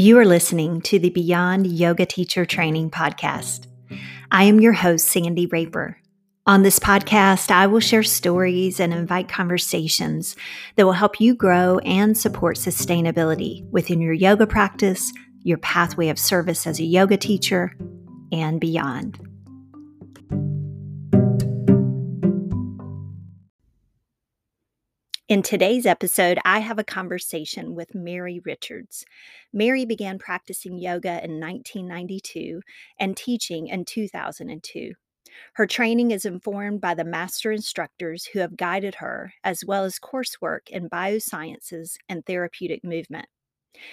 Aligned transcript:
You 0.00 0.16
are 0.16 0.24
listening 0.24 0.80
to 0.80 0.98
the 0.98 1.10
Beyond 1.10 1.66
Yoga 1.66 2.06
Teacher 2.06 2.46
Training 2.46 2.90
Podcast. 2.90 3.66
I 4.30 4.44
am 4.44 4.58
your 4.58 4.72
host, 4.72 5.06
Sandy 5.06 5.44
Raper. 5.44 5.98
On 6.46 6.62
this 6.62 6.78
podcast, 6.78 7.50
I 7.50 7.66
will 7.66 7.80
share 7.80 8.02
stories 8.02 8.80
and 8.80 8.94
invite 8.94 9.28
conversations 9.28 10.36
that 10.76 10.86
will 10.86 10.94
help 10.94 11.20
you 11.20 11.34
grow 11.34 11.80
and 11.80 12.16
support 12.16 12.56
sustainability 12.56 13.68
within 13.72 14.00
your 14.00 14.14
yoga 14.14 14.46
practice, 14.46 15.12
your 15.42 15.58
pathway 15.58 16.08
of 16.08 16.18
service 16.18 16.66
as 16.66 16.80
a 16.80 16.84
yoga 16.84 17.18
teacher, 17.18 17.76
and 18.32 18.58
beyond. 18.58 19.29
In 25.30 25.42
today's 25.42 25.86
episode, 25.86 26.40
I 26.44 26.58
have 26.58 26.80
a 26.80 26.84
conversation 26.84 27.76
with 27.76 27.94
Mary 27.94 28.40
Richards. 28.44 29.04
Mary 29.52 29.84
began 29.84 30.18
practicing 30.18 30.76
yoga 30.76 31.22
in 31.22 31.38
1992 31.38 32.60
and 32.98 33.16
teaching 33.16 33.68
in 33.68 33.84
2002. 33.84 34.92
Her 35.54 35.66
training 35.68 36.10
is 36.10 36.24
informed 36.24 36.80
by 36.80 36.94
the 36.94 37.04
master 37.04 37.52
instructors 37.52 38.24
who 38.26 38.40
have 38.40 38.56
guided 38.56 38.96
her, 38.96 39.32
as 39.44 39.64
well 39.64 39.84
as 39.84 40.00
coursework 40.00 40.68
in 40.68 40.90
biosciences 40.90 41.94
and 42.08 42.26
therapeutic 42.26 42.82
movement. 42.82 43.28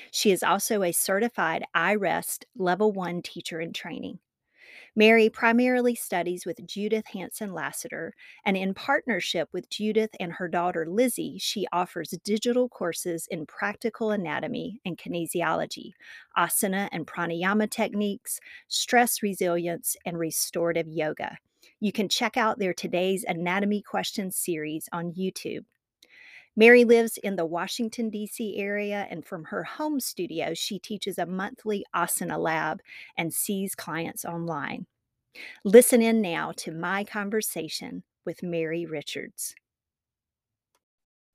She 0.10 0.32
is 0.32 0.42
also 0.42 0.82
a 0.82 0.92
certified 0.92 1.66
iRest 1.76 2.46
Level 2.58 2.92
1 2.92 3.22
teacher 3.22 3.62
in 3.62 3.74
training. 3.74 4.18
Mary 4.98 5.30
primarily 5.30 5.94
studies 5.94 6.44
with 6.44 6.66
Judith 6.66 7.06
Hanson 7.14 7.54
Lasater, 7.54 8.16
and 8.46 8.58
in 8.58 8.74
partnership 8.74 9.48
with 9.54 9.70
Judith 9.70 10.10
and 10.20 10.34
her 10.34 10.48
daughter 10.48 10.88
Lizzie, 10.90 11.38
she 11.38 11.68
offers 11.72 12.18
digital 12.24 12.68
courses 12.68 13.28
in 13.30 13.46
practical 13.46 14.10
anatomy 14.10 14.82
and 14.86 14.98
kinesiology, 14.98 15.92
asana 16.36 16.90
and 16.92 17.06
pranayama 17.06 17.70
techniques, 17.70 18.40
stress 18.70 19.22
resilience, 19.22 19.96
and 20.04 20.18
restorative 20.18 20.88
yoga. 20.88 21.38
You 21.80 21.92
can 21.92 22.10
check 22.10 22.36
out 22.36 22.58
their 22.58 22.74
Today's 22.74 23.24
Anatomy 23.28 23.84
Questions 23.84 24.36
series 24.36 24.90
on 24.92 25.14
YouTube. 25.14 25.64
Mary 26.60 26.86
lives 26.86 27.18
in 27.18 27.36
the 27.36 27.46
Washington, 27.46 28.10
D.C. 28.10 28.58
area, 28.58 29.06
and 29.12 29.24
from 29.24 29.44
her 29.44 29.64
home 29.64 30.00
studio, 30.00 30.56
she 30.56 30.80
teaches 30.80 31.20
a 31.20 31.26
monthly 31.28 31.86
asana 31.96 32.40
lab 32.40 32.82
and 33.16 33.32
sees 33.32 33.76
clients 33.76 34.26
online. 34.26 34.88
Listen 35.64 36.02
in 36.02 36.20
now 36.20 36.52
to 36.58 36.72
my 36.72 37.04
conversation 37.04 38.02
with 38.26 38.42
Mary 38.42 38.88
Richards. 38.88 39.54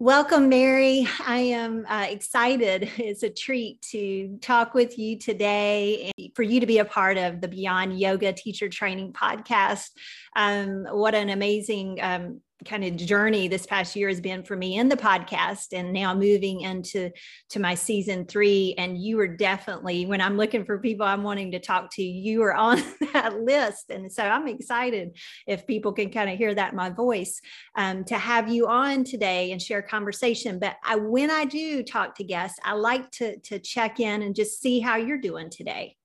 Welcome, 0.02 0.48
Mary. 0.48 1.06
I 1.24 1.38
am 1.38 1.86
uh, 1.88 2.06
excited. 2.10 2.90
It's 2.98 3.22
a 3.22 3.30
treat 3.30 3.80
to 3.92 4.36
talk 4.40 4.74
with 4.74 4.98
you 4.98 5.16
today 5.16 6.10
and 6.18 6.34
for 6.34 6.42
you 6.42 6.58
to 6.58 6.66
be 6.66 6.78
a 6.78 6.84
part 6.84 7.16
of 7.16 7.40
the 7.40 7.46
Beyond 7.46 8.00
Yoga 8.00 8.32
Teacher 8.32 8.68
Training 8.68 9.12
podcast. 9.12 9.90
Um, 10.36 10.86
what 10.90 11.14
an 11.14 11.30
amazing 11.30 11.98
um, 12.00 12.40
kind 12.64 12.84
of 12.84 12.96
journey 12.96 13.48
this 13.48 13.66
past 13.66 13.96
year 13.96 14.08
has 14.08 14.20
been 14.20 14.42
for 14.42 14.56
me 14.56 14.78
in 14.78 14.88
the 14.88 14.96
podcast 14.96 15.68
and 15.72 15.92
now 15.92 16.14
moving 16.14 16.60
into 16.60 17.10
to 17.50 17.60
my 17.60 17.74
season 17.74 18.26
three. 18.26 18.74
And 18.78 18.98
you 18.98 19.18
are 19.20 19.28
definitely 19.28 20.06
when 20.06 20.20
i'm 20.20 20.36
looking 20.36 20.64
for 20.64 20.78
people 20.78 21.06
i'm 21.06 21.22
wanting 21.22 21.52
to 21.52 21.58
talk 21.58 21.90
to 21.94 22.02
you. 22.02 22.42
Are 22.42 22.54
on 22.54 22.82
that 23.12 23.40
list. 23.40 23.90
And 23.90 24.10
so 24.10 24.22
i'm 24.22 24.48
excited 24.48 25.16
if 25.46 25.66
people 25.66 25.92
can 25.92 26.10
kind 26.10 26.30
of 26.30 26.38
hear 26.38 26.54
that 26.54 26.72
in 26.72 26.76
my 26.76 26.90
voice 26.90 27.40
um, 27.76 28.04
to 28.04 28.18
have 28.18 28.48
you 28.48 28.68
on 28.68 29.04
today 29.04 29.52
and 29.52 29.60
share 29.60 29.82
conversation. 29.82 30.58
But 30.58 30.76
I, 30.84 30.96
when 30.96 31.30
i 31.30 31.44
do 31.44 31.82
talk 31.82 32.14
to 32.16 32.24
guests 32.24 32.58
i 32.64 32.72
like 32.72 33.10
to 33.12 33.38
to 33.40 33.58
check 33.58 34.00
in 34.00 34.22
and 34.22 34.34
just 34.34 34.60
see 34.60 34.80
how 34.80 34.96
you're 34.96 35.18
doing 35.18 35.50
today 35.50 35.96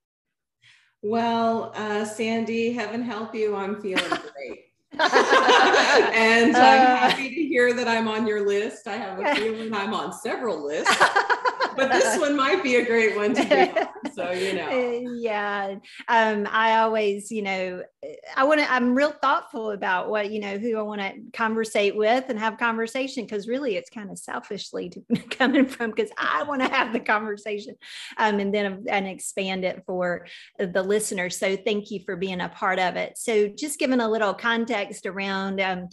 well 1.01 1.71
uh, 1.75 2.05
sandy 2.05 2.73
heaven 2.73 3.01
help 3.01 3.33
you. 3.35 3.55
I'm 3.55 3.81
feeling 3.81 4.09
great. 4.09 4.65
And 4.99 6.55
I'm 6.55 7.11
happy 7.11 7.29
to 7.29 7.43
hear 7.43 7.73
that 7.73 7.87
I'm 7.87 8.07
on 8.07 8.25
your 8.25 8.47
list. 8.47 8.87
I 8.87 8.97
have 8.97 9.19
a 9.19 9.35
feeling 9.35 9.73
I'm 9.73 9.93
on 9.93 10.11
several 10.13 10.65
lists, 10.65 10.95
but 11.77 11.91
this 11.91 12.19
one 12.19 12.35
might 12.35 12.63
be 12.63 12.75
a 12.75 12.85
great 12.85 13.15
one 13.15 13.33
to 13.35 13.47
on. 13.47 13.87
So, 14.13 14.31
you 14.31 14.53
know. 14.53 15.13
Yeah. 15.17 15.75
Um, 16.07 16.47
I 16.49 16.77
always, 16.77 17.31
you 17.31 17.43
know, 17.43 17.83
I 18.35 18.45
want 18.45 18.59
to, 18.59 18.71
I'm 18.71 18.95
real 18.95 19.11
thoughtful 19.11 19.71
about 19.71 20.09
what, 20.09 20.31
you 20.31 20.39
know, 20.39 20.57
who 20.57 20.77
I 20.77 20.81
want 20.81 21.01
to 21.01 21.13
conversate 21.33 21.95
with 21.95 22.25
and 22.29 22.39
have 22.39 22.57
conversation 22.57 23.25
because 23.25 23.47
really 23.47 23.75
it's 23.75 23.89
kind 23.89 24.09
of 24.09 24.17
selfishly 24.17 24.89
to, 24.89 25.01
coming 25.29 25.67
from 25.67 25.91
because 25.91 26.09
I 26.17 26.43
want 26.43 26.61
to 26.61 26.67
have 26.67 26.93
the 26.93 26.99
conversation 26.99 27.75
um, 28.17 28.39
and 28.39 28.53
then 28.53 28.85
and 28.89 29.07
expand 29.07 29.65
it 29.65 29.83
for 29.85 30.25
the 30.57 30.81
listeners. 30.81 31.37
So 31.37 31.55
thank 31.55 31.91
you 31.91 32.01
for 32.03 32.15
being 32.15 32.41
a 32.41 32.49
part 32.49 32.79
of 32.79 32.95
it. 32.95 33.17
So 33.17 33.47
just 33.47 33.79
giving 33.79 33.99
a 33.99 34.09
little 34.09 34.33
context 34.33 35.05
around 35.05 35.61
um, 35.61 35.89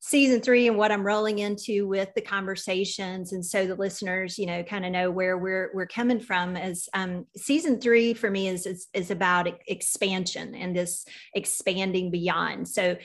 season 0.00 0.40
three 0.40 0.68
and 0.68 0.76
what 0.76 0.92
I'm 0.92 1.04
rolling 1.04 1.40
into 1.40 1.86
with 1.86 2.08
the 2.14 2.20
conversations. 2.20 3.32
And 3.32 3.44
so 3.44 3.66
the 3.66 3.74
listeners, 3.74 4.38
you 4.38 4.46
know, 4.46 4.62
kind 4.62 4.86
of 4.86 4.92
know 4.92 5.10
where 5.10 5.36
we're 5.36 5.70
we're 5.74 5.86
coming 5.86 6.20
from 6.20 6.56
as 6.56 6.88
um, 6.94 7.26
season 7.36 7.80
three 7.80 8.14
for 8.14 8.30
me 8.30 8.48
is, 8.48 8.66
is 8.66 8.86
is 8.94 9.10
about 9.10 9.48
expansion 9.66 10.54
and 10.54 10.74
this 10.74 11.04
expanding 11.34 12.10
beyond. 12.10 12.68
So 12.68 12.96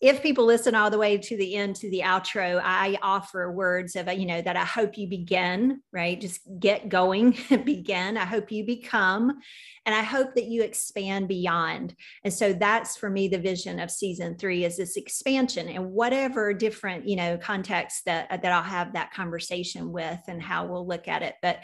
if 0.00 0.22
people 0.22 0.44
listen 0.44 0.74
all 0.74 0.90
the 0.90 0.98
way 0.98 1.18
to 1.18 1.36
the 1.36 1.56
end 1.56 1.76
to 1.76 1.90
the 1.90 2.02
outro 2.04 2.60
i 2.64 2.98
offer 3.02 3.50
words 3.52 3.96
of 3.96 4.12
you 4.12 4.26
know 4.26 4.40
that 4.40 4.56
i 4.56 4.64
hope 4.64 4.96
you 4.96 5.08
begin 5.08 5.80
right? 5.92 6.20
Just 6.20 6.40
get 6.58 6.88
going 6.88 7.36
begin. 7.64 8.16
I 8.16 8.24
hope 8.24 8.52
you 8.52 8.64
become 8.64 9.38
and 9.86 9.94
i 9.94 10.02
hope 10.02 10.34
that 10.34 10.44
you 10.44 10.62
expand 10.62 11.28
beyond. 11.28 11.94
And 12.24 12.32
so 12.32 12.52
that's 12.52 12.96
for 12.96 13.10
me 13.10 13.28
the 13.28 13.38
vision 13.38 13.80
of 13.80 13.90
season 13.90 14.36
three 14.36 14.64
is 14.64 14.76
this 14.76 14.96
expansion 14.96 15.68
and 15.68 15.92
whatever 15.92 16.52
different 16.52 17.08
you 17.08 17.16
know 17.16 17.38
context 17.38 18.04
that 18.06 18.42
that 18.42 18.52
i'll 18.52 18.62
have 18.62 18.92
that 18.92 19.12
conversation 19.12 19.92
with 19.92 20.20
and 20.28 20.42
how 20.42 20.66
we'll 20.66 20.86
look 20.86 21.08
at 21.08 21.22
it. 21.22 21.34
But 21.42 21.60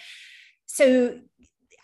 so 0.67 1.19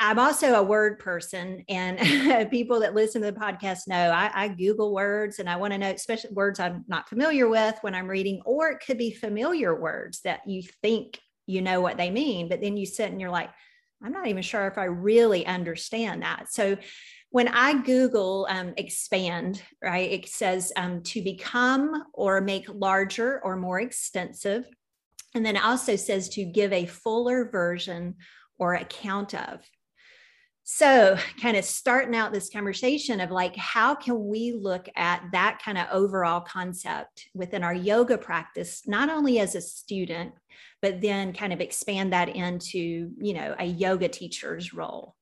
I'm 0.02 0.18
also 0.18 0.54
a 0.54 0.62
word 0.62 0.98
person, 0.98 1.64
and 1.68 2.50
people 2.50 2.80
that 2.80 2.94
listen 2.94 3.22
to 3.22 3.30
the 3.30 3.38
podcast 3.38 3.88
know 3.88 4.10
I, 4.10 4.30
I 4.34 4.48
Google 4.48 4.92
words 4.92 5.38
and 5.38 5.48
I 5.48 5.56
want 5.56 5.72
to 5.72 5.78
know, 5.78 5.90
especially 5.90 6.30
words 6.32 6.60
I'm 6.60 6.84
not 6.88 7.08
familiar 7.08 7.48
with 7.48 7.76
when 7.82 7.94
I'm 7.94 8.08
reading, 8.08 8.42
or 8.44 8.70
it 8.70 8.82
could 8.84 8.98
be 8.98 9.12
familiar 9.12 9.78
words 9.78 10.20
that 10.22 10.40
you 10.46 10.62
think 10.82 11.18
you 11.46 11.62
know 11.62 11.80
what 11.80 11.96
they 11.96 12.10
mean, 12.10 12.48
but 12.48 12.60
then 12.60 12.76
you 12.76 12.86
sit 12.86 13.10
and 13.10 13.20
you're 13.20 13.30
like, 13.30 13.50
I'm 14.02 14.12
not 14.12 14.26
even 14.26 14.42
sure 14.42 14.66
if 14.66 14.78
I 14.78 14.84
really 14.84 15.46
understand 15.46 16.22
that. 16.22 16.52
So 16.52 16.76
when 17.30 17.48
I 17.48 17.80
Google 17.82 18.46
um, 18.50 18.74
expand, 18.76 19.62
right, 19.82 20.10
it 20.10 20.28
says 20.28 20.72
um, 20.76 21.02
to 21.04 21.22
become 21.22 22.04
or 22.12 22.40
make 22.40 22.66
larger 22.68 23.40
or 23.42 23.56
more 23.56 23.80
extensive. 23.80 24.66
And 25.34 25.46
then 25.46 25.56
it 25.56 25.64
also 25.64 25.96
says 25.96 26.28
to 26.30 26.44
give 26.44 26.72
a 26.72 26.86
fuller 26.86 27.48
version 27.48 28.16
or 28.58 28.74
account 28.74 29.34
of. 29.34 29.60
So, 30.64 31.16
kind 31.40 31.56
of 31.56 31.64
starting 31.64 32.14
out 32.14 32.32
this 32.32 32.48
conversation 32.48 33.20
of 33.20 33.32
like, 33.32 33.56
how 33.56 33.96
can 33.96 34.28
we 34.28 34.52
look 34.52 34.88
at 34.94 35.22
that 35.32 35.60
kind 35.64 35.76
of 35.76 35.88
overall 35.90 36.40
concept 36.40 37.26
within 37.34 37.64
our 37.64 37.74
yoga 37.74 38.16
practice, 38.16 38.82
not 38.86 39.10
only 39.10 39.40
as 39.40 39.56
a 39.56 39.60
student, 39.60 40.32
but 40.80 41.00
then 41.00 41.32
kind 41.32 41.52
of 41.52 41.60
expand 41.60 42.12
that 42.12 42.28
into, 42.28 43.10
you 43.18 43.34
know, 43.34 43.56
a 43.58 43.64
yoga 43.64 44.08
teacher's 44.08 44.72
role? 44.72 45.16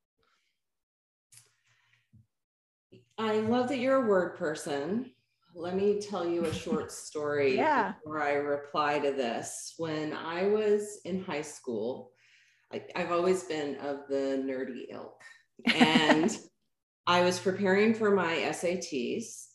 I 3.17 3.39
love 3.39 3.69
that 3.69 3.79
you're 3.79 4.05
a 4.05 4.09
word 4.09 4.37
person. 4.37 5.11
Let 5.55 5.75
me 5.75 6.01
tell 6.01 6.29
you 6.29 6.45
a 6.45 6.55
short 6.55 6.93
story 6.93 7.57
yeah. 7.57 7.93
before 7.93 8.23
I 8.23 8.33
reply 8.33 8.99
to 8.99 9.11
this. 9.11 9.75
When 9.79 10.13
I 10.13 10.45
was 10.49 11.01
in 11.07 11.25
high 11.25 11.43
school, 11.43 12.13
I, 12.73 12.83
I've 12.95 13.13
always 13.13 13.45
been 13.45 13.77
of 13.77 14.07
the 14.09 14.43
nerdy 14.45 14.93
ilk. 14.93 15.21
And 15.75 16.37
I 17.07 17.23
was 17.23 17.39
preparing 17.39 17.95
for 17.95 18.11
my 18.11 18.37
SATs 18.51 19.47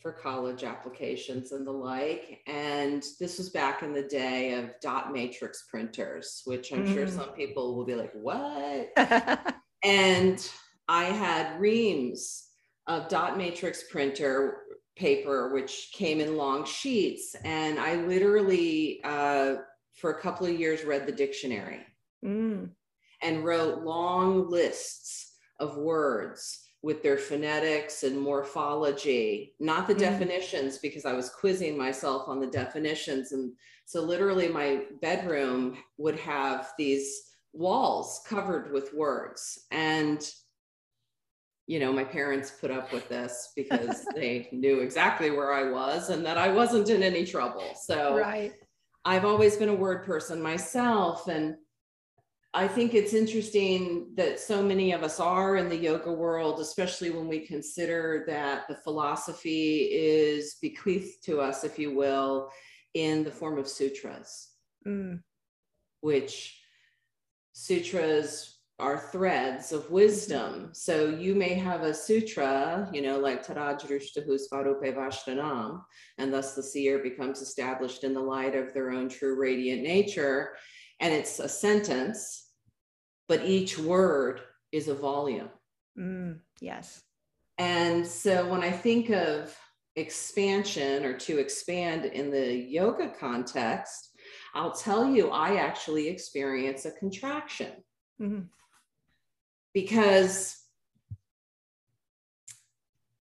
for 0.00 0.12
college 0.12 0.64
applications 0.64 1.52
and 1.52 1.66
the 1.66 1.72
like. 1.72 2.40
And 2.46 3.04
this 3.18 3.38
was 3.38 3.50
back 3.50 3.82
in 3.82 3.92
the 3.92 4.02
day 4.02 4.54
of 4.54 4.70
dot 4.80 5.12
matrix 5.12 5.64
printers, 5.70 6.42
which 6.44 6.72
I'm 6.72 6.86
mm. 6.86 6.94
sure 6.94 7.06
some 7.06 7.30
people 7.30 7.76
will 7.76 7.84
be 7.84 7.94
like, 7.94 8.12
what? 8.14 8.90
and 9.84 10.50
I 10.88 11.04
had 11.04 11.60
reams 11.60 12.48
of 12.86 13.08
dot 13.08 13.36
matrix 13.36 13.84
printer 13.90 14.62
paper, 14.96 15.52
which 15.52 15.90
came 15.92 16.20
in 16.20 16.36
long 16.36 16.64
sheets. 16.64 17.36
And 17.44 17.78
I 17.78 17.96
literally, 17.96 19.00
uh, 19.04 19.56
for 19.94 20.10
a 20.10 20.20
couple 20.20 20.46
of 20.46 20.58
years, 20.58 20.84
read 20.84 21.06
the 21.06 21.12
dictionary 21.12 21.80
mm. 22.24 22.68
and 23.22 23.44
wrote 23.44 23.82
long 23.82 24.48
lists 24.48 25.34
of 25.58 25.76
words 25.76 26.66
with 26.82 27.02
their 27.02 27.18
phonetics 27.18 28.04
and 28.04 28.18
morphology, 28.18 29.54
not 29.60 29.86
the 29.86 29.94
mm. 29.94 29.98
definitions, 29.98 30.78
because 30.78 31.04
I 31.04 31.12
was 31.12 31.28
quizzing 31.28 31.76
myself 31.76 32.28
on 32.28 32.40
the 32.40 32.46
definitions. 32.46 33.32
And 33.32 33.52
so, 33.84 34.02
literally, 34.02 34.48
my 34.48 34.84
bedroom 35.02 35.76
would 35.98 36.18
have 36.20 36.72
these 36.78 37.30
walls 37.52 38.22
covered 38.26 38.72
with 38.72 38.94
words. 38.94 39.66
And, 39.70 40.26
you 41.66 41.80
know, 41.80 41.92
my 41.92 42.04
parents 42.04 42.50
put 42.50 42.70
up 42.70 42.92
with 42.92 43.08
this 43.08 43.52
because 43.56 44.06
they 44.14 44.48
knew 44.52 44.80
exactly 44.80 45.30
where 45.30 45.52
I 45.52 45.70
was 45.70 46.10
and 46.10 46.24
that 46.24 46.38
I 46.38 46.48
wasn't 46.48 46.88
in 46.88 47.02
any 47.02 47.26
trouble. 47.26 47.74
So 47.80 48.16
right. 48.16 48.52
I've 49.04 49.24
always 49.24 49.56
been 49.56 49.68
a 49.68 49.74
word 49.74 50.04
person 50.04 50.40
myself. 50.40 51.28
And 51.28 51.56
I 52.52 52.66
think 52.66 52.94
it's 52.94 53.14
interesting 53.14 54.08
that 54.16 54.40
so 54.40 54.60
many 54.60 54.92
of 54.92 55.04
us 55.04 55.20
are 55.20 55.56
in 55.56 55.68
the 55.68 55.76
yoga 55.76 56.12
world, 56.12 56.58
especially 56.58 57.10
when 57.10 57.28
we 57.28 57.46
consider 57.46 58.24
that 58.26 58.66
the 58.68 58.74
philosophy 58.74 59.88
is 59.92 60.56
bequeathed 60.60 61.24
to 61.26 61.40
us, 61.40 61.62
if 61.62 61.78
you 61.78 61.94
will, 61.94 62.50
in 62.94 63.22
the 63.22 63.30
form 63.30 63.56
of 63.56 63.68
sutras, 63.68 64.48
mm. 64.84 65.20
which 66.00 66.60
sutras 67.52 68.58
are 68.80 68.98
threads 68.98 69.72
of 69.72 69.90
wisdom. 69.90 70.70
So 70.72 71.10
you 71.10 71.34
may 71.34 71.54
have 71.54 71.82
a 71.82 71.94
sutra, 71.94 72.90
you 72.92 73.02
know, 73.02 73.18
like 73.18 73.46
Tarajrushtahu 73.46 74.40
Svarupe 74.40 74.96
Vashtanam, 74.96 75.82
and 76.18 76.32
thus 76.32 76.54
the 76.54 76.62
seer 76.62 76.98
becomes 76.98 77.42
established 77.42 78.02
in 78.02 78.14
the 78.14 78.20
light 78.20 78.56
of 78.56 78.72
their 78.72 78.90
own 78.90 79.08
true 79.08 79.38
radiant 79.38 79.82
nature. 79.82 80.54
And 81.00 81.12
it's 81.14 81.38
a 81.38 81.48
sentence, 81.48 82.46
but 83.28 83.46
each 83.46 83.78
word 83.78 84.42
is 84.70 84.88
a 84.88 84.94
volume. 84.94 85.48
Mm, 85.98 86.40
yes. 86.60 87.02
And 87.58 88.06
so 88.06 88.48
when 88.48 88.62
I 88.62 88.70
think 88.70 89.10
of 89.10 89.56
expansion 89.96 91.04
or 91.04 91.14
to 91.18 91.38
expand 91.38 92.04
in 92.04 92.30
the 92.30 92.54
yoga 92.54 93.08
context, 93.18 94.10
I'll 94.54 94.72
tell 94.72 95.10
you, 95.10 95.30
I 95.30 95.56
actually 95.56 96.08
experience 96.08 96.84
a 96.84 96.90
contraction 96.92 97.72
mm-hmm. 98.20 98.42
because 99.72 100.56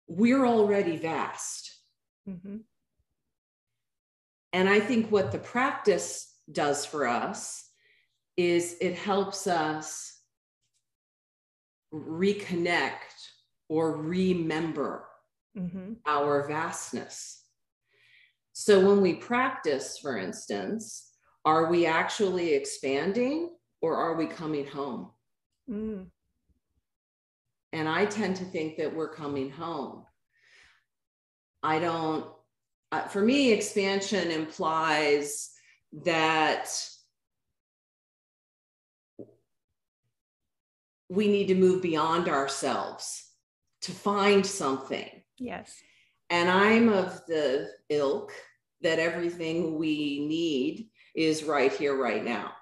we're 0.06 0.46
already 0.46 0.96
vast. 0.96 1.76
Mm-hmm. 2.28 2.58
And 4.52 4.69
I 4.69 4.80
think 4.80 5.10
what 5.10 5.32
the 5.32 5.38
practice 5.38 6.34
does 6.50 6.86
for 6.86 7.06
us 7.06 7.68
is 8.38 8.76
it 8.81 8.94
helps 8.94 9.49
us 9.49 10.20
reconnect 11.93 13.17
or 13.69 13.96
remember 13.96 15.08
mm-hmm. 15.58 15.94
our 16.06 16.46
vastness. 16.46 17.43
So 18.52 18.87
when 18.87 19.00
we 19.00 19.14
practice, 19.14 19.99
for 19.99 20.17
instance, 20.17 21.11
are 21.44 21.69
we 21.69 21.85
actually 21.87 22.55
expanding 22.55 23.50
or 23.82 23.96
are 23.96 24.14
we 24.14 24.26
coming 24.26 24.67
home? 24.69 25.11
Mm. 25.69 26.06
And 27.73 27.88
I 27.88 28.06
tend 28.06 28.37
to 28.37 28.44
think 28.44 28.76
that 28.76 28.94
we're 28.94 29.12
coming 29.12 29.50
home. 29.50 30.05
I 31.64 31.81
don't, 31.81 32.26
uh, 32.93 33.02
for 33.02 33.20
me, 33.20 33.50
expansion 33.50 34.31
implies 34.31 35.50
that 36.05 36.70
we 41.08 41.28
need 41.28 41.49
to 41.49 41.55
move 41.55 41.82
beyond 41.82 42.28
ourselves 42.28 43.25
to 43.82 43.93
find 43.93 44.44
something. 44.44 45.08
Yes. 45.38 45.75
And 46.31 46.50
I'm 46.50 46.88
of 46.88 47.20
the 47.26 47.70
ilk 47.88 48.32
that 48.82 48.99
everything 48.99 49.78
we 49.78 50.26
need 50.26 50.88
is 51.14 51.44
right 51.44 51.72
here, 51.72 51.96
right 51.96 52.25
now. 52.25 52.52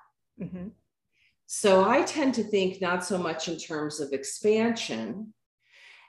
Mm-hmm. 0.40 0.68
So 1.46 1.88
I 1.88 2.02
tend 2.02 2.34
to 2.34 2.42
think 2.42 2.80
not 2.80 3.04
so 3.04 3.18
much 3.18 3.48
in 3.48 3.58
terms 3.58 4.00
of 4.00 4.12
expansion 4.12 5.32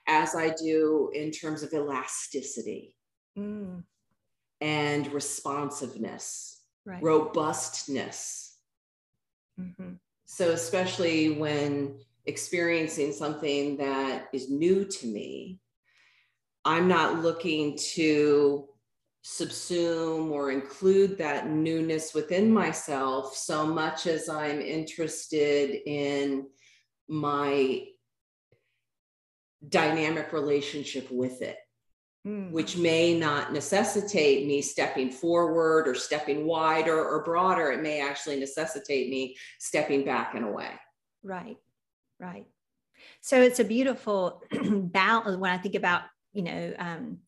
as 0.08 0.36
I 0.36 0.50
do 0.50 1.12
in 1.14 1.32
terms 1.32 1.64
of 1.64 1.74
elasticity 1.74 2.96
mm. 3.38 3.84
and 4.62 5.14
responsiveness, 5.14 6.62
right. 6.86 7.04
robustness. 7.04 8.56
Mm-hmm. 9.60 9.94
So, 10.26 10.52
especially 10.52 11.32
when 11.32 12.00
experiencing 12.28 13.12
something 13.12 13.78
that 13.78 14.28
is 14.34 14.50
new 14.50 14.86
to 14.86 15.08
me, 15.08 15.60
I'm 16.66 16.88
not 16.88 17.22
looking 17.22 17.78
to 17.94 18.68
subsume 19.26 20.32
or 20.32 20.52
include 20.52 21.18
that 21.18 21.50
newness 21.50 22.14
within 22.14 22.52
myself 22.52 23.36
so 23.36 23.66
much 23.66 24.08
as 24.08 24.30
I'm 24.30 24.62
interested 24.62 25.82
in 25.86 26.48
my 27.10 27.88
dynamic 29.68 30.32
relationship 30.32 31.10
with 31.12 31.42
it, 31.42 31.58
mm. 32.26 32.52
which 32.52 32.78
may 32.78 33.18
not 33.18 33.52
necessitate 33.52 34.48
me 34.48 34.62
stepping 34.62 35.12
forward 35.12 35.88
or 35.88 35.96
stepping 35.96 36.46
wider 36.46 36.98
or 36.98 37.24
broader. 37.24 37.72
It 37.72 37.82
may 37.82 38.02
actually 38.02 38.40
necessitate 38.40 39.10
me 39.10 39.36
stepping 39.60 40.06
back 40.06 40.36
and 40.36 40.46
away. 40.46 40.72
Right, 41.24 41.58
right. 42.20 42.46
So 43.22 43.42
it's 43.42 43.60
a 43.60 43.66
beautiful 43.66 44.42
balance 44.52 45.38
when 45.38 45.52
I 45.52 45.58
think 45.58 45.76
about 45.76 46.04
you 46.34 46.44
know 46.44 46.74
um, 46.78 47.20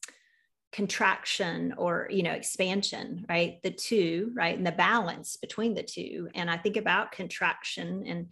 contraction 0.72 1.74
or 1.78 2.08
you 2.12 2.22
know 2.22 2.32
expansion 2.32 3.26
right 3.28 3.58
the 3.64 3.72
two 3.72 4.32
right 4.36 4.56
and 4.56 4.68
the 4.68 4.72
balance 4.72 5.38
between 5.38 5.74
the 5.74 5.82
two 5.82 6.30
and 6.36 6.50
i 6.50 6.58
think 6.58 6.78
about 6.78 7.12
contraction 7.12 8.04
and 8.06 8.28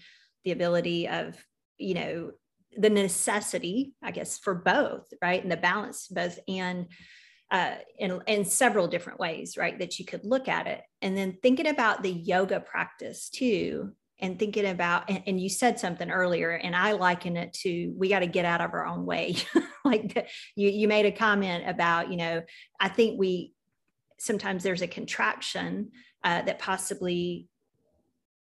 the 0.46 0.52
ability 0.52 1.08
of 1.08 1.36
you 1.80 1.96
know 1.96 2.32
the 2.78 2.92
necessity 2.92 3.96
i 4.04 4.12
guess 4.12 4.38
for 4.38 4.54
both 4.54 5.12
right 5.20 5.42
and 5.42 5.52
the 5.52 5.58
balance 5.58 6.08
both 6.08 6.38
and 6.48 6.86
uh, 7.50 7.76
in, 7.98 8.22
in 8.28 8.44
several 8.44 8.90
different 8.90 9.22
ways, 9.22 9.56
right? 9.56 9.80
That 9.80 10.00
you 10.00 10.04
could 10.04 10.26
look 10.26 10.50
at 10.50 10.68
it. 10.68 10.82
And 11.02 11.16
then 11.16 11.38
thinking 11.42 11.68
about 11.68 12.04
the 12.04 12.12
yoga 12.12 12.60
practice 12.60 13.30
too, 13.30 13.94
and 14.20 14.40
thinking 14.40 14.66
about 14.66 15.10
and, 15.10 15.24
and, 15.28 15.40
you 15.40 15.50
said 15.50 15.80
something 15.80 16.10
earlier 16.10 16.52
and 16.52 16.76
i 16.76 16.92
liken 16.92 17.38
it 17.38 17.54
to 17.54 17.94
we 17.98 18.10
got 18.10 18.20
to 18.20 18.28
get 18.28 18.46
out 18.46 18.62
of 18.62 18.74
our 18.74 18.86
own 18.86 19.06
way. 19.06 19.36
Like 19.86 20.14
the, 20.14 20.26
you 20.58 20.70
you 20.70 20.86
made 20.90 21.06
a 21.06 21.14
comment 21.14 21.64
about 21.66 22.12
you 22.12 22.18
know 22.18 22.42
i 22.78 22.90
think 22.90 23.18
we 23.18 23.54
sometimes 24.20 24.64
there's 24.64 24.82
a 24.82 24.88
contraction 24.88 25.92
uh, 26.26 26.42
that 26.42 26.60
possibly 26.60 27.48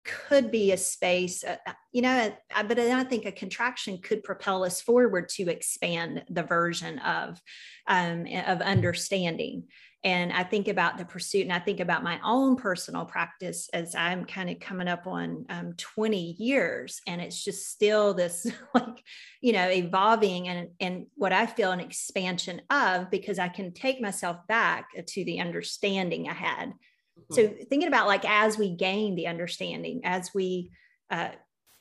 could 0.06 0.52
be 0.52 0.72
a 0.72 0.78
space, 0.78 1.44
uh, 1.44 1.56
uh 1.66 1.74
you 1.92 2.02
know, 2.02 2.34
but 2.68 2.78
I 2.78 3.04
think 3.06 3.26
a 3.26 3.32
contraction 3.32 4.00
could 4.00 4.24
propel 4.24 4.64
us 4.64 4.82
forward 4.82 5.30
to 5.30 5.50
expand 5.50 6.24
the 6.30 6.44
version 6.44 7.00
of 7.00 7.42
um, 7.88 8.26
of 8.46 8.62
understanding 8.62 9.64
and 10.04 10.34
i 10.34 10.44
think 10.44 10.68
about 10.68 10.98
the 10.98 11.06
pursuit 11.06 11.44
and 11.44 11.54
i 11.54 11.60
think 11.60 11.80
about 11.80 12.04
my 12.04 12.20
own 12.24 12.56
personal 12.56 13.06
practice 13.06 13.70
as 13.74 13.96
i'm 13.96 14.26
kind 14.26 14.50
of 14.50 14.60
coming 14.60 14.88
up 14.88 15.08
on 15.08 15.46
um, 15.50 15.74
20 15.78 16.36
years 16.40 17.02
and 17.08 17.22
it's 17.22 17.44
just 17.44 17.70
still 17.70 18.14
this 18.14 18.46
like 18.74 19.04
you 19.42 19.54
know 19.54 19.70
evolving 19.70 20.48
and 20.48 20.70
and 20.80 21.06
what 21.16 21.34
i 21.34 21.46
feel 21.46 21.72
an 21.72 21.80
expansion 21.80 22.62
of 22.70 23.10
because 23.10 23.40
i 23.40 23.48
can 23.48 23.74
take 23.74 24.02
myself 24.02 24.38
back 24.48 24.88
to 25.08 25.24
the 25.26 25.40
understanding 25.40 26.28
i 26.30 26.34
had 26.34 26.70
mm-hmm. 26.70 27.34
so 27.34 27.48
thinking 27.70 27.88
about 27.88 28.08
like 28.08 28.26
as 28.26 28.58
we 28.58 28.76
gain 28.76 29.16
the 29.16 29.28
understanding 29.28 30.02
as 30.04 30.32
we 30.34 30.72
uh, 31.10 31.30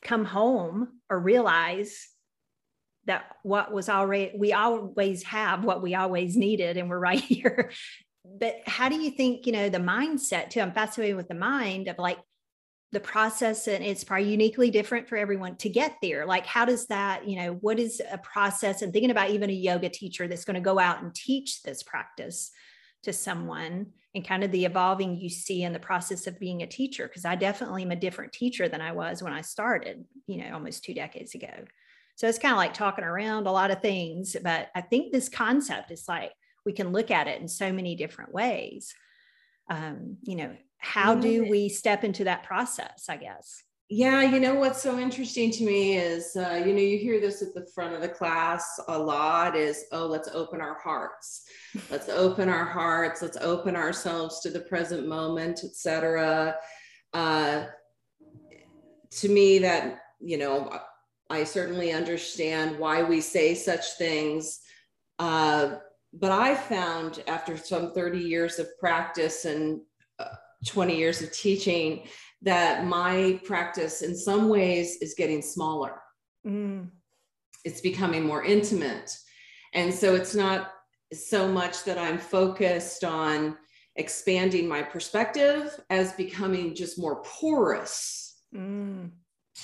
come 0.02 0.24
home 0.24 0.88
or 1.08 1.18
realize 1.18 2.08
that 3.06 3.24
what 3.42 3.72
was 3.72 3.88
already 3.88 4.32
we 4.36 4.52
always 4.52 5.22
have 5.24 5.64
what 5.64 5.82
we 5.82 5.94
always 5.94 6.36
needed 6.36 6.76
and 6.76 6.88
we're 6.88 6.98
right 6.98 7.20
here 7.20 7.70
but 8.24 8.60
how 8.66 8.88
do 8.88 9.00
you 9.00 9.10
think 9.10 9.46
you 9.46 9.52
know 9.52 9.68
the 9.68 9.78
mindset 9.78 10.50
too 10.50 10.60
i'm 10.60 10.72
fascinated 10.72 11.16
with 11.16 11.28
the 11.28 11.34
mind 11.34 11.88
of 11.88 11.98
like 11.98 12.18
the 12.92 13.00
process 13.00 13.68
and 13.68 13.82
it's 13.82 14.04
probably 14.04 14.30
uniquely 14.30 14.70
different 14.70 15.08
for 15.08 15.16
everyone 15.16 15.56
to 15.56 15.68
get 15.70 15.96
there 16.02 16.26
like 16.26 16.46
how 16.46 16.64
does 16.64 16.86
that 16.86 17.26
you 17.26 17.36
know 17.36 17.54
what 17.54 17.78
is 17.78 18.02
a 18.12 18.18
process 18.18 18.82
and 18.82 18.92
thinking 18.92 19.10
about 19.10 19.30
even 19.30 19.48
a 19.48 19.54
yoga 19.54 19.88
teacher 19.88 20.28
that's 20.28 20.44
going 20.44 20.54
to 20.54 20.60
go 20.60 20.78
out 20.78 21.02
and 21.02 21.14
teach 21.14 21.62
this 21.62 21.82
practice 21.82 22.50
to 23.02 23.12
someone 23.12 23.86
and 24.14 24.28
kind 24.28 24.44
of 24.44 24.52
the 24.52 24.66
evolving 24.66 25.18
you 25.18 25.30
see 25.30 25.62
in 25.62 25.72
the 25.72 25.78
process 25.78 26.26
of 26.26 26.38
being 26.38 26.62
a 26.62 26.66
teacher 26.66 27.08
because 27.08 27.24
i 27.24 27.34
definitely 27.34 27.82
am 27.82 27.90
a 27.90 27.96
different 27.96 28.32
teacher 28.32 28.68
than 28.68 28.82
i 28.82 28.92
was 28.92 29.22
when 29.22 29.32
i 29.32 29.40
started 29.40 30.04
you 30.26 30.36
know 30.36 30.52
almost 30.52 30.84
two 30.84 30.94
decades 30.94 31.34
ago. 31.34 31.64
So 32.14 32.28
it's 32.28 32.38
kind 32.38 32.52
of 32.52 32.58
like 32.58 32.74
talking 32.74 33.04
around 33.04 33.46
a 33.46 33.52
lot 33.52 33.70
of 33.70 33.80
things 33.80 34.36
but 34.44 34.68
i 34.74 34.82
think 34.82 35.12
this 35.12 35.30
concept 35.30 35.90
is 35.90 36.04
like 36.06 36.32
we 36.64 36.72
can 36.72 36.92
look 36.92 37.10
at 37.10 37.28
it 37.28 37.40
in 37.40 37.48
so 37.48 37.72
many 37.72 37.94
different 37.94 38.32
ways. 38.32 38.94
Um, 39.70 40.18
you 40.22 40.36
know 40.36 40.56
how 40.78 41.14
do 41.14 41.48
we 41.48 41.68
step 41.68 42.02
into 42.02 42.24
that 42.24 42.42
process 42.42 43.04
i 43.08 43.16
guess? 43.16 43.62
Yeah 43.88 44.22
you 44.22 44.40
know 44.40 44.54
what's 44.54 44.82
so 44.82 44.98
interesting 44.98 45.50
to 45.52 45.64
me 45.64 45.96
is 45.96 46.34
uh, 46.36 46.62
you 46.66 46.72
know 46.72 46.80
you 46.80 46.98
hear 46.98 47.20
this 47.20 47.40
at 47.40 47.54
the 47.54 47.66
front 47.74 47.94
of 47.94 48.00
the 48.00 48.08
class 48.08 48.80
a 48.88 48.98
lot 48.98 49.54
is 49.56 49.84
oh 49.92 50.06
let's 50.06 50.28
open 50.34 50.60
our 50.60 50.78
hearts. 50.82 51.44
Let's 51.90 52.08
open 52.08 52.48
our 52.48 52.64
hearts. 52.64 53.22
Let's 53.22 53.36
open 53.36 53.76
ourselves 53.76 54.40
to 54.40 54.50
the 54.50 54.60
present 54.60 55.06
moment 55.06 55.60
etc 55.62 56.56
uh, 57.14 57.66
to 59.10 59.28
me, 59.28 59.58
that, 59.58 60.00
you 60.20 60.38
know, 60.38 60.78
I 61.28 61.44
certainly 61.44 61.92
understand 61.92 62.78
why 62.78 63.02
we 63.02 63.20
say 63.20 63.54
such 63.54 63.92
things. 63.98 64.60
Uh, 65.18 65.76
but 66.12 66.30
I 66.30 66.54
found 66.54 67.22
after 67.26 67.56
some 67.56 67.92
30 67.92 68.18
years 68.18 68.58
of 68.58 68.68
practice 68.78 69.44
and 69.44 69.80
uh, 70.18 70.26
20 70.66 70.96
years 70.96 71.22
of 71.22 71.32
teaching 71.32 72.06
that 72.42 72.86
my 72.86 73.40
practice 73.44 74.02
in 74.02 74.16
some 74.16 74.48
ways 74.48 74.96
is 75.00 75.14
getting 75.14 75.42
smaller. 75.42 76.02
Mm. 76.46 76.90
It's 77.64 77.80
becoming 77.80 78.24
more 78.24 78.44
intimate. 78.44 79.16
And 79.74 79.94
so 79.94 80.14
it's 80.14 80.34
not 80.34 80.72
so 81.12 81.46
much 81.48 81.84
that 81.84 81.98
I'm 81.98 82.18
focused 82.18 83.04
on 83.04 83.56
expanding 83.96 84.68
my 84.68 84.82
perspective 84.82 85.78
as 85.90 86.12
becoming 86.12 86.74
just 86.74 86.98
more 86.98 87.22
porous 87.22 88.40
mm. 88.54 89.10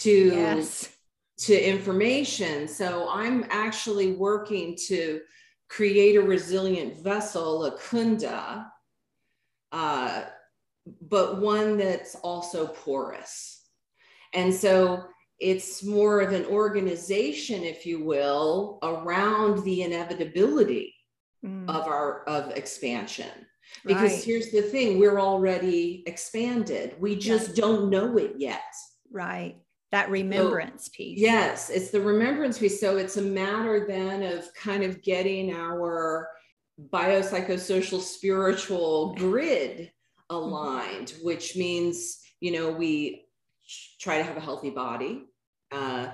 to 0.01 0.11
yes. 0.11 0.91
to 1.39 1.59
information 1.59 2.69
so 2.69 3.09
i'm 3.11 3.47
actually 3.51 4.13
working 4.13 4.77
to 4.77 5.21
create 5.69 6.17
a 6.17 6.23
resilient 6.23 6.99
vessel 7.03 7.65
a 7.67 7.77
kunda 7.79 8.67
uh, 9.73 10.25
but 11.03 11.41
one 11.41 11.77
that's 11.77 12.15
also 12.17 12.67
porous. 12.67 13.63
And 14.35 14.53
so 14.53 15.05
it's 15.39 15.85
more 15.85 16.21
of 16.21 16.33
an 16.33 16.47
organization 16.47 17.63
if 17.63 17.87
you 17.87 18.05
will 18.05 18.79
around 18.83 19.63
the 19.65 19.83
inevitability 19.83 20.95
mm. 21.45 21.69
of 21.69 21.87
our 21.87 22.25
of 22.25 22.51
expansion. 22.57 23.31
Because 23.85 24.13
right. 24.13 24.25
here's 24.25 24.51
the 24.51 24.63
thing 24.63 24.99
we're 24.99 25.21
already 25.21 26.03
expanded. 26.07 26.95
We 26.99 27.17
just 27.17 27.55
don't 27.55 27.91
know 27.91 28.17
it 28.17 28.35
yet. 28.39 28.63
Right 29.13 29.57
that 29.91 30.11
remembrance 30.11 30.87
so, 30.87 30.91
piece 30.95 31.19
yes 31.19 31.71
it's 31.71 31.91
the 31.91 32.01
remembrance 32.01 32.59
piece 32.59 32.81
so 32.81 32.97
it's 32.97 33.17
a 33.17 33.23
matter 33.23 33.87
then 33.87 34.23
of 34.23 34.53
kind 34.55 34.83
of 34.83 35.03
getting 35.03 35.55
our 35.55 36.29
biopsychosocial 36.91 38.01
spiritual 38.01 39.15
grid 39.15 39.79
mm-hmm. 39.79 40.35
aligned 40.35 41.09
mm-hmm. 41.09 41.27
which 41.27 41.57
means 41.57 42.21
you 42.41 42.53
know 42.53 42.71
we 42.71 43.27
try 43.99 44.19
to 44.19 44.25
have 44.25 44.37
a 44.37 44.41
healthy 44.41 44.71
body 44.71 45.25
uh, 45.73 46.09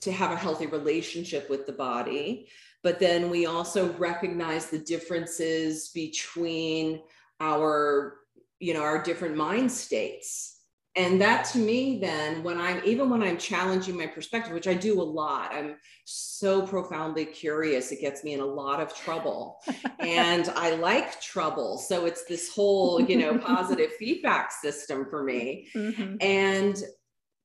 to 0.00 0.12
have 0.12 0.30
a 0.30 0.36
healthy 0.36 0.66
relationship 0.66 1.48
with 1.48 1.66
the 1.66 1.72
body 1.72 2.48
but 2.82 2.98
then 2.98 3.28
we 3.28 3.44
also 3.46 3.92
recognize 3.94 4.70
the 4.70 4.78
differences 4.78 5.90
between 5.94 7.00
our 7.40 8.16
you 8.58 8.74
know 8.74 8.82
our 8.82 9.02
different 9.02 9.36
mind 9.36 9.70
states 9.70 10.59
and 10.96 11.20
that 11.20 11.44
to 11.44 11.58
me 11.58 11.98
then 12.00 12.42
when 12.42 12.58
i'm 12.58 12.80
even 12.84 13.08
when 13.08 13.22
i'm 13.22 13.38
challenging 13.38 13.96
my 13.96 14.06
perspective 14.06 14.52
which 14.52 14.66
i 14.66 14.74
do 14.74 15.00
a 15.00 15.02
lot 15.02 15.54
i'm 15.54 15.76
so 16.04 16.66
profoundly 16.66 17.24
curious 17.24 17.92
it 17.92 18.00
gets 18.00 18.24
me 18.24 18.32
in 18.32 18.40
a 18.40 18.44
lot 18.44 18.80
of 18.80 18.94
trouble 18.94 19.60
and 20.00 20.48
i 20.56 20.74
like 20.74 21.20
trouble 21.20 21.78
so 21.78 22.06
it's 22.06 22.24
this 22.24 22.52
whole 22.52 23.00
you 23.00 23.16
know 23.16 23.38
positive 23.38 23.92
feedback 23.98 24.50
system 24.50 25.06
for 25.08 25.22
me 25.22 25.68
mm-hmm. 25.74 26.16
and 26.20 26.82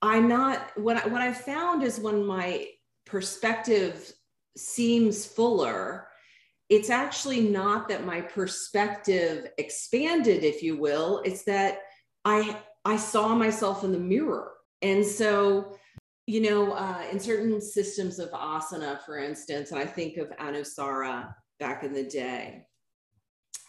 i'm 0.02 0.28
not 0.28 0.72
what 0.76 0.98
I, 0.98 1.08
what 1.08 1.22
i 1.22 1.32
found 1.32 1.84
is 1.84 2.00
when 2.00 2.26
my 2.26 2.68
perspective 3.06 4.12
seems 4.58 5.26
fuller, 5.26 6.08
it's 6.70 6.90
actually 6.90 7.42
not 7.42 7.88
that 7.90 8.06
my 8.06 8.22
perspective 8.22 9.48
expanded, 9.58 10.44
if 10.44 10.64
you 10.64 10.78
will. 10.78 11.22
It's 11.24 11.44
that 11.44 11.80
I 12.24 12.60
I 12.86 12.98
saw 12.98 13.34
myself 13.34 13.84
in 13.84 13.92
the 13.92 14.00
mirror. 14.00 14.52
And 14.82 15.06
so, 15.06 15.76
you 16.28 16.42
know, 16.42 16.74
uh, 16.74 17.04
in 17.12 17.20
certain 17.20 17.60
systems 17.60 18.20
of 18.20 18.30
asana, 18.32 19.02
for 19.02 19.18
instance, 19.18 19.72
and 19.72 19.80
I 19.80 19.86
think 19.86 20.18
of 20.18 20.30
Anusara 20.38 21.34
back 21.60 21.84
in 21.84 21.94
the 21.94 22.04
day 22.04 22.64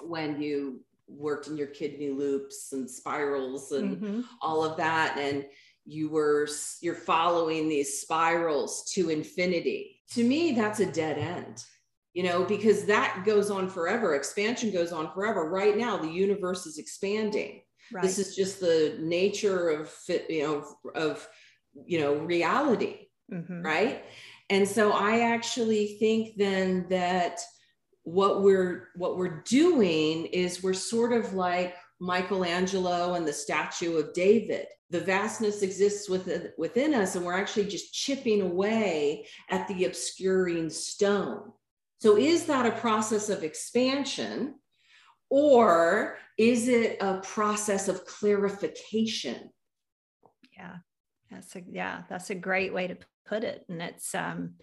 when 0.00 0.40
you 0.40 0.80
worked 1.08 1.48
in 1.48 1.56
your 1.56 1.68
kidney 1.68 2.10
loops 2.10 2.72
and 2.72 2.90
spirals 2.90 3.72
and 3.72 3.96
mm-hmm. 3.96 4.20
all 4.42 4.64
of 4.64 4.76
that. 4.76 5.16
And 5.18 5.46
you 5.86 6.08
were 6.08 6.48
you're 6.80 6.94
following 6.94 7.68
these 7.68 8.00
spirals 8.00 8.90
to 8.92 9.08
infinity 9.08 10.00
to 10.10 10.24
me 10.24 10.52
that's 10.52 10.80
a 10.80 10.92
dead 10.92 11.16
end 11.16 11.64
you 12.12 12.24
know 12.24 12.44
because 12.44 12.84
that 12.84 13.22
goes 13.24 13.50
on 13.50 13.68
forever 13.68 14.16
expansion 14.16 14.72
goes 14.72 14.92
on 14.92 15.12
forever 15.12 15.48
right 15.48 15.76
now 15.76 15.96
the 15.96 16.08
universe 16.08 16.66
is 16.66 16.78
expanding 16.78 17.62
right. 17.92 18.02
this 18.02 18.18
is 18.18 18.34
just 18.34 18.60
the 18.60 18.96
nature 19.00 19.68
of 19.70 19.92
you 20.28 20.42
know 20.42 20.64
of 20.94 21.28
you 21.84 22.00
know 22.00 22.14
reality 22.14 23.08
mm-hmm. 23.32 23.62
right 23.62 24.04
and 24.50 24.66
so 24.66 24.92
i 24.92 25.20
actually 25.20 25.96
think 25.98 26.36
then 26.36 26.86
that 26.88 27.40
what 28.04 28.42
we're 28.42 28.88
what 28.94 29.16
we're 29.16 29.42
doing 29.42 30.26
is 30.26 30.62
we're 30.62 30.72
sort 30.72 31.12
of 31.12 31.34
like 31.34 31.74
Michelangelo 32.00 33.14
and 33.14 33.26
the 33.26 33.32
statue 33.32 33.96
of 33.96 34.12
David. 34.12 34.66
The 34.90 35.00
vastness 35.00 35.62
exists 35.62 36.08
within, 36.08 36.52
within 36.56 36.94
us, 36.94 37.16
and 37.16 37.24
we're 37.24 37.32
actually 37.32 37.66
just 37.66 37.92
chipping 37.92 38.42
away 38.42 39.26
at 39.50 39.66
the 39.66 39.86
obscuring 39.86 40.70
stone. 40.70 41.52
So, 41.98 42.16
is 42.16 42.46
that 42.46 42.66
a 42.66 42.78
process 42.80 43.28
of 43.28 43.42
expansion, 43.42 44.56
or 45.30 46.18
is 46.38 46.68
it 46.68 46.98
a 47.00 47.18
process 47.18 47.88
of 47.88 48.04
clarification? 48.04 49.50
Yeah, 50.56 50.76
that's 51.30 51.54
a 51.56 51.62
yeah, 51.70 52.02
that's 52.08 52.30
a 52.30 52.34
great 52.34 52.72
way 52.72 52.88
to 52.88 52.96
put 53.26 53.44
it. 53.44 53.64
And 53.68 53.82
it's 53.82 54.14
um, 54.14 54.54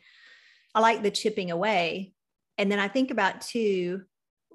I 0.74 0.80
like 0.80 1.04
the 1.04 1.12
chipping 1.12 1.52
away, 1.52 2.14
and 2.58 2.72
then 2.72 2.80
I 2.80 2.88
think 2.88 3.12
about 3.12 3.42
too 3.42 4.04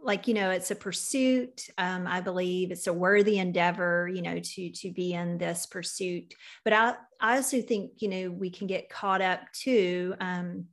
like 0.03 0.29
you 0.29 0.35
know 0.35 0.51
it's 0.51 0.71
a 0.71 0.77
pursuit 0.77 1.67
um, 1.77 2.07
i 2.07 2.21
believe 2.21 2.71
it's 2.71 2.87
a 2.87 2.93
worthy 2.93 3.39
endeavor 3.39 4.09
you 4.13 4.23
know 4.23 4.39
to 4.39 4.71
to 4.71 4.93
be 4.93 5.13
in 5.13 5.39
this 5.39 5.67
pursuit 5.67 6.35
but 6.65 6.73
i 6.73 6.95
i 7.21 7.37
also 7.37 7.61
think 7.61 7.91
you 7.99 8.09
know 8.09 8.31
we 8.31 8.51
can 8.51 8.67
get 8.67 8.89
caught 8.89 9.21
up 9.21 9.41
too 9.53 10.15
um, 10.21 10.67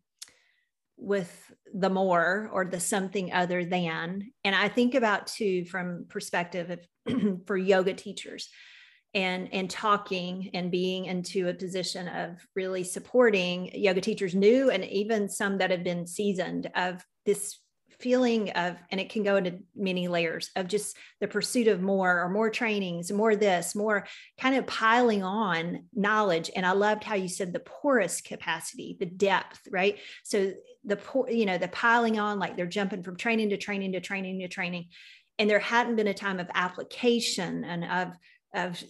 with 0.97 1.51
the 1.73 1.89
more 1.89 2.49
or 2.53 2.65
the 2.65 2.79
something 2.79 3.33
other 3.33 3.65
than 3.65 4.31
and 4.43 4.55
i 4.55 4.67
think 4.67 4.95
about 4.95 5.27
too 5.27 5.65
from 5.65 6.05
perspective 6.09 6.69
of 6.71 7.41
for 7.45 7.57
yoga 7.57 7.93
teachers 7.93 8.49
and 9.13 9.49
and 9.53 9.69
talking 9.69 10.51
and 10.53 10.71
being 10.71 11.05
into 11.05 11.47
a 11.47 11.53
position 11.53 12.07
of 12.07 12.45
really 12.55 12.83
supporting 12.83 13.71
yoga 13.73 14.01
teachers 14.01 14.35
new 14.35 14.69
and 14.69 14.85
even 14.85 15.27
some 15.29 15.57
that 15.57 15.71
have 15.71 15.83
been 15.83 16.05
seasoned 16.07 16.69
of 16.75 17.03
this 17.25 17.59
feeling 17.99 18.49
of 18.51 18.75
and 18.91 18.99
it 18.99 19.09
can 19.09 19.23
go 19.23 19.35
into 19.35 19.59
many 19.75 20.07
layers 20.07 20.49
of 20.55 20.67
just 20.67 20.97
the 21.19 21.27
pursuit 21.27 21.67
of 21.67 21.81
more 21.81 22.21
or 22.21 22.29
more 22.29 22.49
trainings 22.49 23.11
more 23.11 23.35
this 23.35 23.75
more 23.75 24.05
kind 24.39 24.55
of 24.55 24.67
piling 24.67 25.23
on 25.23 25.85
knowledge. 25.93 26.49
And 26.55 26.65
i 26.65 26.71
loved 26.71 27.03
how 27.03 27.15
you 27.15 27.27
said 27.27 27.53
the 27.53 27.59
porous 27.59 28.21
capacity 28.21 28.97
the 28.99 29.05
depth 29.05 29.61
right? 29.71 29.99
So 30.23 30.53
the 30.83 30.97
poor 30.97 31.29
you 31.29 31.45
know 31.45 31.57
the 31.57 31.67
piling 31.67 32.19
on 32.19 32.39
like 32.39 32.55
they're 32.55 32.65
jumping 32.65 33.03
from 33.03 33.17
training 33.17 33.49
to 33.49 33.57
training 33.57 33.93
to 33.93 33.99
training 33.99 34.39
to 34.39 34.47
training. 34.47 34.87
And 35.37 35.49
there 35.49 35.59
hadn't 35.59 35.97
been 35.97 36.07
a 36.07 36.13
time 36.13 36.39
of 36.39 36.49
application 36.53 37.65
and 37.65 37.83
of 37.83 38.15
of 38.55 38.81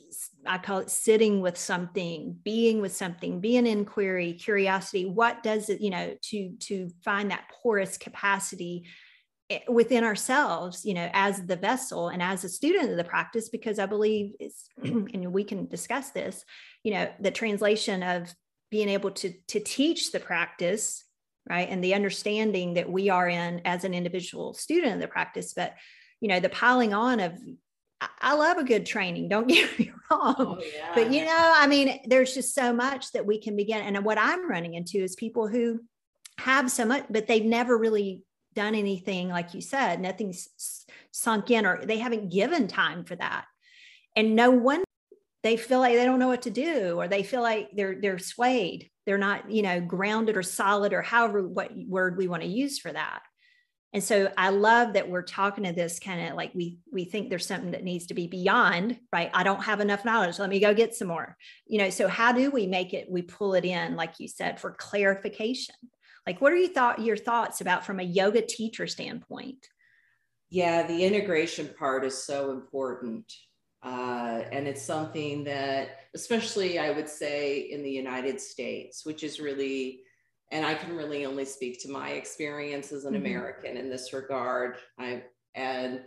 I 0.45 0.60
call 0.60 0.79
it 0.79 0.91
sitting 0.91 1.41
with 1.41 1.57
something, 1.57 2.38
being 2.43 2.79
with 2.79 2.95
something, 2.95 3.39
being 3.39 3.65
inquiry, 3.65 4.34
curiosity. 4.34 5.05
What 5.05 5.41
does 5.43 5.69
it, 5.69 5.81
you 5.81 5.89
know, 5.89 6.15
to 6.29 6.51
to 6.62 6.89
find 7.03 7.31
that 7.31 7.50
porous 7.62 7.98
capacity 7.98 8.86
eh, 9.50 9.60
within 9.67 10.03
ourselves, 10.03 10.86
you 10.86 10.93
know, 10.93 11.10
as 11.13 11.45
the 11.45 11.55
vessel 11.55 12.10
and 12.10 12.22
as 12.22 12.43
a 12.43 12.50
student 12.50 12.91
of 12.91 12.98
the 12.98 13.03
practice, 13.03 13.50
because 13.50 13.79
I 13.79 13.88
believe 13.88 14.34
it's, 14.39 14.69
and 14.84 15.34
we 15.34 15.43
can 15.43 15.67
discuss 15.67 16.12
this, 16.12 16.45
you 16.84 16.93
know, 16.93 17.10
the 17.19 17.31
translation 17.31 18.03
of 18.03 18.34
being 18.69 18.89
able 18.89 19.12
to 19.12 19.34
to 19.48 19.60
teach 19.60 20.12
the 20.12 20.19
practice, 20.19 21.03
right, 21.50 21.69
and 21.69 21.84
the 21.84 21.95
understanding 21.95 22.75
that 22.75 22.89
we 22.89 23.10
are 23.10 23.27
in 23.27 23.62
as 23.65 23.84
an 23.84 23.93
individual 23.93 24.53
student 24.53 24.93
of 24.93 25.00
the 25.00 25.07
practice, 25.07 25.53
but 25.53 25.74
you 26.22 26.29
know 26.29 26.39
the 26.39 26.50
piling 26.50 26.93
on 26.93 27.19
of 27.19 27.34
I 28.01 28.33
love 28.33 28.57
a 28.57 28.63
good 28.63 28.85
training. 28.85 29.29
Don't 29.29 29.47
get 29.49 29.77
me 29.79 29.91
wrong. 30.11 30.35
Oh, 30.37 30.61
yeah. 30.61 30.91
But 30.93 31.11
you 31.11 31.25
know, 31.25 31.53
I 31.55 31.67
mean, 31.67 31.99
there's 32.05 32.33
just 32.33 32.53
so 32.53 32.73
much 32.73 33.11
that 33.13 33.25
we 33.25 33.39
can 33.39 33.55
begin. 33.55 33.81
And 33.81 34.05
what 34.05 34.17
I'm 34.17 34.49
running 34.49 34.73
into 34.73 34.97
is 34.97 35.15
people 35.15 35.47
who 35.47 35.81
have 36.37 36.71
so 36.71 36.85
much, 36.85 37.05
but 37.09 37.27
they've 37.27 37.45
never 37.45 37.77
really 37.77 38.23
done 38.53 38.75
anything, 38.75 39.29
like 39.29 39.53
you 39.53 39.61
said, 39.61 39.99
nothing's 39.99 40.85
sunk 41.11 41.51
in, 41.51 41.65
or 41.65 41.85
they 41.85 41.97
haven't 41.97 42.31
given 42.31 42.67
time 42.67 43.03
for 43.03 43.15
that. 43.15 43.45
And 44.15 44.35
no 44.35 44.51
one 44.51 44.83
they 45.43 45.57
feel 45.57 45.79
like 45.79 45.93
they 45.93 46.05
don't 46.05 46.17
know 46.17 46.27
what 46.27 46.41
to 46.43 46.49
do, 46.49 46.99
or 46.99 47.07
they 47.07 47.21
feel 47.21 47.41
like 47.41 47.69
they're 47.75 48.01
they're 48.01 48.17
swayed. 48.17 48.89
They're 49.05 49.19
not, 49.19 49.51
you 49.51 49.61
know, 49.61 49.79
grounded 49.79 50.37
or 50.37 50.41
solid, 50.41 50.91
or 50.91 51.03
however 51.03 51.47
what 51.47 51.71
word 51.87 52.17
we 52.17 52.27
want 52.27 52.41
to 52.41 52.49
use 52.49 52.79
for 52.79 52.91
that. 52.91 53.21
And 53.95 54.03
so 54.03 54.31
i 54.37 54.49
love 54.49 54.93
that 54.93 55.09
we're 55.09 55.23
talking 55.23 55.63
to 55.63 55.71
this 55.71 55.99
kind 55.99 56.27
of 56.27 56.35
like 56.35 56.53
we 56.53 56.77
we 56.91 57.05
think 57.05 57.29
there's 57.29 57.47
something 57.47 57.71
that 57.71 57.83
needs 57.83 58.05
to 58.07 58.13
be 58.13 58.27
beyond 58.27 58.99
right? 59.11 59.31
I 59.33 59.43
don't 59.43 59.63
have 59.63 59.79
enough 59.79 60.03
knowledge. 60.03 60.39
Let 60.39 60.49
me 60.49 60.59
go 60.59 60.73
get 60.73 60.93
some 60.93 61.07
more. 61.07 61.37
You 61.65 61.79
know 61.79 61.89
so 61.89 62.07
how 62.07 62.33
do 62.33 62.51
we 62.51 62.67
make 62.67 62.93
it 62.93 63.09
we 63.09 63.21
pull 63.21 63.53
it 63.53 63.65
in 63.65 63.95
like 63.95 64.19
you 64.19 64.27
said 64.27 64.59
for 64.59 64.71
clarification? 64.71 65.75
Like 66.27 66.41
what 66.41 66.51
are 66.51 66.57
you 66.57 66.67
thought 66.67 67.01
your 67.01 67.17
thoughts 67.17 67.61
about 67.61 67.85
from 67.85 67.99
a 67.99 68.03
yoga 68.03 68.41
teacher 68.41 68.87
standpoint? 68.87 69.67
Yeah 70.49 70.85
the 70.85 71.03
integration 71.03 71.69
part 71.79 72.03
is 72.03 72.21
so 72.21 72.51
important. 72.51 73.31
Uh, 73.81 74.41
and 74.51 74.67
it's 74.67 74.81
something 74.81 75.43
that 75.43 75.99
especially 76.15 76.79
i 76.79 76.89
would 76.89 77.07
say 77.07 77.59
in 77.59 77.83
the 77.83 77.91
united 77.91 78.41
states 78.41 79.05
which 79.05 79.21
is 79.23 79.39
really 79.39 80.01
and 80.51 80.65
I 80.65 80.75
can 80.75 80.95
really 80.95 81.25
only 81.25 81.45
speak 81.45 81.81
to 81.81 81.91
my 81.91 82.11
experience 82.11 82.91
as 82.91 83.05
an 83.05 83.13
mm-hmm. 83.13 83.25
American 83.25 83.77
in 83.77 83.89
this 83.89 84.13
regard. 84.13 84.77
I 84.99 85.23
and 85.55 86.01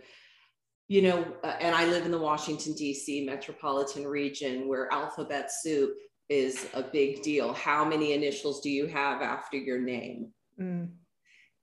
you 0.87 1.03
know, 1.03 1.25
uh, 1.43 1.55
and 1.59 1.75
I 1.75 1.85
live 1.85 2.05
in 2.05 2.11
the 2.11 2.19
Washington 2.19 2.73
D.C. 2.73 3.25
metropolitan 3.25 4.07
region 4.07 4.67
where 4.67 4.91
alphabet 4.91 5.51
soup 5.61 5.95
is 6.29 6.67
a 6.73 6.81
big 6.81 7.21
deal. 7.21 7.53
How 7.53 7.85
many 7.85 8.13
initials 8.13 8.61
do 8.61 8.69
you 8.69 8.87
have 8.87 9.21
after 9.21 9.57
your 9.57 9.79
name? 9.79 10.31
Mm. 10.59 10.89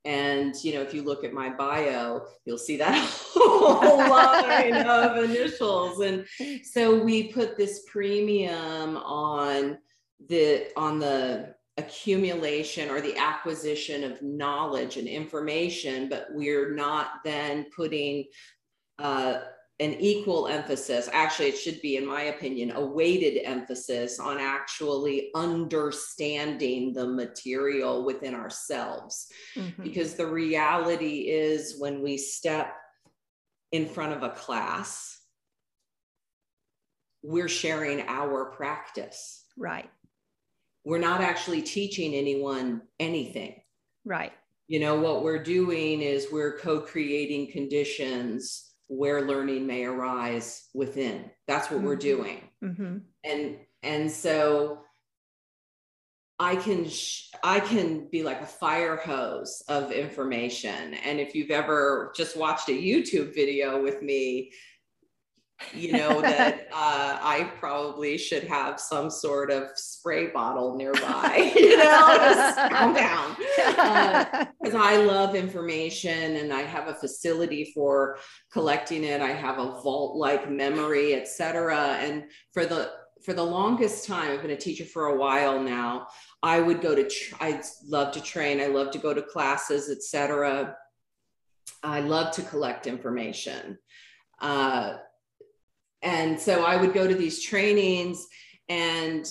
And 0.04 0.54
you 0.62 0.74
know, 0.74 0.82
if 0.82 0.94
you 0.94 1.02
look 1.02 1.24
at 1.24 1.32
my 1.32 1.50
bio, 1.50 2.22
you'll 2.44 2.58
see 2.58 2.76
that 2.76 2.94
whole 3.34 3.98
line 3.98 4.86
of 4.86 5.24
initials. 5.24 6.00
And 6.00 6.24
so 6.62 7.02
we 7.02 7.32
put 7.32 7.56
this 7.56 7.84
premium 7.90 8.96
on 8.98 9.78
the 10.28 10.68
on 10.76 11.00
the 11.00 11.55
accumulation 11.78 12.90
or 12.90 13.00
the 13.00 13.16
acquisition 13.16 14.04
of 14.04 14.22
knowledge 14.22 14.96
and 14.96 15.06
information, 15.06 16.08
but 16.08 16.28
we're 16.30 16.74
not 16.74 17.22
then 17.24 17.66
putting 17.74 18.24
uh, 18.98 19.40
an 19.78 19.94
equal 20.00 20.48
emphasis. 20.48 21.10
Actually, 21.12 21.48
it 21.48 21.58
should 21.58 21.82
be, 21.82 21.98
in 21.98 22.06
my 22.06 22.22
opinion, 22.22 22.72
a 22.72 22.80
weighted 22.84 23.42
emphasis 23.44 24.18
on 24.18 24.38
actually 24.38 25.30
understanding 25.34 26.94
the 26.94 27.06
material 27.06 28.04
within 28.04 28.34
ourselves. 28.34 29.26
Mm-hmm. 29.54 29.82
Because 29.82 30.14
the 30.14 30.26
reality 30.26 31.28
is, 31.28 31.76
when 31.78 32.02
we 32.02 32.16
step 32.16 32.74
in 33.70 33.86
front 33.86 34.14
of 34.14 34.22
a 34.22 34.30
class, 34.30 35.20
we're 37.22 37.48
sharing 37.48 38.00
our 38.08 38.46
practice. 38.46 39.44
Right 39.58 39.90
we're 40.86 40.98
not 40.98 41.20
actually 41.20 41.60
teaching 41.60 42.14
anyone 42.14 42.80
anything. 43.00 43.60
Right. 44.04 44.32
You 44.68 44.78
know, 44.78 44.94
what 45.00 45.24
we're 45.24 45.42
doing 45.42 46.00
is 46.00 46.28
we're 46.32 46.58
co 46.58 46.80
creating 46.80 47.50
conditions 47.50 48.70
where 48.86 49.26
learning 49.26 49.66
may 49.66 49.84
arise 49.84 50.68
within. 50.74 51.28
That's 51.48 51.70
what 51.70 51.78
mm-hmm. 51.78 51.86
we're 51.86 51.96
doing. 51.96 52.40
Mm-hmm. 52.62 52.98
And, 53.24 53.56
and 53.82 54.10
so 54.10 54.82
I 56.38 56.54
can 56.54 56.88
sh- 56.88 57.30
I 57.42 57.58
can 57.58 58.08
be 58.08 58.22
like 58.22 58.40
a 58.40 58.46
fire 58.46 58.96
hose 58.96 59.64
of 59.68 59.90
information. 59.90 60.94
And 60.94 61.18
if 61.18 61.34
you've 61.34 61.50
ever 61.50 62.12
just 62.14 62.36
watched 62.36 62.68
a 62.68 62.72
YouTube 62.72 63.34
video 63.34 63.82
with 63.82 64.02
me, 64.02 64.52
you 65.72 65.92
know 65.92 66.20
that 66.20 66.68
uh, 66.72 67.18
I 67.20 67.50
probably 67.58 68.18
should 68.18 68.44
have 68.44 68.78
some 68.80 69.10
sort 69.10 69.50
of 69.50 69.70
spray 69.76 70.28
bottle 70.28 70.76
nearby, 70.76 71.52
you 71.56 71.76
know, 71.76 72.16
just 72.18 72.56
calm 72.70 72.94
down. 72.94 73.36
Because 74.62 74.74
uh, 74.74 74.78
I 74.78 74.96
love 74.96 75.34
information 75.34 76.36
and 76.36 76.52
I 76.52 76.62
have 76.62 76.88
a 76.88 76.94
facility 76.94 77.72
for 77.74 78.18
collecting 78.52 79.04
it. 79.04 79.20
I 79.20 79.32
have 79.32 79.58
a 79.58 79.80
vault-like 79.82 80.50
memory, 80.50 81.14
etc. 81.14 81.98
And 82.00 82.24
for 82.52 82.66
the 82.66 82.90
for 83.24 83.32
the 83.32 83.42
longest 83.42 84.06
time, 84.06 84.30
I've 84.30 84.42
been 84.42 84.52
a 84.52 84.56
teacher 84.56 84.84
for 84.84 85.06
a 85.06 85.16
while 85.16 85.60
now. 85.60 86.06
I 86.42 86.60
would 86.60 86.80
go 86.80 86.94
to. 86.94 87.08
Tra- 87.08 87.38
I 87.40 87.62
love 87.84 88.12
to 88.12 88.20
train. 88.20 88.60
I 88.60 88.66
love 88.66 88.90
to 88.92 88.98
go 88.98 89.14
to 89.14 89.22
classes, 89.22 89.90
etc. 89.90 90.76
I 91.82 92.00
love 92.00 92.32
to 92.34 92.42
collect 92.42 92.86
information. 92.86 93.78
Uh, 94.40 94.98
and 96.06 96.40
so 96.40 96.64
I 96.64 96.76
would 96.76 96.94
go 96.94 97.08
to 97.08 97.14
these 97.16 97.42
trainings 97.42 98.28
and 98.68 99.26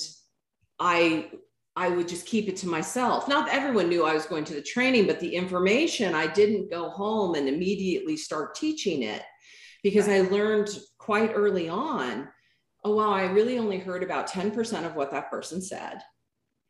I 0.78 1.30
I 1.78 1.90
would 1.90 2.08
just 2.08 2.26
keep 2.26 2.48
it 2.48 2.56
to 2.58 2.68
myself. 2.68 3.28
Not 3.28 3.48
that 3.48 3.56
everyone 3.56 3.90
knew 3.90 4.06
I 4.06 4.14
was 4.14 4.26
going 4.26 4.46
to 4.46 4.54
the 4.54 4.62
training, 4.62 5.08
but 5.08 5.20
the 5.20 5.36
information 5.36 6.16
I 6.16 6.28
didn't 6.28 6.70
go 6.70 6.90
home 6.90 7.36
and 7.36 7.50
immediately 7.50 8.16
start 8.16 8.56
teaching 8.56 9.04
it 9.04 9.24
because 9.84 10.08
I 10.08 10.22
learned 10.22 10.70
quite 10.98 11.32
early 11.34 11.68
on, 11.68 12.30
oh 12.86 12.96
wow, 12.96 13.12
I 13.12 13.24
really 13.24 13.58
only 13.58 13.78
heard 13.78 14.04
about 14.04 14.30
10% 14.30 14.86
of 14.86 14.96
what 14.96 15.12
that 15.12 15.30
person 15.30 15.62
said. 15.62 16.00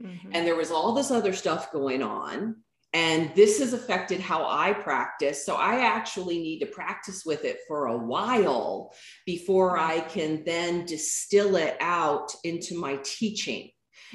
Mm-hmm. 0.03 0.31
And 0.33 0.45
there 0.45 0.55
was 0.55 0.71
all 0.71 0.93
this 0.93 1.11
other 1.11 1.33
stuff 1.33 1.71
going 1.71 2.01
on 2.01 2.57
and 2.95 3.29
this 3.35 3.59
has 3.59 3.73
affected 3.73 4.21
how 4.21 4.47
I 4.49 4.71
practice. 4.71 5.45
So 5.45 5.55
I 5.55 5.81
actually 5.81 6.39
need 6.39 6.59
to 6.59 6.65
practice 6.65 7.25
with 7.25 7.43
it 7.43 7.59
for 7.67 7.87
a 7.87 7.97
while 7.97 8.93
before 9.25 9.77
I 9.77 9.99
can 9.99 10.45
then 10.45 10.85
distill 10.85 11.57
it 11.57 11.75
out 11.81 12.33
into 12.45 12.79
my 12.79 12.97
teaching, 13.03 13.69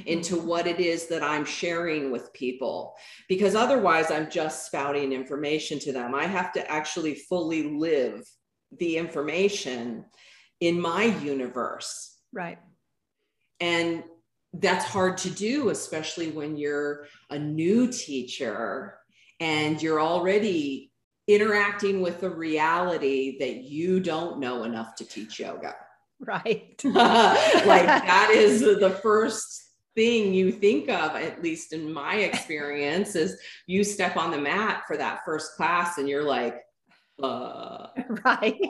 into 0.06 0.36
mm-hmm. 0.36 0.46
what 0.46 0.66
it 0.66 0.80
is 0.80 1.08
that 1.08 1.22
I'm 1.22 1.44
sharing 1.44 2.10
with 2.10 2.32
people. 2.32 2.94
Because 3.28 3.54
otherwise, 3.54 4.10
I'm 4.10 4.30
just 4.30 4.64
spouting 4.64 5.12
information 5.12 5.78
to 5.80 5.92
them. 5.92 6.14
I 6.14 6.24
have 6.24 6.50
to 6.54 6.70
actually 6.70 7.16
fully 7.16 7.64
live 7.76 8.26
the 8.78 8.96
information 8.96 10.06
in 10.60 10.80
my 10.80 11.04
universe. 11.04 12.16
Right. 12.32 12.58
And 13.60 14.04
that's 14.54 14.84
hard 14.84 15.16
to 15.18 15.30
do, 15.30 15.70
especially 15.70 16.30
when 16.30 16.56
you're 16.56 17.06
a 17.30 17.38
new 17.38 17.86
teacher 17.88 18.98
and 19.38 19.80
you're 19.80 20.00
already 20.00 20.90
interacting 21.28 22.00
with 22.00 22.20
the 22.20 22.30
reality 22.30 23.38
that 23.38 23.62
you 23.62 24.00
don't 24.00 24.40
know 24.40 24.64
enough 24.64 24.96
to 24.96 25.04
teach 25.04 25.38
yoga. 25.38 25.74
Right. 26.18 26.78
like 26.84 26.94
that 27.86 28.30
is 28.34 28.60
the 28.60 28.98
first 29.02 29.70
thing 29.94 30.34
you 30.34 30.52
think 30.52 30.88
of, 30.88 31.14
at 31.16 31.42
least 31.42 31.72
in 31.72 31.92
my 31.92 32.16
experience, 32.16 33.14
is 33.14 33.38
you 33.66 33.84
step 33.84 34.16
on 34.16 34.30
the 34.30 34.38
mat 34.38 34.82
for 34.86 34.96
that 34.96 35.20
first 35.24 35.54
class 35.56 35.98
and 35.98 36.08
you're 36.08 36.24
like, 36.24 36.60
uh, 37.22 37.88
right. 38.24 38.60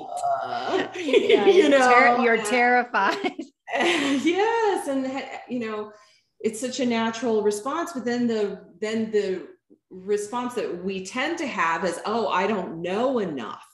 Uh, 0.43 0.89
yeah, 0.97 1.47
you 1.47 1.69
know, 1.69 1.93
ter- 1.93 2.23
you're 2.23 2.43
terrified. 2.45 3.33
yes 3.81 4.89
and 4.89 5.11
you 5.49 5.59
know 5.59 5.93
it's 6.41 6.61
such 6.61 6.81
a 6.81 6.87
natural 6.87 7.43
response 7.43 7.93
but 7.93 8.05
then 8.05 8.27
the 8.27 8.61
then 8.81 9.11
the 9.11 9.47
response 9.91 10.55
that 10.55 10.85
we 10.85 11.05
tend 11.05 11.37
to 11.39 11.47
have 11.47 11.85
is 11.85 12.01
oh 12.07 12.29
i 12.29 12.47
don't 12.47 12.81
know 12.81 13.19
enough 13.19 13.67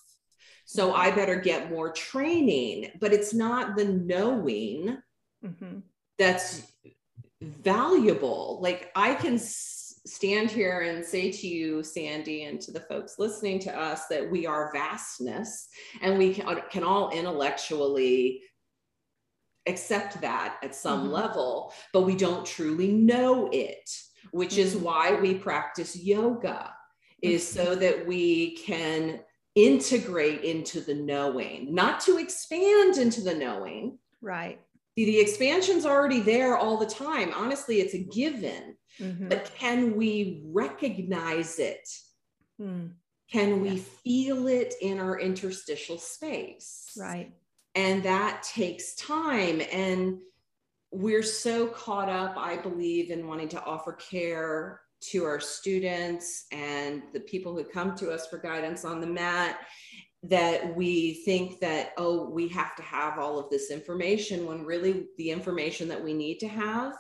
so 0.67 0.93
i 0.93 1.11
better 1.11 1.37
get 1.37 1.71
more 1.71 1.93
training. 1.93 2.91
But 3.01 3.13
it's 3.13 3.33
not 3.33 3.77
the 3.77 3.85
knowing 3.87 4.99
mm-hmm. 5.43 5.79
that's 6.19 6.71
valuable. 7.41 8.59
Like 8.61 8.91
i 8.95 9.15
can 9.15 9.39
stand 9.39 10.51
here 10.51 10.83
and 10.83 11.05
say 11.05 11.33
to 11.33 11.49
you 11.49 11.83
sandy 11.83 12.45
and 12.45 12.61
to 12.61 12.71
the 12.71 12.81
folks 12.81 13.19
listening 13.19 13.59
to 13.59 13.77
us 13.77 14.07
that 14.07 14.31
we 14.31 14.47
are 14.47 14.71
vastness 14.73 15.67
and 16.01 16.17
we 16.17 16.33
can, 16.33 16.63
can 16.71 16.85
all 16.85 17.11
intellectually 17.11 18.41
accept 19.67 20.21
that 20.21 20.57
at 20.63 20.75
some 20.75 21.05
mm-hmm. 21.05 21.13
level, 21.13 21.73
but 21.93 22.03
we 22.03 22.17
don't 22.17 22.47
truly 22.47 22.93
know 22.93 23.49
it, 23.53 23.91
which 24.31 24.53
mm-hmm. 24.53 24.61
is 24.61 24.77
why 24.77 25.19
we 25.21 25.35
practice 25.35 25.97
yoga, 25.97 26.73
is 27.23 27.47
so 27.47 27.67
mm-hmm. 27.67 27.81
that 27.81 28.07
we 28.07 28.57
can 28.57 29.21
integrate 29.55 30.43
into 30.43 30.81
the 30.81 30.95
knowing, 30.95 31.75
not 31.75 32.01
to 32.01 32.19
expand 32.19 32.99
into 32.99 33.23
the 33.23 33.35
knowing. 33.35 33.99
Right. 34.21 34.61
See 34.99 35.05
the, 35.07 35.19
expansion's 35.19 35.85
already 35.85 36.21
there 36.21 36.57
all 36.57 36.77
the 36.77 36.87
time. 36.87 37.33
Honestly, 37.35 37.81
it's 37.81 37.95
a 37.95 38.05
given. 38.05 38.77
Mm-hmm. 39.01 39.29
But 39.29 39.51
can 39.59 39.97
we 39.97 40.43
recognize 40.47 41.59
it? 41.59 41.87
Mm. 42.61 42.93
Can 43.31 43.61
we 43.61 43.77
feel 43.79 44.47
it 44.47 44.75
in 44.81 44.99
our 44.99 45.19
interstitial 45.19 45.99
space? 45.99 46.93
Right 46.99 47.33
and 47.77 48.03
that 48.03 48.43
takes 48.43 48.97
time. 48.97 49.63
And 49.73 50.19
we're 50.93 51.23
so 51.23 51.67
caught 51.67 52.09
up 52.09 52.37
i 52.39 52.57
believe 52.57 53.11
in 53.11 53.27
wanting 53.27 53.49
to 53.49 53.63
offer 53.65 53.93
care 53.95 54.81
to 55.01 55.25
our 55.25 55.41
students 55.41 56.47
and 56.53 57.03
the 57.13 57.21
people 57.21 57.55
who 57.55 57.65
come 57.65 57.95
to 57.95 58.11
us 58.11 58.29
for 58.29 58.39
guidance 58.39 58.85
on 58.85 59.01
the 59.01 59.07
mat 59.07 59.59
that 60.23 60.75
we 60.77 61.15
think 61.25 61.59
that 61.59 61.91
oh 61.99 62.31
we 62.31 62.49
have 62.49 62.75
to 62.77 62.83
have 62.83 63.19
all 63.19 63.37
of 63.37 63.51
this 63.51 63.71
information 63.71 64.47
when 64.47 64.65
really 64.65 65.09
the 65.19 65.31
information 65.31 65.89
that 65.89 66.03
we 66.03 66.15
need 66.15 66.39
to 66.39 66.49
have 66.49 66.95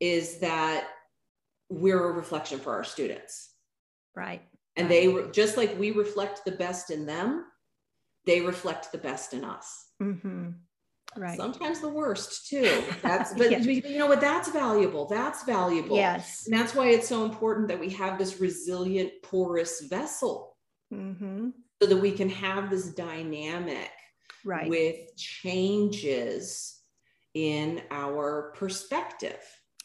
is 0.00 0.38
that 0.38 0.88
we're 1.70 2.10
a 2.10 2.12
reflection 2.12 2.58
for 2.58 2.72
our 2.72 2.84
students. 2.84 3.50
Right. 4.14 4.42
And 4.76 4.90
they 4.90 5.28
just 5.32 5.56
like 5.56 5.78
we 5.78 5.90
reflect 5.90 6.44
the 6.44 6.52
best 6.52 6.90
in 6.90 7.04
them, 7.04 7.44
they 8.26 8.40
reflect 8.40 8.92
the 8.92 8.98
best 8.98 9.34
in 9.34 9.44
us. 9.44 9.87
Mm-hmm. 10.02 10.50
Right. 11.16 11.36
Sometimes 11.36 11.80
the 11.80 11.88
worst 11.88 12.48
too. 12.48 12.82
That's 13.02 13.34
but 13.34 13.50
yeah. 13.50 13.58
you 13.58 13.98
know 13.98 14.06
what? 14.06 14.20
That's 14.20 14.50
valuable. 14.50 15.06
That's 15.06 15.44
valuable. 15.44 15.96
Yes. 15.96 16.46
And 16.46 16.58
that's 16.58 16.74
why 16.74 16.88
it's 16.88 17.08
so 17.08 17.24
important 17.24 17.68
that 17.68 17.80
we 17.80 17.90
have 17.90 18.18
this 18.18 18.40
resilient, 18.40 19.12
porous 19.22 19.80
vessel. 19.82 20.56
Mm-hmm. 20.92 21.48
So 21.80 21.88
that 21.88 21.96
we 21.96 22.12
can 22.12 22.28
have 22.28 22.70
this 22.70 22.88
dynamic 22.88 23.90
right. 24.44 24.68
with 24.68 25.16
changes 25.16 26.80
in 27.34 27.82
our 27.90 28.52
perspective. 28.56 29.38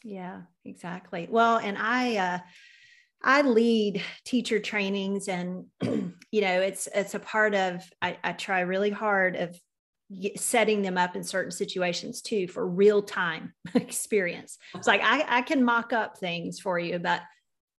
Yeah, 0.04 0.42
exactly. 0.66 1.28
Well, 1.30 1.58
and 1.58 1.78
I 1.78 2.18
uh 2.18 2.40
I 3.24 3.42
lead 3.42 4.04
teacher 4.26 4.60
trainings 4.60 5.30
and 5.30 5.66
you 5.82 6.42
know 6.42 6.62
it's 6.62 6.88
it's 6.94 7.16
a 7.16 7.20
part 7.20 7.56
of 7.56 7.82
I, 8.02 8.18
I 8.24 8.34
try 8.34 8.62
really 8.62 8.90
hard 8.90 9.36
of 9.36 9.58
setting 10.36 10.82
them 10.82 10.98
up 10.98 11.16
in 11.16 11.24
certain 11.24 11.52
situations 11.52 12.22
too 12.22 12.48
for 12.48 12.68
real 12.68 13.02
time 13.02 13.54
experience. 13.76 14.58
It's 14.76 14.88
like 14.88 15.02
I, 15.04 15.26
I 15.28 15.42
can 15.42 15.64
mock 15.64 15.94
up 15.94 16.18
things 16.18 16.60
for 16.60 16.80
you, 16.80 17.00
but 17.00 17.22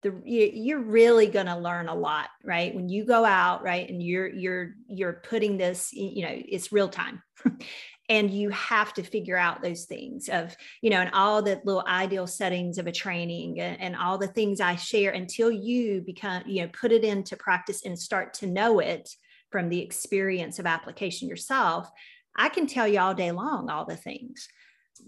the 0.04 0.22
you're 0.26 0.82
really 0.82 1.28
going 1.28 1.46
to 1.46 1.58
learn 1.58 1.88
a 1.88 1.96
lot, 1.96 2.30
right? 2.44 2.76
When 2.76 2.90
you 2.90 3.06
go 3.06 3.26
out, 3.26 3.64
right, 3.64 3.90
and 3.90 4.04
you're 4.04 4.28
you're 4.28 4.76
you're 4.88 5.22
putting 5.28 5.58
this, 5.58 5.92
you 5.94 6.24
know, 6.24 6.34
it's 6.34 6.72
real 6.72 6.90
time. 6.90 7.24
and 8.10 8.30
you 8.30 8.50
have 8.50 8.94
to 8.94 9.04
figure 9.04 9.38
out 9.38 9.62
those 9.62 9.86
things 9.86 10.28
of 10.30 10.56
you 10.82 10.90
know 10.90 10.98
and 10.98 11.12
all 11.14 11.42
the 11.42 11.62
little 11.64 11.86
ideal 11.88 12.28
settings 12.28 12.78
of 12.78 12.88
a 12.88 12.92
training 12.92 13.60
and, 13.60 13.80
and, 13.80 13.96
all 13.96 14.18
the 14.18 14.28
things 14.28 14.60
i 14.60 14.76
share 14.76 15.12
until 15.12 15.50
you 15.50 16.02
become 16.02 16.44
you 16.46 16.62
know 16.62 16.70
put 16.74 16.92
it 16.92 17.04
into 17.04 17.38
practice 17.38 17.86
and 17.86 17.98
start 17.98 18.34
to 18.34 18.48
know 18.48 18.80
it 18.80 19.10
from 19.52 19.70
the 19.70 19.80
experience 19.80 20.60
of 20.60 20.66
application 20.66 21.30
yourself 21.30 21.90
i 22.36 22.50
can 22.50 22.68
tell 22.68 22.88
you 22.88 23.00
all 23.00 23.14
day 23.14 23.32
long 23.32 23.70
all 23.70 23.86
the 23.86 23.96
things 23.96 24.48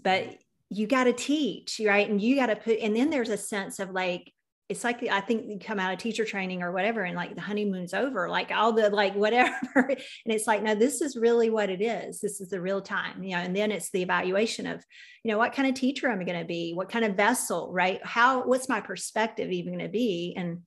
but 0.02 0.36
you 0.70 0.86
got 0.86 1.04
to 1.04 1.12
teach 1.12 1.80
right 1.84 2.08
and 2.08 2.20
you 2.20 2.34
got 2.36 2.46
to 2.46 2.56
put 2.56 2.78
and 2.80 2.94
then 2.94 3.10
there's 3.10 3.30
a 3.30 3.36
sense 3.36 3.78
of 3.78 3.90
like 3.90 4.32
it's 4.68 4.82
like 4.82 5.06
I 5.08 5.20
think 5.20 5.46
you 5.46 5.58
come 5.60 5.78
out 5.78 5.92
of 5.92 5.98
teacher 5.98 6.24
training 6.24 6.62
or 6.62 6.72
whatever, 6.72 7.02
and 7.02 7.14
like 7.14 7.34
the 7.34 7.40
honeymoon's 7.40 7.94
over, 7.94 8.28
like 8.28 8.50
all 8.50 8.72
the 8.72 8.90
like 8.90 9.14
whatever. 9.16 9.54
and 9.76 9.96
it's 10.26 10.46
like, 10.46 10.62
no, 10.62 10.74
this 10.74 11.00
is 11.00 11.16
really 11.16 11.50
what 11.50 11.70
it 11.70 11.80
is. 11.80 12.20
This 12.20 12.40
is 12.40 12.48
the 12.48 12.60
real 12.60 12.80
time, 12.80 13.22
you 13.22 13.36
know, 13.36 13.42
and 13.42 13.54
then 13.54 13.70
it's 13.70 13.90
the 13.90 14.02
evaluation 14.02 14.66
of, 14.66 14.84
you 15.22 15.30
know, 15.30 15.38
what 15.38 15.52
kind 15.52 15.68
of 15.68 15.74
teacher 15.74 16.08
am 16.08 16.20
I 16.20 16.24
going 16.24 16.40
to 16.40 16.44
be? 16.44 16.72
What 16.74 16.88
kind 16.88 17.04
of 17.04 17.16
vessel, 17.16 17.70
right? 17.72 18.04
How, 18.04 18.44
what's 18.44 18.68
my 18.68 18.80
perspective 18.80 19.52
even 19.52 19.74
going 19.74 19.84
to 19.84 19.90
be? 19.90 20.34
And 20.36 20.62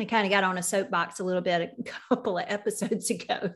I 0.00 0.06
kind 0.06 0.26
of 0.26 0.30
got 0.30 0.44
on 0.44 0.56
a 0.56 0.62
soapbox 0.62 1.20
a 1.20 1.24
little 1.24 1.42
bit 1.42 1.74
a 1.78 1.82
couple 2.08 2.38
of 2.38 2.46
episodes 2.48 3.10
ago. 3.10 3.50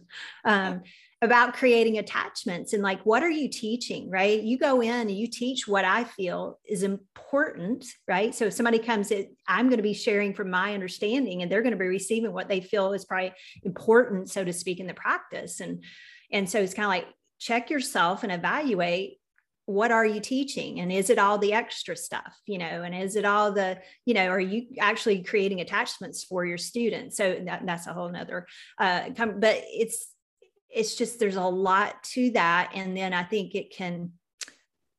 Um, 0.45 0.83
about 1.21 1.55
creating 1.55 1.99
attachments 1.99 2.73
and 2.73 2.83
like 2.83 3.01
what 3.03 3.25
are 3.25 3.31
you 3.31 3.49
teaching 3.49 4.09
right? 4.09 4.41
You 4.41 4.57
go 4.57 4.81
in 4.81 4.91
and 4.91 5.11
you 5.11 5.27
teach 5.27 5.67
what 5.67 5.85
i 5.85 6.05
feel 6.05 6.61
is 6.65 6.83
important 6.83 7.85
right? 8.07 8.35
So 8.35 8.47
if 8.47 8.53
somebody 8.53 8.79
comes 8.79 9.11
in 9.11 9.29
i'm 9.49 9.67
going 9.67 9.79
to 9.79 9.83
be 9.83 9.95
sharing 9.95 10.33
from 10.33 10.51
my 10.51 10.75
understanding 10.75 11.43
and 11.43 11.51
they're 11.51 11.63
going 11.63 11.73
to 11.73 11.79
be 11.79 11.87
receiving 11.87 12.33
what 12.33 12.49
they 12.49 12.61
feel 12.61 12.93
is 12.93 13.05
probably 13.05 13.33
important 13.65 14.31
so 14.31 14.45
to 14.45 14.53
speak 14.53 14.79
in 14.79 14.87
the 14.87 14.95
practice. 14.95 15.61
And 15.61 15.83
and 16.31 16.49
so 16.49 16.61
it's 16.61 16.75
kind 16.75 16.85
of 16.85 16.91
like 16.91 17.15
check 17.41 17.71
yourself 17.71 18.23
and 18.23 18.31
evaluate 18.33 19.19
what 19.65 19.91
are 19.93 20.07
you 20.07 20.19
teaching? 20.19 20.81
And 20.81 20.91
is 20.91 21.11
it 21.11 21.19
all 21.19 21.37
the 21.37 21.53
extra 21.53 21.97
stuff 21.97 22.33
you 22.47 22.59
know? 22.59 22.65
And 22.65 22.95
is 22.95 23.17
it 23.17 23.25
all 23.25 23.51
the 23.51 23.79
you 24.05 24.15
know 24.15 24.29
are 24.29 24.39
you 24.39 24.67
actually 24.79 25.25
creating 25.25 25.61
attachments 25.61 26.23
for 26.23 26.47
your 26.47 26.59
students? 26.59 27.17
So 27.17 27.41
that, 27.45 27.67
that's 27.67 27.89
a 27.89 27.93
whole 27.93 28.09
nother 28.09 28.47
uh 28.79 29.11
but 29.17 29.63
it's 29.67 30.15
it's 30.71 30.97
just 30.97 31.19
there's 31.19 31.37
a 31.37 31.43
lot 31.43 32.03
to 32.03 32.31
that. 32.33 32.73
And 32.75 32.97
then 32.97 33.13
i 33.13 33.23
think 33.23 33.55
it 33.55 33.75
can 33.75 34.13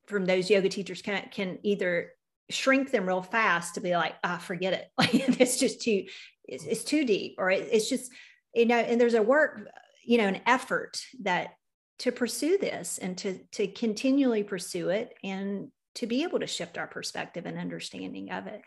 from 0.07 0.25
those 0.25 0.49
yoga 0.49 0.69
teachers 0.69 1.01
can 1.01 1.23
can 1.31 1.59
either 1.63 2.11
shrink 2.49 2.89
them 2.89 3.05
real 3.05 3.21
fast 3.21 3.75
to 3.75 3.81
be 3.81 3.95
like 3.95 4.15
ah 4.23 4.37
forget 4.37 4.73
it. 4.73 4.87
Like 4.97 5.13
it's 5.13 5.59
just 5.59 5.81
too 5.81 6.05
it's, 6.45 6.65
it's 6.65 6.83
too 6.83 7.05
deep 7.05 7.35
or 7.37 7.51
it, 7.51 7.69
it's 7.71 7.89
just 7.89 8.11
you 8.55 8.65
know 8.65 8.77
and 8.77 8.99
there's 8.99 9.13
a 9.13 9.21
work 9.21 9.61
you 10.03 10.17
know 10.17 10.27
an 10.27 10.41
effort 10.45 11.01
that 11.21 11.51
to 11.99 12.11
pursue 12.11 12.57
this 12.57 12.97
and 12.97 13.17
to 13.19 13.39
to 13.51 13.67
continually 13.67 14.43
pursue 14.43 14.89
it 14.89 15.13
and 15.23 15.69
to 15.95 16.07
be 16.07 16.23
able 16.23 16.39
to 16.39 16.47
shift 16.47 16.77
our 16.77 16.87
perspective 16.87 17.45
and 17.45 17.57
understanding 17.57 18.31
of 18.31 18.47
it 18.47 18.61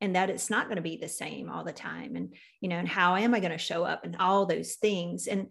and 0.00 0.14
that 0.14 0.30
it's 0.30 0.50
not 0.50 0.66
going 0.66 0.76
to 0.76 0.82
be 0.82 0.96
the 0.96 1.08
same 1.08 1.50
all 1.50 1.64
the 1.64 1.72
time. 1.72 2.16
And 2.16 2.34
you 2.60 2.68
know 2.68 2.76
and 2.76 2.88
how 2.88 3.16
am 3.16 3.34
i 3.34 3.40
going 3.40 3.52
to 3.52 3.58
show 3.58 3.84
up 3.84 4.04
and 4.04 4.16
all 4.16 4.46
those 4.46 4.74
things. 4.74 5.26
And 5.26 5.48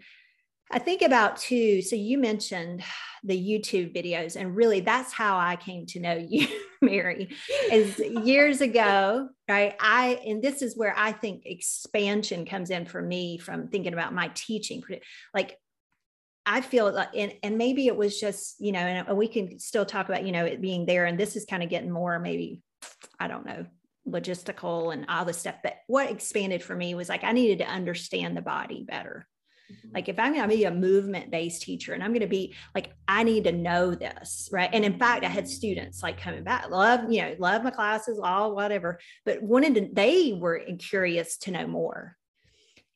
I 0.71 0.79
think 0.79 1.03
about 1.03 1.37
too. 1.37 1.81
So 1.81 1.95
you 1.95 2.17
mentioned 2.17 2.83
the 3.23 3.37
YouTube 3.37 3.95
videos, 3.95 4.35
and 4.35 4.55
really 4.55 4.79
that's 4.79 5.13
how 5.13 5.37
I 5.37 5.55
came 5.55 5.85
to 5.87 5.99
know 5.99 6.13
you, 6.29 6.47
Mary, 6.81 7.35
is 7.71 7.99
years 7.99 8.61
ago, 8.61 9.29
right? 9.47 9.75
I, 9.79 10.19
and 10.25 10.41
this 10.41 10.61
is 10.61 10.75
where 10.75 10.93
I 10.97 11.11
think 11.11 11.43
expansion 11.45 12.45
comes 12.45 12.69
in 12.69 12.85
for 12.85 13.01
me 13.01 13.37
from 13.37 13.67
thinking 13.67 13.93
about 13.93 14.13
my 14.13 14.31
teaching. 14.33 14.83
Like, 15.33 15.57
I 16.47 16.61
feel 16.61 16.91
like, 16.91 17.09
and, 17.15 17.33
and 17.41 17.57
maybe 17.57 17.87
it 17.87 17.95
was 17.95 18.19
just, 18.19 18.55
you 18.59 18.71
know, 18.71 18.79
and 18.79 19.17
we 19.17 19.27
can 19.27 19.57
still 19.57 19.85
talk 19.85 20.09
about, 20.09 20.25
you 20.25 20.31
know, 20.31 20.45
it 20.45 20.61
being 20.61 20.85
there. 20.85 21.05
And 21.05 21.19
this 21.19 21.35
is 21.35 21.45
kind 21.45 21.63
of 21.63 21.69
getting 21.69 21.89
more 21.89 22.19
maybe, 22.19 22.61
I 23.19 23.27
don't 23.27 23.47
know, 23.47 23.65
logistical 24.07 24.93
and 24.93 25.05
all 25.09 25.25
the 25.25 25.33
stuff. 25.33 25.55
But 25.63 25.77
what 25.87 26.11
expanded 26.11 26.61
for 26.61 26.75
me 26.75 26.93
was 26.93 27.09
like, 27.09 27.23
I 27.23 27.31
needed 27.31 27.59
to 27.59 27.71
understand 27.71 28.37
the 28.37 28.43
body 28.43 28.85
better. 28.87 29.27
Like 29.93 30.09
if 30.09 30.19
I'm 30.19 30.33
going 30.33 30.49
to 30.49 30.55
be 30.55 30.65
a 30.65 30.71
movement 30.71 31.31
based 31.31 31.61
teacher 31.61 31.93
and 31.93 32.03
I'm 32.03 32.11
going 32.11 32.21
to 32.21 32.27
be 32.27 32.53
like, 32.73 32.93
I 33.07 33.23
need 33.23 33.45
to 33.45 33.51
know 33.51 33.95
this, 33.95 34.49
right? 34.51 34.69
And 34.71 34.83
in 34.83 34.97
fact, 34.97 35.23
I 35.23 35.29
had 35.29 35.47
students 35.47 36.03
like 36.03 36.19
coming 36.19 36.43
back, 36.43 36.69
love, 36.69 37.11
you 37.11 37.21
know, 37.21 37.35
love 37.39 37.63
my 37.63 37.71
classes, 37.71 38.19
all 38.21 38.55
whatever, 38.55 38.99
but 39.25 39.41
wanted 39.41 39.75
to, 39.75 39.89
they 39.93 40.33
were 40.33 40.61
curious 40.79 41.37
to 41.37 41.51
know 41.51 41.67
more. 41.67 42.15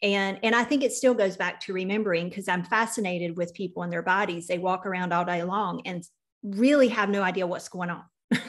And, 0.02 0.39
and 0.44 0.56
I 0.56 0.63
think 0.63 0.84
it 0.84 0.94
still 0.94 1.13
goes 1.13 1.36
back 1.36 1.60
to 1.62 1.74
remembering 1.74 2.30
because 2.30 2.48
I'm 2.48 2.63
fascinated 2.63 3.36
with 3.36 3.54
people 3.54 3.84
and 3.84 3.92
their 3.92 4.02
bodies. 4.02 4.48
They 4.48 4.58
walk 4.58 4.86
around 4.86 5.13
all 5.13 5.26
day 5.26 5.44
long 5.44 5.82
and 5.86 6.04
really 6.42 6.88
have 6.88 7.10
no 7.10 7.22
idea 7.22 7.46
what's 7.46 7.70
going 7.70 7.89
on. 7.89 8.04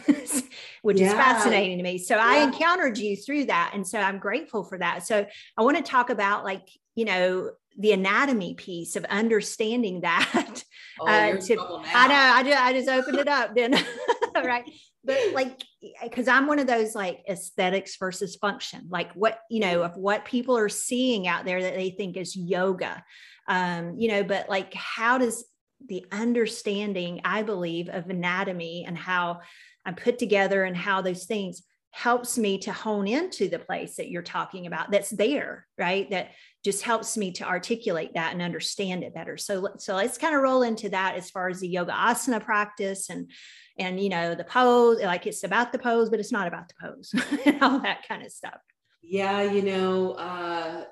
which 0.83 0.99
yeah. 0.99 1.09
is 1.09 1.13
fascinating 1.13 1.79
to 1.79 1.83
me. 1.83 1.99
So 1.99 2.17
yeah. 2.17 2.25
I 2.25 2.37
encountered 2.39 2.99
you 2.99 3.17
through 3.17 3.47
that. 3.47 3.73
And 3.75 3.87
so 3.87 3.99
I'm 3.99 4.19
grateful 4.19 4.65
for 4.65 4.79
that. 4.79 5.07
So 5.07 5.27
I 5.57 5.63
want 5.63 5.77
to 5.77 5.83
talk 5.83 6.11
about 6.11 6.45
like, 6.45 6.69
you 6.95 7.05
know, 7.05 7.51
the 7.81 7.93
anatomy 7.93 8.55
piece 8.55 8.95
of 8.95 9.05
understanding 9.07 10.03
that. 10.03 10.63
Oh, 11.01 11.07
uh, 11.07 11.37
to, 11.37 11.57
I 11.95 12.09
know, 12.09 12.15
I 12.15 12.43
just, 12.43 12.59
I 12.61 12.73
just 12.75 12.89
opened 12.89 13.19
it 13.19 13.29
up 13.29 13.55
then. 13.55 13.73
right. 14.35 14.71
But 15.03 15.19
like, 15.33 15.63
because 16.03 16.29
I'm 16.29 16.47
one 16.47 16.59
of 16.59 16.67
those 16.67 16.95
like 16.95 17.23
aesthetics 17.27 17.97
versus 17.97 18.37
function, 18.37 18.89
like 18.91 19.11
what, 19.15 19.39
you 19.49 19.61
know, 19.61 19.83
of 19.83 19.97
what 19.97 20.27
people 20.27 20.59
are 20.59 20.69
seeing 20.69 21.27
out 21.27 21.47
there 21.47 21.63
that 21.63 21.75
they 21.75 21.91
think 21.91 22.19
is 22.19 22.37
yoga. 22.37 23.03
Um, 23.49 23.95
you 23.97 24.09
know, 24.09 24.25
but 24.25 24.51
like, 24.51 24.75
how 24.75 25.17
does 25.17 25.47
the 25.89 26.05
understanding, 26.13 27.23
I 27.25 27.43
believe, 27.43 27.89
of 27.89 28.11
anatomy 28.11 28.85
and 28.87 28.99
how 28.99 29.41
I'm 29.87 29.95
put 29.95 30.19
together 30.19 30.65
and 30.65 30.77
how 30.77 31.01
those 31.01 31.25
things 31.25 31.63
helps 31.93 32.39
me 32.39 32.59
to 32.59 32.73
hone 32.73 33.09
into 33.09 33.49
the 33.49 33.59
place 33.59 33.97
that 33.97 34.11
you're 34.11 34.23
talking 34.23 34.67
about 34.67 34.91
that's 34.93 35.11
there 35.11 35.67
right 35.77 36.09
that 36.11 36.29
just 36.65 36.83
helps 36.83 37.17
me 37.17 37.33
to 37.33 37.45
articulate 37.45 38.15
that 38.15 38.33
and 38.33 38.43
understand 38.43 39.03
it 39.03 39.15
better. 39.15 39.37
So 39.37 39.69
so 39.79 39.95
let's 39.95 40.19
kind 40.19 40.35
of 40.35 40.43
roll 40.43 40.63
into 40.63 40.89
that 40.91 41.17
as 41.17 41.31
far 41.31 41.49
as 41.49 41.61
the 41.61 41.69
yoga 41.69 41.93
asana 41.93 42.43
practice 42.43 43.09
and 43.09 43.31
and 43.79 44.01
you 44.01 44.11
know 44.11 44.35
the 44.35 44.45
pose 44.45 45.01
like 45.03 45.27
it's 45.27 45.45
about 45.45 45.73
the 45.73 45.79
pose 45.79 46.11
but 46.11 46.21
it's 46.21 46.33
not 46.33 46.47
about 46.47 46.69
the 46.69 46.75
pose 46.81 47.15
and 47.47 47.63
all 47.63 47.81
that 47.81 48.07
kind 48.07 48.25
of 48.25 48.31
stuff. 48.31 48.61
Yeah 49.03 49.43
you 49.43 49.63
know 49.63 50.13
uh 50.13 50.85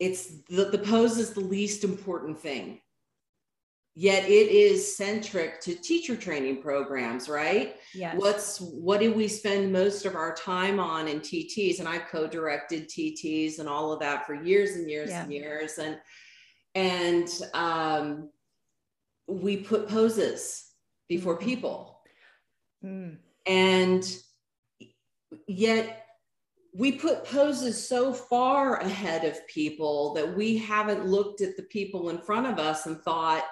it's 0.00 0.42
the, 0.48 0.64
the 0.64 0.78
pose 0.78 1.18
is 1.18 1.30
the 1.30 1.40
least 1.40 1.84
important 1.84 2.38
thing 2.38 2.80
yet 3.96 4.24
it 4.24 4.50
is 4.50 4.96
centric 4.96 5.60
to 5.60 5.74
teacher 5.74 6.16
training 6.16 6.60
programs 6.60 7.28
right 7.28 7.76
yes. 7.94 8.16
what's 8.18 8.60
what 8.60 9.00
do 9.00 9.12
we 9.12 9.28
spend 9.28 9.72
most 9.72 10.04
of 10.04 10.16
our 10.16 10.34
time 10.34 10.80
on 10.80 11.06
in 11.06 11.20
tts 11.20 11.78
and 11.78 11.88
i 11.88 11.98
co-directed 11.98 12.88
tts 12.88 13.58
and 13.58 13.68
all 13.68 13.92
of 13.92 14.00
that 14.00 14.26
for 14.26 14.34
years 14.34 14.76
and 14.76 14.90
years 14.90 15.10
yeah. 15.10 15.22
and 15.22 15.32
years 15.32 15.78
and 15.78 15.98
and 16.76 17.28
um, 17.54 18.30
we 19.28 19.56
put 19.56 19.88
poses 19.88 20.72
before 21.08 21.36
mm-hmm. 21.36 21.44
people 21.44 22.00
mm. 22.84 23.16
and 23.46 24.16
yet 25.46 26.00
we 26.76 26.90
put 26.90 27.24
poses 27.24 27.88
so 27.88 28.12
far 28.12 28.80
ahead 28.80 29.24
of 29.24 29.46
people 29.46 30.12
that 30.14 30.36
we 30.36 30.58
haven't 30.58 31.06
looked 31.06 31.40
at 31.40 31.56
the 31.56 31.62
people 31.62 32.08
in 32.10 32.18
front 32.18 32.48
of 32.48 32.58
us 32.58 32.86
and 32.86 33.00
thought 33.02 33.44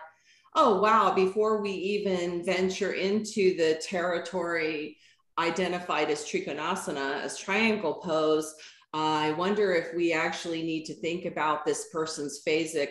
oh, 0.54 0.80
wow, 0.80 1.14
before 1.14 1.62
we 1.62 1.70
even 1.70 2.44
venture 2.44 2.92
into 2.92 3.56
the 3.56 3.80
territory 3.82 4.98
identified 5.38 6.10
as 6.10 6.24
Trikonasana, 6.24 7.22
as 7.22 7.38
triangle 7.38 7.94
pose, 7.94 8.54
I 8.92 9.32
wonder 9.32 9.72
if 9.72 9.94
we 9.96 10.12
actually 10.12 10.62
need 10.62 10.84
to 10.84 10.94
think 10.94 11.24
about 11.24 11.64
this 11.64 11.88
person's 11.90 12.42
phasic 12.46 12.90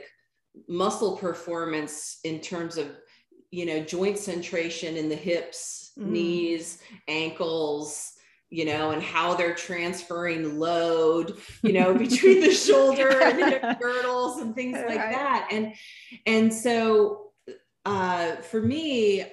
muscle 0.67 1.17
performance 1.17 2.19
in 2.23 2.39
terms 2.39 2.77
of 2.77 2.87
you 3.51 3.65
know 3.65 3.81
joint 3.81 4.17
centration 4.17 4.95
in 4.95 5.07
the 5.07 5.15
hips 5.15 5.91
mm. 5.97 6.07
knees 6.07 6.79
ankles 7.07 8.13
you 8.49 8.65
know 8.65 8.91
and 8.91 9.01
how 9.01 9.33
they're 9.33 9.55
transferring 9.55 10.59
load 10.59 11.37
you 11.63 11.71
know 11.71 11.93
between 11.93 12.41
the 12.41 12.51
shoulder 12.53 13.21
and 13.21 13.39
hip 13.39 13.63
girdles 13.81 14.41
and 14.41 14.55
things 14.55 14.77
like 14.77 14.97
that 14.97 15.47
and 15.51 15.73
and 16.25 16.53
so 16.53 17.30
uh 17.85 18.35
for 18.37 18.61
me 18.61 19.25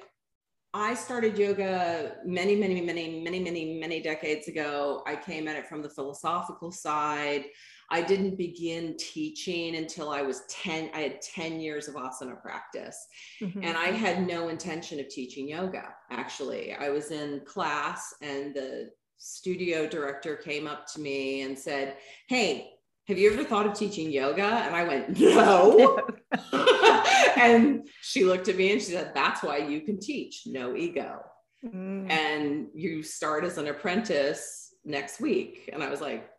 I 0.74 0.94
started 0.94 1.38
yoga 1.38 2.16
many, 2.26 2.54
many, 2.54 2.80
many, 2.82 3.22
many, 3.22 3.40
many, 3.40 3.78
many 3.80 4.02
decades 4.02 4.48
ago. 4.48 5.02
I 5.06 5.16
came 5.16 5.48
at 5.48 5.56
it 5.56 5.66
from 5.66 5.82
the 5.82 5.88
philosophical 5.88 6.70
side. 6.70 7.46
I 7.90 8.02
didn't 8.02 8.37
begin 8.37 8.94
teaching 8.98 9.76
until 9.76 10.11
I 10.11 10.20
was 10.20 10.42
10. 10.50 10.90
I 10.92 11.00
had 11.00 11.22
10 11.22 11.58
years 11.58 11.88
of 11.88 11.94
asana 11.94 12.40
practice. 12.42 13.06
Mm-hmm. 13.40 13.64
And 13.64 13.78
I 13.78 13.87
had 13.87 14.26
no 14.26 14.48
intention 14.48 15.00
of 15.00 15.08
teaching 15.08 15.48
yoga, 15.48 15.94
actually. 16.11 16.74
I 16.74 16.90
was 16.90 17.11
in 17.11 17.40
class, 17.46 18.14
and 18.20 18.54
the 18.54 18.90
studio 19.16 19.88
director 19.88 20.37
came 20.37 20.66
up 20.66 20.87
to 20.92 21.00
me 21.00 21.42
and 21.42 21.58
said, 21.58 21.96
Hey, 22.28 22.72
have 23.08 23.16
you 23.16 23.32
ever 23.32 23.42
thought 23.42 23.66
of 23.66 23.72
teaching 23.72 24.11
yoga? 24.11 24.44
And 24.44 24.76
I 24.76 24.84
went, 24.84 25.18
No. 25.18 25.98
and 27.36 27.88
she 28.02 28.24
looked 28.24 28.48
at 28.48 28.56
me 28.56 28.72
and 28.72 28.80
she 28.80 28.92
said, 28.92 29.12
That's 29.14 29.42
why 29.42 29.58
you 29.58 29.80
can 29.80 29.98
teach, 29.98 30.42
no 30.46 30.76
ego. 30.76 31.20
Mm. 31.64 32.10
And 32.10 32.68
you 32.74 33.02
start 33.02 33.44
as 33.44 33.58
an 33.58 33.68
apprentice 33.68 34.74
next 34.84 35.20
week. 35.20 35.68
And 35.72 35.82
I 35.82 35.90
was 35.90 36.00
like, 36.00 36.30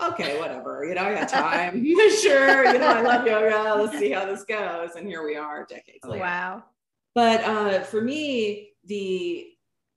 okay, 0.00 0.38
whatever. 0.38 0.84
You 0.84 0.94
know, 0.94 1.02
I 1.02 1.14
got 1.14 1.28
time. 1.28 1.84
sure. 2.22 2.66
You 2.66 2.78
know, 2.78 2.86
I 2.86 3.00
love 3.00 3.26
yoga. 3.26 3.82
Let's 3.82 3.98
see 3.98 4.10
how 4.10 4.24
this 4.26 4.44
goes. 4.44 4.96
And 4.96 5.06
here 5.06 5.24
we 5.24 5.36
are 5.36 5.66
decades 5.68 6.04
later. 6.04 6.22
Wow. 6.22 6.64
But 7.14 7.44
uh, 7.44 7.80
for 7.80 8.00
me, 8.00 8.70
the 8.84 9.48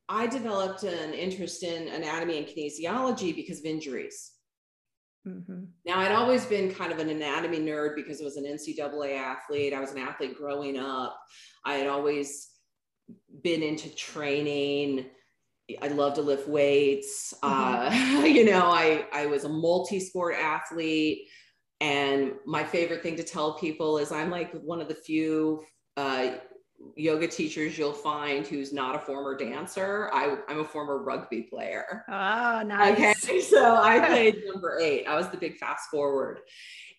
I 0.07 0.27
developed 0.27 0.83
an 0.83 1.13
interest 1.13 1.63
in 1.63 1.88
anatomy 1.88 2.38
and 2.38 2.47
kinesiology 2.47 3.35
because 3.35 3.59
of 3.59 3.65
injuries. 3.65 4.31
Mm-hmm. 5.27 5.63
Now, 5.85 5.99
I'd 5.99 6.11
always 6.11 6.45
been 6.45 6.73
kind 6.73 6.91
of 6.91 6.99
an 6.99 7.09
anatomy 7.09 7.59
nerd 7.59 7.95
because 7.95 8.21
I 8.21 8.23
was 8.23 8.38
an 8.38 8.45
NCAA 8.45 9.17
athlete. 9.17 9.73
I 9.73 9.79
was 9.79 9.91
an 9.91 9.97
athlete 9.97 10.38
growing 10.38 10.77
up. 10.77 11.19
I 11.63 11.75
had 11.75 11.88
always 11.88 12.49
been 13.41 13.63
into 13.63 13.93
training. 13.95 15.05
I 15.81 15.88
love 15.88 16.13
to 16.15 16.21
lift 16.21 16.47
weights. 16.47 17.33
Mm-hmm. 17.43 18.17
Uh, 18.17 18.25
you 18.25 18.45
know, 18.45 18.69
I, 18.69 19.05
I 19.11 19.25
was 19.25 19.45
a 19.45 19.49
multi 19.49 19.99
sport 19.99 20.35
athlete. 20.35 21.27
And 21.81 22.33
my 22.45 22.63
favorite 22.63 23.03
thing 23.03 23.15
to 23.17 23.23
tell 23.23 23.57
people 23.57 23.97
is 23.97 24.11
I'm 24.11 24.29
like 24.29 24.53
one 24.53 24.79
of 24.79 24.88
the 24.88 24.95
few 24.95 25.63
uh, 25.97 26.35
yoga 26.95 27.27
teachers 27.27 27.77
you'll 27.77 27.93
find 27.93 28.45
who's 28.45 28.73
not 28.73 28.95
a 28.95 28.99
former 28.99 29.38
dancer. 29.38 30.09
I, 30.13 30.38
am 30.49 30.59
a 30.59 30.65
former 30.65 30.99
rugby 30.99 31.43
player. 31.43 32.03
Oh, 32.07 32.63
nice. 32.65 32.93
Okay. 32.93 33.41
So 33.41 33.75
I 33.75 33.99
played 34.07 34.43
number 34.45 34.79
eight. 34.79 35.05
I 35.05 35.15
was 35.15 35.29
the 35.29 35.38
big 35.38 35.57
fast 35.57 35.89
forward. 35.89 36.39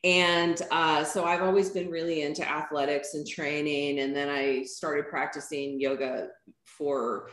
And 0.04 0.60
uh, 0.70 1.02
so 1.04 1.24
I've 1.24 1.42
always 1.42 1.70
been 1.70 1.90
really 1.90 2.22
into 2.22 2.48
athletics 2.48 3.14
and 3.14 3.26
training. 3.26 4.00
And 4.00 4.14
then 4.14 4.28
I 4.28 4.62
started 4.62 5.08
practicing 5.08 5.80
yoga 5.80 6.28
for 6.64 7.28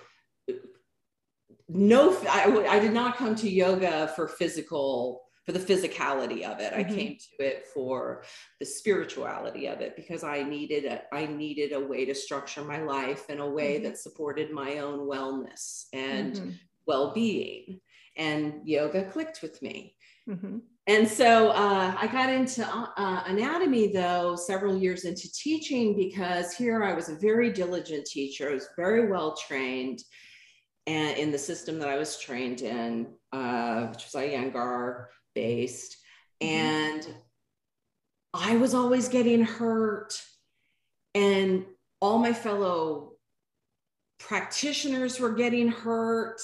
no, 1.70 2.18
I, 2.30 2.66
I 2.70 2.80
did 2.80 2.94
not 2.94 3.18
come 3.18 3.36
to 3.36 3.50
yoga 3.50 4.12
for 4.16 4.28
physical 4.28 5.22
for 5.46 5.52
the 5.52 5.60
physicality 5.60 6.44
of 6.44 6.60
it. 6.60 6.74
Mm-hmm. 6.74 6.80
I 6.80 6.84
came 6.84 7.18
to 7.18 7.46
it 7.46 7.68
for 7.74 8.24
the 8.60 8.66
spirituality 8.66 9.68
of 9.68 9.82
it 9.82 9.96
because 9.96 10.24
I 10.24 10.44
needed 10.44 10.86
a 10.86 11.02
I 11.14 11.26
needed 11.26 11.74
a 11.74 11.80
way 11.80 12.06
to 12.06 12.16
structure 12.16 12.64
my 12.64 12.82
life 12.82 13.30
in 13.30 13.40
a 13.40 13.50
way 13.50 13.76
mm-hmm. 13.76 13.84
that 13.84 13.98
supported 13.98 14.52
my 14.52 14.80
own 14.80 15.00
wellness 15.00 15.86
and 15.94 16.36
mm-hmm. 16.36 16.50
well-being. 16.88 17.80
And 18.16 18.62
yoga 18.64 19.06
clicked 19.06 19.42
with 19.42 19.62
me. 19.62 19.96
Mm-hmm. 20.30 20.60
And 20.86 21.08
so 21.08 21.50
uh, 21.50 21.96
I 21.98 22.08
got 22.08 22.30
into 22.30 22.66
uh, 22.68 23.24
anatomy 23.26 23.92
though 23.92 24.36
several 24.36 24.78
years 24.78 25.06
into 25.06 25.32
teaching 25.32 25.96
because 25.96 26.54
here 26.54 26.84
I 26.84 26.94
was 26.94 27.10
a 27.10 27.16
very 27.16 27.52
diligent 27.52 28.06
teacher. 28.06 28.50
I 28.50 28.54
was 28.54 28.68
very 28.78 29.10
well 29.10 29.36
trained 29.36 30.00
and 30.86 31.18
in 31.18 31.32
the 31.32 31.38
system 31.38 31.80
that 31.80 31.88
I 31.88 31.98
was 31.98 32.20
trained 32.20 32.62
in, 32.62 33.08
uh, 33.32 33.88
which 33.88 34.04
was 34.04 34.14
Iyengar 34.14 35.06
based. 35.36 35.98
Mm-hmm. 36.42 36.56
And 36.56 37.16
I 38.34 38.56
was 38.58 38.74
always 38.74 39.10
getting 39.10 39.44
hurt. 39.44 40.22
And 41.16 41.66
all 42.02 42.18
my 42.18 42.34
fellow 42.34 43.14
practitioners 44.20 45.20
were 45.20 45.34
getting 45.34 45.68
hurt 45.68 46.42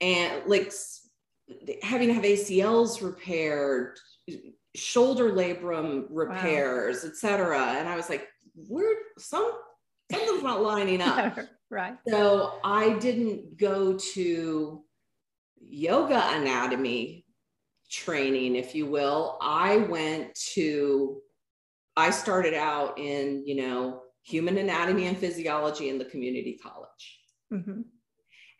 and 0.00 0.42
like 0.46 0.72
having 1.82 2.08
to 2.08 2.14
have 2.14 2.24
ACLs 2.24 3.02
repaired, 3.02 3.98
shoulder 4.74 5.32
labrum 5.32 6.06
repairs, 6.10 7.02
wow. 7.02 7.10
etc. 7.10 7.58
And 7.78 7.88
I 7.88 7.96
was 7.96 8.08
like, 8.08 8.28
we're 8.54 8.96
some 9.18 9.50
something's 10.10 10.42
not 10.42 10.62
lining 10.62 11.02
up. 11.02 11.38
right. 11.70 11.96
So 12.08 12.58
I 12.64 12.98
didn't 12.98 13.56
go 13.56 13.98
to 14.14 14.84
yoga 15.60 16.22
anatomy 16.34 17.24
training, 17.90 18.56
if 18.56 18.74
you 18.74 18.86
will, 18.86 19.36
I 19.40 19.78
went 19.78 20.34
to, 20.54 21.20
I 21.96 22.10
started 22.10 22.54
out 22.54 22.98
in, 22.98 23.42
you 23.46 23.56
know, 23.56 24.02
human 24.22 24.58
anatomy 24.58 25.06
and 25.06 25.18
physiology 25.18 25.88
in 25.88 25.98
the 25.98 26.04
community 26.04 26.58
college. 26.62 27.20
Mm-hmm. 27.52 27.80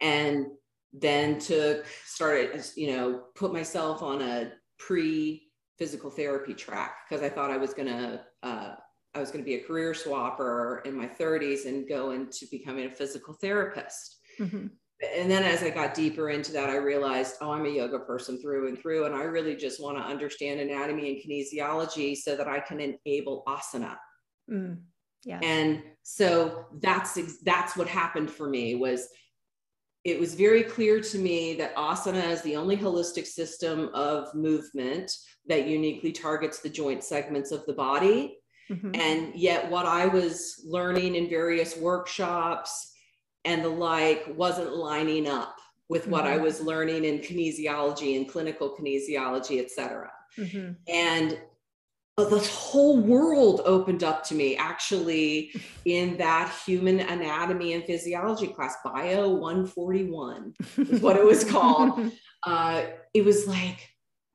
And 0.01 0.47
then 0.93 1.38
took, 1.38 1.87
started, 2.05 2.64
you 2.77 2.97
know, 2.97 3.25
put 3.37 3.53
myself 3.53 4.03
on 4.03 4.23
a 4.23 4.53
pre 4.79 5.49
physical 5.79 6.11
therapy 6.11 6.53
track 6.53 6.97
because 7.09 7.23
I 7.23 7.29
thought 7.29 7.51
I 7.51 7.57
was 7.57 7.73
going 7.73 7.88
to, 7.88 8.21
uh, 8.43 8.75
I 9.14 9.19
was 9.19 9.31
going 9.31 9.45
to 9.45 9.49
be 9.49 9.57
a 9.57 9.64
career 9.64 9.93
swapper 9.93 10.85
in 10.85 10.97
my 10.97 11.07
30s 11.07 11.66
and 11.66 11.88
go 11.88 12.11
into 12.11 12.47
becoming 12.51 12.87
a 12.87 12.90
physical 12.90 13.35
therapist. 13.35 14.19
Mm-hmm 14.38 14.66
and 15.03 15.31
then 15.31 15.43
as 15.43 15.63
I 15.63 15.71
got 15.71 15.95
deeper 15.95 16.29
into 16.29 16.53
that, 16.53 16.69
I 16.69 16.77
realized, 16.77 17.37
oh, 17.41 17.53
I'm 17.53 17.65
a 17.65 17.71
yoga 17.71 18.01
person 18.01 18.41
through 18.41 18.69
and 18.69 18.79
through. 18.79 19.07
And 19.07 19.15
I 19.15 19.23
really 19.23 19.57
just 19.57 19.83
want 19.83 19.97
to 19.97 20.03
understand 20.03 20.61
anatomy 20.61 21.11
and 21.11 21.19
kinesiology 21.19 22.17
so 22.17 22.37
that 22.37 22.49
I 22.49 22.61
can 22.61 22.81
enable 22.81 23.43
asana. 23.49 23.97
Mm, 24.51 24.81
yeah. 25.25 25.41
And 25.43 25.83
so 26.03 26.67
that's 26.83 27.19
that's 27.43 27.77
what 27.77 27.89
happened 27.89 28.31
for 28.31 28.49
me 28.49 28.75
was 28.75 29.09
it 30.05 30.21
was 30.21 30.35
very 30.35 30.63
clear 30.63 31.01
to 31.01 31.19
me 31.19 31.55
that 31.55 31.77
asana 31.77 32.31
is 32.31 32.43
the 32.43 32.57
only 32.57 32.77
holistic 32.77 33.27
system 33.27 33.91
of 33.95 34.35
movement 34.35 35.13
that 35.47 35.67
uniquely 35.67 36.13
targets 36.13 36.61
the 36.61 36.71
joint 36.71 37.05
segments 37.05 37.53
of 37.53 37.65
the 37.67 37.73
body. 37.73 38.37
Mm-hmm. 38.71 38.95
And 38.95 39.35
yet, 39.35 39.71
what 39.71 39.87
I 39.87 40.07
was 40.07 40.63
learning 40.65 41.15
in 41.17 41.29
various 41.29 41.77
workshops 41.77 42.89
and 43.44 43.64
the 43.64 43.68
like 43.68 44.24
wasn't 44.37 44.76
lining 44.76 45.26
up 45.26 45.57
with 45.88 46.07
what 46.07 46.24
mm-hmm. 46.24 46.35
I 46.35 46.42
was 46.42 46.61
learning 46.61 47.05
in 47.05 47.18
kinesiology 47.18 48.16
and 48.16 48.29
clinical 48.29 48.76
kinesiology, 48.76 49.61
et 49.61 49.70
cetera. 49.70 50.11
Mm-hmm. 50.38 50.72
And 50.88 51.38
the 52.16 52.38
whole 52.38 52.98
world 52.98 53.62
opened 53.64 54.05
up 54.05 54.22
to 54.24 54.35
me 54.35 54.57
actually 54.57 55.53
in 55.85 56.16
that 56.18 56.55
human 56.64 57.00
anatomy 57.00 57.72
and 57.72 57.85
physiology 57.85 58.48
class, 58.48 58.76
Bio 58.85 59.31
141 59.31 60.55
is 60.79 61.00
what 61.00 61.16
it 61.16 61.24
was 61.24 61.44
called. 61.44 62.12
Uh, 62.42 62.87
it 63.12 63.22
was 63.22 63.46
like, 63.46 63.90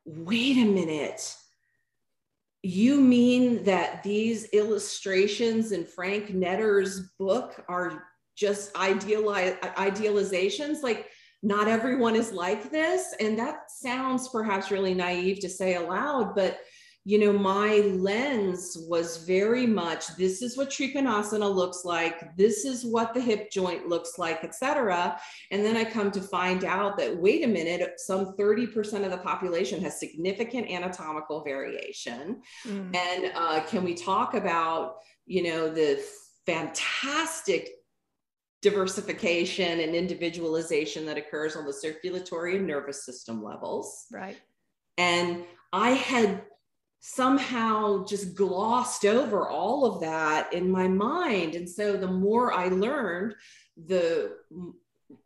wait 0.05 0.57
a 0.57 0.65
minute. 0.65 1.35
You 2.61 3.01
mean 3.01 3.63
that 3.63 4.03
these 4.03 4.45
illustrations 4.49 5.71
in 5.71 5.85
Frank 5.85 6.29
Netter's 6.29 7.09
book 7.17 7.65
are 7.67 8.03
just 8.36 8.76
idealize 8.76 9.56
idealizations 9.78 10.84
like 10.84 11.10
not 11.43 11.67
everyone 11.67 12.15
is 12.15 12.32
like 12.32 12.71
this. 12.71 13.13
And 13.19 13.38
that 13.38 13.69
sounds 13.69 14.30
perhaps 14.30 14.71
really 14.71 14.95
naive 14.95 15.39
to 15.39 15.50
say 15.50 15.76
aloud 15.76 16.34
but 16.36 16.60
you 17.08 17.19
know 17.19 17.32
my 17.32 17.78
lens 17.93 18.76
was 18.89 19.17
very 19.26 19.67
much 19.67 20.08
this 20.17 20.41
is 20.41 20.58
what 20.58 20.71
trikonasana 20.71 21.54
looks 21.54 21.86
like 21.86 22.36
this 22.36 22.65
is 22.65 22.84
what 22.84 23.13
the 23.13 23.21
hip 23.21 23.52
joint 23.52 23.88
looks 23.88 24.17
like 24.17 24.43
etc 24.43 25.17
and 25.52 25.63
then 25.63 25.78
i 25.78 25.84
come 25.84 26.10
to 26.10 26.19
find 26.19 26.65
out 26.65 26.98
that 26.98 27.15
wait 27.15 27.43
a 27.43 27.48
minute 27.48 28.00
some 28.00 28.36
30% 28.38 29.06
of 29.06 29.12
the 29.12 29.17
population 29.19 29.80
has 29.82 30.00
significant 30.00 30.67
anatomical 30.67 31.43
variation. 31.43 32.41
Mm. 32.65 32.95
and 32.95 33.32
uh, 33.36 33.63
can 33.67 33.84
we 33.84 33.93
talk 33.93 34.34
about 34.34 34.95
you 35.28 35.43
know 35.43 35.69
the 35.69 36.04
fantastic 36.48 37.69
diversification 38.65 39.80
and 39.80 39.93
individualization 39.93 41.06
that 41.06 41.19
occurs 41.19 41.56
on 41.56 41.67
the 41.67 41.71
circulatory 41.71 42.58
and 42.58 42.65
nervous 42.65 43.06
system 43.06 43.43
levels. 43.43 44.08
Right. 44.12 44.38
And 44.97 45.43
I 45.71 45.91
had 45.91 46.41
somehow 46.99 48.04
just 48.06 48.34
glossed 48.34 49.06
over 49.06 49.47
all 49.47 49.86
of 49.86 50.01
that 50.01 50.51
in 50.51 50.71
my 50.71 50.88
mind. 50.88 51.54
And 51.54 51.69
so 51.69 51.95
the 51.95 52.08
more 52.08 52.54
I 52.54 52.69
learned, 52.69 53.36
the 53.78 54.36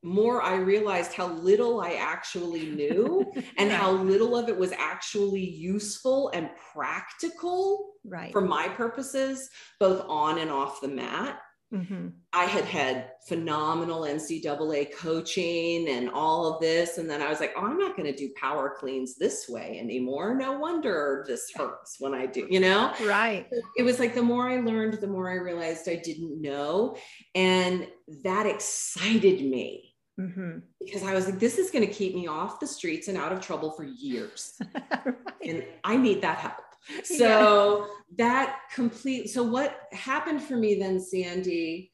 more 0.04 0.41
I 0.41 0.56
realized 0.56 1.13
how 1.13 1.28
little 1.28 1.80
I 1.80 1.93
actually 1.93 2.65
knew 2.65 3.32
and 3.58 3.71
how 3.71 3.91
little 3.91 4.36
of 4.36 4.49
it 4.49 4.58
was 4.58 4.73
actually 4.73 5.49
useful 5.49 6.30
and 6.34 6.49
practical 6.73 7.91
right. 8.04 8.34
for 8.34 8.41
my 8.41 8.67
purposes, 8.67 9.49
both 9.80 10.04
on 10.10 10.39
and 10.39 10.52
off 10.52 10.82
the 10.82 10.89
mat. 10.89 11.39
Mm-hmm. 11.73 12.08
I 12.34 12.45
had 12.45 12.65
had 12.65 13.12
phenomenal 13.27 14.01
NCAA 14.01 14.95
coaching 14.95 15.88
and 15.89 16.10
all 16.10 16.51
of 16.51 16.60
this. 16.60 16.97
And 16.97 17.10
then 17.10 17.21
I 17.21 17.29
was 17.29 17.39
like, 17.39 17.53
oh, 17.55 17.65
I'm 17.65 17.77
not 17.77 17.95
going 17.95 18.12
to 18.12 18.17
do 18.17 18.32
power 18.39 18.75
cleans 18.79 19.15
this 19.15 19.47
way 19.47 19.79
anymore. 19.79 20.36
No 20.36 20.53
wonder 20.58 21.23
this 21.27 21.51
hurts 21.53 21.97
when 21.99 22.15
I 22.15 22.25
do, 22.25 22.47
you 22.49 22.60
know? 22.60 22.93
Right. 23.03 23.47
It 23.77 23.84
was 23.84 23.99
like 23.99 24.15
the 24.15 24.23
more 24.23 24.49
I 24.49 24.58
learned, 24.58 24.95
the 24.95 25.08
more 25.08 25.29
I 25.29 25.36
realized 25.36 25.88
I 25.88 25.97
didn't 25.97 26.41
know. 26.41 26.97
And 27.36 27.88
that 28.23 28.47
excited 28.47 29.45
me. 29.45 29.93
Mm-hmm. 30.19 30.60
Because 30.84 31.03
I 31.03 31.13
was 31.13 31.25
like, 31.25 31.39
this 31.39 31.58
is 31.58 31.71
going 31.71 31.86
to 31.86 31.93
keep 31.93 32.13
me 32.15 32.27
off 32.27 32.60
the 32.60 32.67
streets 32.67 33.08
and 33.08 33.17
out 33.17 33.32
of 33.32 33.41
trouble 33.41 33.71
for 33.71 33.84
years. 33.84 34.60
right. 35.05 35.15
And 35.45 35.63
I 35.84 35.97
need 35.97 36.21
that 36.23 36.39
help. 36.39 36.55
So 37.03 37.87
yeah. 37.87 38.25
that 38.25 38.59
complete. 38.73 39.29
So 39.29 39.43
what 39.43 39.79
happened 39.91 40.41
for 40.41 40.55
me 40.55 40.79
then, 40.79 40.99
Sandy, 40.99 41.91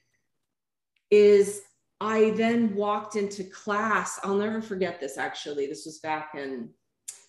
is 1.11 1.61
I 2.01 2.31
then 2.31 2.75
walked 2.75 3.15
into 3.15 3.43
class. 3.45 4.19
I'll 4.23 4.35
never 4.35 4.61
forget 4.61 4.99
this 4.99 5.17
actually. 5.17 5.67
This 5.67 5.85
was 5.85 5.99
back 5.99 6.31
in 6.35 6.69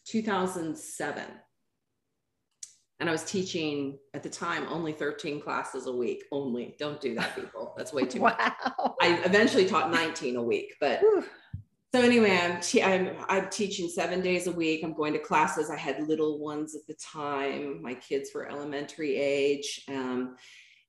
2007. 0.06 1.24
And 2.98 3.08
I 3.10 3.12
was 3.12 3.24
teaching 3.24 3.98
at 4.14 4.22
the 4.22 4.30
time 4.30 4.66
only 4.70 4.92
13 4.92 5.40
classes 5.42 5.86
a 5.86 5.92
week. 5.92 6.24
Only. 6.32 6.76
Don't 6.78 6.98
do 6.98 7.14
that, 7.14 7.34
people. 7.34 7.74
That's 7.76 7.92
way 7.92 8.06
too 8.06 8.20
wow. 8.22 8.34
much. 8.38 8.92
I 9.02 9.20
eventually 9.24 9.66
taught 9.66 9.90
19 9.90 10.36
a 10.36 10.42
week, 10.42 10.74
but 10.80 11.02
so 11.96 12.02
anyway, 12.02 12.38
I'm, 12.38 12.60
te- 12.60 12.82
I'm, 12.82 13.16
I'm 13.30 13.48
teaching 13.48 13.88
seven 13.88 14.20
days 14.20 14.46
a 14.46 14.52
week. 14.52 14.84
I'm 14.84 14.92
going 14.92 15.14
to 15.14 15.18
classes. 15.18 15.70
I 15.70 15.78
had 15.78 16.06
little 16.06 16.38
ones 16.38 16.74
at 16.74 16.86
the 16.86 16.92
time. 16.94 17.80
My 17.80 17.94
kids 17.94 18.32
were 18.34 18.50
elementary 18.50 19.16
age. 19.16 19.82
Um, 19.88 20.36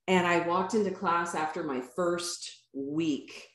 and 0.06 0.26
I 0.26 0.46
walked 0.46 0.74
into 0.74 0.90
class 0.90 1.34
after 1.34 1.62
my 1.62 1.80
first 1.96 2.64
week 2.74 3.48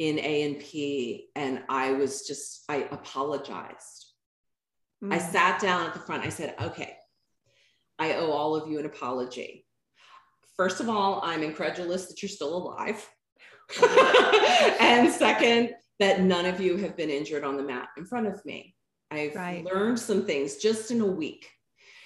in 0.00 0.18
A 0.18 0.42
and 0.42 0.58
P, 0.58 1.28
and 1.36 1.62
I 1.68 1.92
was 1.92 2.26
just 2.26 2.64
I 2.68 2.88
apologized. 2.90 4.06
Mm. 5.00 5.14
I 5.14 5.18
sat 5.18 5.60
down 5.60 5.86
at 5.86 5.94
the 5.94 6.00
front. 6.00 6.24
I 6.24 6.30
said, 6.30 6.56
"Okay, 6.60 6.96
I 8.00 8.14
owe 8.14 8.32
all 8.32 8.56
of 8.56 8.68
you 8.68 8.80
an 8.80 8.86
apology. 8.86 9.66
First 10.56 10.80
of 10.80 10.88
all, 10.88 11.20
I'm 11.22 11.44
incredulous 11.44 12.06
that 12.06 12.22
you're 12.22 12.28
still 12.28 12.56
alive." 12.56 13.08
and 14.80 15.12
second, 15.12 15.74
that 15.98 16.20
none 16.20 16.46
of 16.46 16.60
you 16.60 16.76
have 16.76 16.96
been 16.96 17.10
injured 17.10 17.44
on 17.44 17.56
the 17.56 17.62
mat 17.62 17.88
in 17.96 18.04
front 18.04 18.26
of 18.26 18.44
me. 18.44 18.74
I've 19.10 19.34
right. 19.34 19.64
learned 19.64 19.98
some 19.98 20.24
things 20.24 20.56
just 20.56 20.90
in 20.90 21.00
a 21.00 21.06
week. 21.06 21.48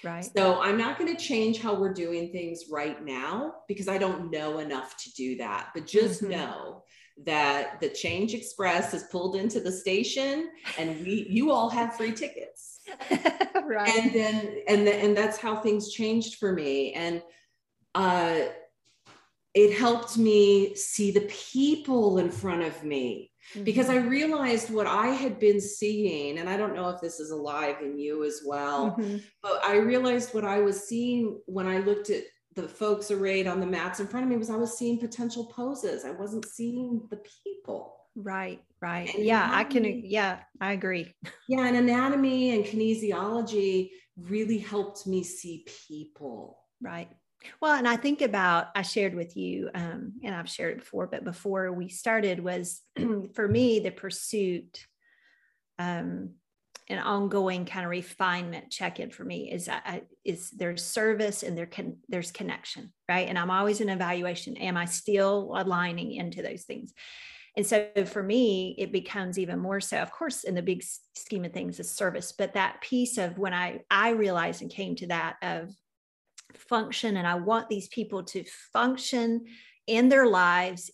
Right. 0.03 0.25
So 0.35 0.61
I'm 0.61 0.77
not 0.77 0.97
going 0.97 1.15
to 1.15 1.21
change 1.21 1.59
how 1.59 1.73
we're 1.75 1.93
doing 1.93 2.31
things 2.31 2.65
right 2.69 3.03
now 3.03 3.53
because 3.67 3.87
I 3.87 3.97
don't 3.97 4.31
know 4.31 4.59
enough 4.59 4.97
to 5.03 5.13
do 5.13 5.37
that. 5.37 5.69
But 5.73 5.87
just 5.87 6.21
mm-hmm. 6.21 6.31
know 6.31 6.83
that 7.25 7.79
the 7.79 7.89
Change 7.89 8.33
Express 8.33 8.93
is 8.93 9.03
pulled 9.03 9.35
into 9.35 9.59
the 9.59 9.71
station 9.71 10.49
and 10.77 11.05
we 11.05 11.27
you 11.29 11.51
all 11.51 11.69
have 11.69 11.95
free 11.95 12.11
tickets. 12.11 12.81
right. 13.65 13.89
And 13.95 14.13
then 14.13 14.57
and 14.67 14.87
the, 14.87 14.95
and 14.95 15.15
that's 15.15 15.37
how 15.37 15.57
things 15.57 15.93
changed 15.93 16.35
for 16.35 16.51
me. 16.51 16.93
And 16.93 17.21
uh 17.95 18.39
it 19.53 19.77
helped 19.77 20.17
me 20.17 20.73
see 20.73 21.11
the 21.11 21.29
people 21.29 22.17
in 22.17 22.31
front 22.31 22.63
of 22.63 22.83
me 22.83 23.31
mm-hmm. 23.51 23.63
because 23.63 23.89
I 23.89 23.97
realized 23.97 24.73
what 24.73 24.87
I 24.87 25.07
had 25.07 25.39
been 25.39 25.59
seeing, 25.59 26.39
and 26.39 26.49
I 26.49 26.57
don't 26.57 26.75
know 26.75 26.89
if 26.89 27.01
this 27.01 27.19
is 27.19 27.31
alive 27.31 27.77
in 27.81 27.97
you 27.97 28.23
as 28.23 28.41
well, 28.45 28.91
mm-hmm. 28.91 29.17
but 29.41 29.63
I 29.63 29.77
realized 29.77 30.33
what 30.33 30.45
I 30.45 30.59
was 30.59 30.87
seeing 30.87 31.39
when 31.45 31.67
I 31.67 31.79
looked 31.79 32.09
at 32.09 32.23
the 32.55 32.67
folks 32.67 33.11
arrayed 33.11 33.47
on 33.47 33.59
the 33.59 33.65
mats 33.65 33.99
in 33.99 34.07
front 34.07 34.25
of 34.25 34.29
me 34.29 34.37
was 34.37 34.49
I 34.49 34.55
was 34.55 34.77
seeing 34.77 34.99
potential 34.99 35.45
poses. 35.47 36.05
I 36.05 36.11
wasn't 36.11 36.45
seeing 36.45 37.01
the 37.09 37.21
people. 37.43 37.95
Right, 38.15 38.61
right. 38.79 39.13
And 39.15 39.25
yeah, 39.25 39.47
anatomy, 39.47 39.89
I 39.89 39.91
can, 39.91 40.01
yeah, 40.05 40.39
I 40.61 40.73
agree. 40.73 41.13
Yeah, 41.47 41.65
and 41.65 41.77
anatomy 41.77 42.55
and 42.55 42.63
kinesiology 42.63 43.89
really 44.17 44.59
helped 44.59 45.07
me 45.07 45.23
see 45.23 45.65
people. 45.87 46.59
Right. 46.81 47.09
Well, 47.61 47.75
and 47.75 47.87
I 47.87 47.95
think 47.95 48.21
about, 48.21 48.67
I 48.75 48.81
shared 48.81 49.15
with 49.15 49.35
you, 49.35 49.69
um, 49.73 50.13
and 50.23 50.33
I've 50.35 50.49
shared 50.49 50.77
it 50.77 50.79
before, 50.79 51.07
but 51.07 51.23
before 51.23 51.71
we 51.71 51.89
started 51.89 52.43
was 52.43 52.81
for 53.33 53.47
me, 53.47 53.79
the 53.79 53.91
pursuit, 53.91 54.85
um, 55.79 56.31
an 56.89 56.99
ongoing 56.99 57.65
kind 57.65 57.85
of 57.85 57.91
refinement 57.91 58.69
check-in 58.69 59.09
for 59.09 59.23
me 59.23 59.51
is 59.51 59.69
I, 59.69 60.03
is 60.25 60.51
there's 60.51 60.83
service 60.83 61.43
and 61.43 61.57
there 61.57 61.65
can 61.65 61.97
there's 62.09 62.31
connection 62.31 62.91
right? 63.07 63.27
And 63.27 63.37
i'm 63.37 63.51
always 63.51 63.81
in 63.81 63.89
evaluation 63.89 64.57
am 64.57 64.77
i 64.77 64.85
still 64.85 65.53
aligning 65.55 66.11
into 66.11 66.41
those 66.41 66.63
things? 66.63 66.93
And 67.55 67.65
so 67.65 67.87
for 68.05 68.23
me 68.23 68.75
it 68.77 68.91
becomes 68.91 69.39
even 69.39 69.59
more 69.59 69.79
so 69.79 69.97
of 69.99 70.11
course 70.11 70.43
in 70.43 70.55
the 70.55 70.61
big 70.61 70.83
scheme 71.15 71.45
of 71.45 71.53
things 71.53 71.79
is 71.79 71.91
service 71.91 72.33
but 72.37 72.53
that 72.53 72.81
piece 72.81 73.17
of 73.17 73.37
when 73.37 73.53
i 73.53 73.79
i 73.89 74.09
realized 74.09 74.61
and 74.61 74.71
came 74.71 74.95
to 74.95 75.07
that 75.07 75.37
of 75.41 75.73
function 76.57 77.17
and 77.17 77.27
I 77.27 77.35
want 77.35 77.69
these 77.69 77.87
people 77.87 78.23
to 78.23 78.43
function 78.71 79.45
in 79.87 80.09
their 80.09 80.27
lives 80.27 80.91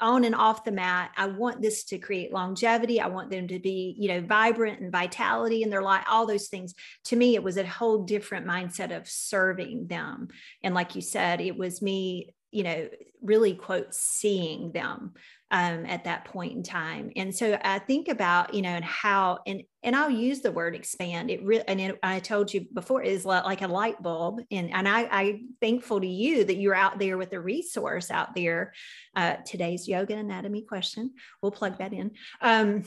on 0.00 0.24
and 0.24 0.34
off 0.34 0.64
the 0.64 0.72
mat. 0.72 1.10
I 1.16 1.26
want 1.26 1.60
this 1.60 1.84
to 1.84 1.98
create 1.98 2.32
longevity. 2.32 3.00
I 3.00 3.08
want 3.08 3.30
them 3.30 3.48
to 3.48 3.58
be, 3.58 3.94
you 3.98 4.08
know, 4.08 4.22
vibrant 4.22 4.80
and 4.80 4.90
vitality 4.90 5.62
in 5.62 5.70
their 5.70 5.82
life, 5.82 6.04
all 6.08 6.26
those 6.26 6.48
things. 6.48 6.74
To 7.04 7.16
me, 7.16 7.34
it 7.34 7.42
was 7.42 7.58
a 7.58 7.66
whole 7.66 8.04
different 8.04 8.46
mindset 8.46 8.96
of 8.96 9.08
serving 9.08 9.88
them. 9.88 10.28
And 10.62 10.74
like 10.74 10.94
you 10.94 11.02
said, 11.02 11.40
it 11.40 11.56
was 11.56 11.82
me, 11.82 12.34
you 12.50 12.62
know, 12.62 12.88
really 13.22 13.54
quote, 13.54 13.92
seeing 13.94 14.72
them 14.72 15.12
um, 15.50 15.84
at 15.86 16.04
that 16.04 16.24
point 16.26 16.52
in 16.52 16.62
time. 16.62 17.10
And 17.16 17.34
so 17.34 17.58
I 17.62 17.80
think 17.80 18.08
about, 18.08 18.54
you 18.54 18.62
know, 18.62 18.70
and 18.70 18.84
how, 18.84 19.40
and, 19.46 19.62
and 19.82 19.96
I'll 19.96 20.10
use 20.10 20.40
the 20.40 20.52
word 20.52 20.76
expand. 20.76 21.30
It 21.30 21.42
really, 21.42 21.64
and 21.66 21.80
it, 21.80 21.98
I 22.02 22.20
told 22.20 22.54
you 22.54 22.66
before 22.72 23.02
is 23.02 23.24
like 23.24 23.62
a 23.62 23.66
light 23.66 24.00
bulb. 24.00 24.42
And, 24.50 24.72
and 24.72 24.88
I, 24.88 25.06
I'm 25.10 25.48
thankful 25.60 26.00
to 26.00 26.06
you 26.06 26.44
that 26.44 26.56
you're 26.56 26.74
out 26.74 26.98
there 26.98 27.18
with 27.18 27.32
a 27.32 27.40
resource 27.40 28.10
out 28.10 28.34
there. 28.34 28.72
Uh, 29.16 29.36
today's 29.44 29.88
yoga 29.88 30.16
anatomy 30.16 30.62
question. 30.62 31.12
We'll 31.42 31.52
plug 31.52 31.78
that 31.78 31.92
in. 31.92 32.12
Um, 32.40 32.84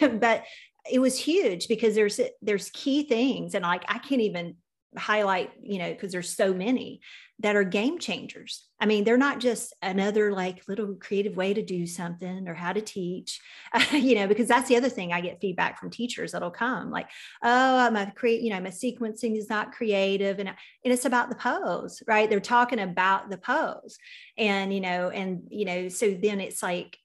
but 0.18 0.44
it 0.90 0.98
was 0.98 1.18
huge 1.18 1.68
because 1.68 1.94
there's, 1.94 2.20
there's 2.42 2.68
key 2.70 3.04
things 3.04 3.54
and 3.54 3.62
like, 3.62 3.84
I 3.88 3.98
can't 3.98 4.20
even 4.20 4.56
highlight, 4.96 5.50
you 5.62 5.78
know, 5.78 5.92
because 5.92 6.12
there's 6.12 6.34
so 6.34 6.52
many 6.54 7.00
that 7.40 7.56
are 7.56 7.64
game 7.64 7.98
changers. 7.98 8.66
I 8.78 8.86
mean, 8.86 9.02
they're 9.02 9.16
not 9.16 9.40
just 9.40 9.74
another 9.82 10.32
like 10.32 10.68
little 10.68 10.94
creative 10.94 11.36
way 11.36 11.52
to 11.52 11.62
do 11.62 11.86
something 11.86 12.46
or 12.46 12.54
how 12.54 12.72
to 12.72 12.80
teach, 12.80 13.40
you 13.92 14.14
know, 14.14 14.28
because 14.28 14.46
that's 14.46 14.68
the 14.68 14.76
other 14.76 14.88
thing 14.88 15.12
I 15.12 15.20
get 15.20 15.40
feedback 15.40 15.80
from 15.80 15.90
teachers 15.90 16.32
that'll 16.32 16.50
come 16.50 16.90
like, 16.90 17.08
oh, 17.42 17.90
my 17.90 18.06
create, 18.14 18.42
you 18.42 18.50
know, 18.50 18.60
my 18.60 18.70
sequencing 18.70 19.36
is 19.36 19.50
not 19.50 19.72
creative. 19.72 20.38
And, 20.38 20.48
and 20.48 20.56
it's 20.84 21.06
about 21.06 21.28
the 21.28 21.34
pose, 21.34 22.02
right? 22.06 22.30
They're 22.30 22.40
talking 22.40 22.78
about 22.78 23.30
the 23.30 23.38
pose. 23.38 23.98
And, 24.38 24.72
you 24.72 24.80
know, 24.80 25.10
and, 25.10 25.42
you 25.50 25.64
know, 25.64 25.88
so 25.88 26.12
then 26.12 26.40
it's 26.40 26.62
like, 26.62 26.98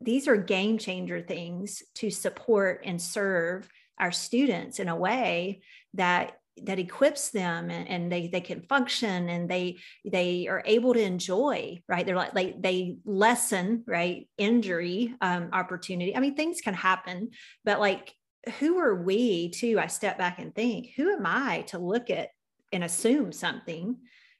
these 0.00 0.28
are 0.28 0.36
game 0.36 0.78
changer 0.78 1.20
things 1.20 1.82
to 1.94 2.10
support 2.10 2.82
and 2.84 3.00
serve 3.00 3.68
our 3.98 4.12
students 4.12 4.78
in 4.78 4.88
a 4.88 4.96
way 4.96 5.62
that 5.94 6.38
that 6.62 6.78
equips 6.78 7.30
them 7.30 7.70
and, 7.70 7.88
and, 7.88 8.12
they 8.12 8.28
they 8.28 8.40
can 8.40 8.62
function 8.62 9.28
and 9.28 9.48
they 9.48 9.78
they 10.04 10.46
are 10.48 10.62
able 10.64 10.94
to 10.94 11.02
enjoy 11.02 11.80
right? 11.88 12.06
They're 12.06 12.16
like 12.16 12.34
they, 12.34 12.54
they 12.58 12.96
lessen 13.04 13.84
right 13.86 14.28
injury 14.38 15.14
um, 15.20 15.50
opportunity. 15.52 16.16
I 16.16 16.20
mean 16.20 16.36
things 16.36 16.60
can 16.60 16.74
happen 16.74 17.30
but 17.64 17.80
like 17.80 18.14
who 18.58 18.78
are 18.78 18.94
we 18.94 19.48
to 19.48 19.78
i 19.78 19.86
step 19.86 20.18
back 20.18 20.38
and 20.38 20.54
think 20.54 20.90
who 20.96 21.10
am 21.10 21.24
i 21.24 21.62
to 21.62 21.78
look 21.78 22.10
at 22.10 22.28
and 22.74 22.84
assume 22.84 23.32
something 23.32 23.96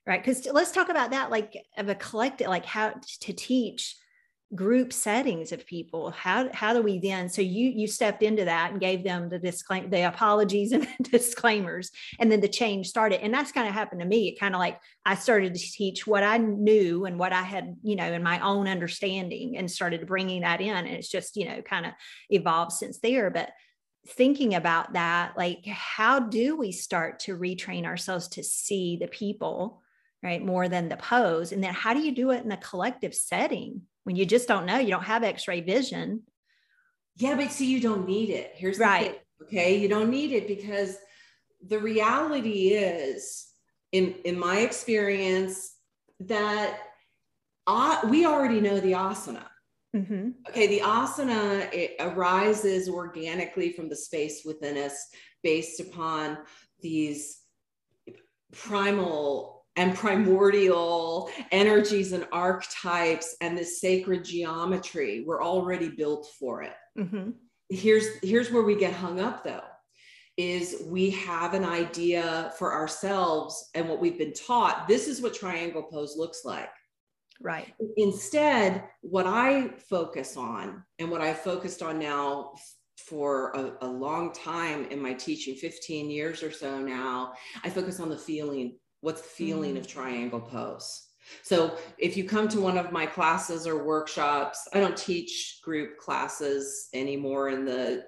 right? 0.07 0.23
Because 0.23 0.47
let's 0.47 0.73
talk 0.73 0.89
about 0.89 1.11
that 1.13 1.31
like 1.31 1.57
of 1.77 1.89
a 1.89 1.95
collective 1.95 2.49
like 2.49 2.67
how 2.67 2.95
to 3.21 3.33
teach 3.33 3.97
group 4.55 4.93
settings 4.93 5.53
of 5.53 5.67
people 5.67 6.11
how 6.11 6.49
how 6.53 6.73
do 6.73 6.83
we 6.83 6.99
then 6.99 7.29
so 7.29 7.43
you 7.43 7.71
you 7.71 7.87
stepped 7.87 8.23
into 8.23 8.45
that 8.45 8.71
and 8.71 8.81
gave 8.81 9.03
them 9.03 9.29
the 9.29 9.39
disclaim 9.39 9.91
the 9.91 10.07
apologies 10.07 10.73
and 10.73 10.87
disclaimers 11.03 11.91
and 12.21 12.31
then 12.31 12.41
the 12.41 12.49
change 12.49 12.89
started 12.89 13.21
and 13.23 13.33
that's 13.33 13.53
kind 13.53 13.67
of 13.67 13.75
happened 13.75 14.01
to 14.01 14.07
me 14.07 14.29
it 14.29 14.39
kind 14.39 14.55
of 14.55 14.59
like 14.59 14.79
i 15.05 15.15
started 15.15 15.55
to 15.55 15.61
teach 15.61 16.07
what 16.07 16.23
i 16.23 16.37
knew 16.37 17.05
and 17.05 17.19
what 17.19 17.33
i 17.33 17.43
had 17.43 17.77
you 17.83 17.97
know 17.97 18.13
in 18.13 18.23
my 18.23 18.39
own 18.41 18.69
understanding 18.69 19.57
and 19.57 19.71
started 19.71 20.07
bringing 20.07 20.43
that 20.43 20.61
in 20.61 20.77
and 20.77 20.89
it's 20.89 21.09
just 21.09 21.37
you 21.37 21.47
know 21.47 21.61
kind 21.63 21.87
of 21.87 21.93
evolved 22.31 22.73
since 22.73 22.99
there 22.99 23.31
but 23.31 23.51
thinking 24.07 24.55
about 24.55 24.93
that 24.93 25.37
like 25.37 25.65
how 25.67 26.21
do 26.21 26.57
we 26.57 26.71
start 26.71 27.19
to 27.19 27.37
retrain 27.37 27.87
ourselves 27.87 28.29
to 28.29 28.45
see 28.45 28.99
the 29.01 29.09
people 29.09 29.83
right 30.23 30.45
more 30.45 30.69
than 30.69 30.89
the 30.89 30.97
pose 30.97 31.53
and 31.53 31.65
then 31.65 31.73
how 31.73 31.95
do 31.95 32.01
you 32.01 32.13
do 32.13 32.31
it 32.31 32.45
in 32.45 32.53
a 32.53 32.57
collective 32.59 33.15
setting 33.15 33.83
when 34.05 34.17
you 34.17 34.25
just 34.25 34.49
don't 34.49 34.67
know 34.67 34.79
you 34.79 34.91
don't 34.91 35.05
have 35.05 35.25
x-ray 35.25 35.61
vision. 35.61 36.23
Yeah 37.17 37.37
but 37.37 37.51
see 37.51 37.67
you 37.67 37.81
don't 37.81 38.07
need 38.07 38.31
it. 38.31 38.53
Here's 38.55 38.79
right. 38.79 39.13
thing, 39.13 39.21
okay? 39.43 39.79
You 39.79 39.89
don't 39.89 40.11
need 40.11 40.33
it 40.33 40.47
because 40.47 40.97
the 41.67 41.79
reality 41.79 42.69
is 42.69 43.47
in 43.93 44.15
in 44.25 44.39
my 44.39 44.59
experience 44.59 45.75
that 46.21 46.79
uh, 47.67 48.01
we 48.09 48.27
already 48.27 48.61
know 48.61 48.81
the 48.81 48.93
asana. 48.93 49.45
Mm-hmm. 49.97 50.31
Okay, 50.49 50.67
the 50.67 50.81
asana 50.81 51.73
it 51.73 51.97
arises 52.01 52.89
organically 52.89 53.73
from 53.73 53.89
the 53.89 53.97
space 53.97 54.43
within 54.45 54.77
us 54.77 55.09
based 55.43 55.81
upon 55.81 56.39
these 56.81 57.39
primal 58.53 59.64
and 59.77 59.95
primordial 59.95 61.31
energies 61.51 62.13
and 62.13 62.27
archetypes 62.33 63.37
and 63.41 63.57
this 63.57 63.81
sacred 63.81 64.25
geometry. 64.25 65.25
We're 65.27 65.43
already 65.43 65.89
built 65.89 66.29
for 66.39 66.63
it. 66.63 66.75
Mm-hmm. 66.99 67.31
Here's 67.71 68.07
here's 68.23 68.51
where 68.51 68.63
we 68.63 68.77
get 68.77 68.93
hung 68.93 69.21
up 69.21 69.43
though 69.43 69.63
is 70.37 70.83
we 70.87 71.11
have 71.11 71.55
an 71.55 71.65
idea 71.65 72.53
for 72.59 72.73
ourselves 72.75 73.71
and 73.75 73.89
what 73.89 74.01
we've 74.01 74.19
been 74.19 74.33
taught 74.33 74.89
this 74.89 75.07
is 75.07 75.23
what 75.23 75.33
triangle 75.33 75.85
pose 75.85 76.17
looks 76.17 76.45
like 76.45 76.71
Right. 77.41 77.75
Instead, 77.97 78.85
what 79.01 79.27
I 79.27 79.69
focus 79.89 80.37
on 80.37 80.83
and 80.99 81.11
what 81.11 81.21
I 81.21 81.35
focused 81.35 81.83
on 81.83 81.99
now 81.99 82.55
for 82.97 83.51
a, 83.51 83.87
a, 83.87 83.89
long 83.89 84.33
time 84.33 84.87
in 84.87 85.03
my 85.03 85.13
teaching, 85.13 85.55
15 85.57 86.11
years 86.11 86.43
or 86.43 86.51
so 86.51 86.81
now, 86.81 87.35
I 87.63 87.71
focus 87.71 88.01
on 88.01 88.09
the 88.09 88.17
feeling. 88.17 88.79
What's 89.05 89.21
the 89.21 89.29
feeling 89.29 89.75
mm. 89.75 89.79
of 89.79 89.87
triangle 89.87 90.41
pose? 90.41 91.09
So 91.43 91.77
if 91.99 92.17
you 92.17 92.25
come 92.25 92.49
to 92.49 92.61
one 92.61 92.79
of 92.79 92.91
my 92.91 93.05
classes 93.05 93.67
or 93.67 93.85
workshops, 93.85 94.67
I 94.73 94.81
don't 94.81 94.97
teach 94.97 95.61
group 95.63 95.99
classes 95.99 96.89
anymore 96.95 97.51
in 97.51 97.65
the 97.67 98.05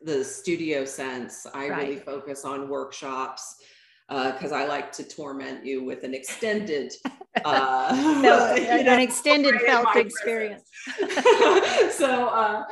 the 0.00 0.24
studio 0.24 0.84
sense. 0.84 1.46
I 1.54 1.68
right. 1.68 1.88
really 1.88 2.00
focus 2.00 2.44
on 2.44 2.68
workshops 2.68 3.56
because 4.08 4.52
uh, 4.52 4.56
I 4.56 4.66
like 4.66 4.90
to 4.92 5.04
torment 5.04 5.64
you 5.64 5.84
with 5.84 6.02
an 6.02 6.14
extended, 6.14 6.92
uh, 7.44 7.94
felt, 8.22 8.58
an 8.58 8.86
know, 8.86 8.98
extended 8.98 9.60
felt 9.60 9.94
experience. 9.96 10.62
so, 11.92 12.28
uh, 12.28 12.64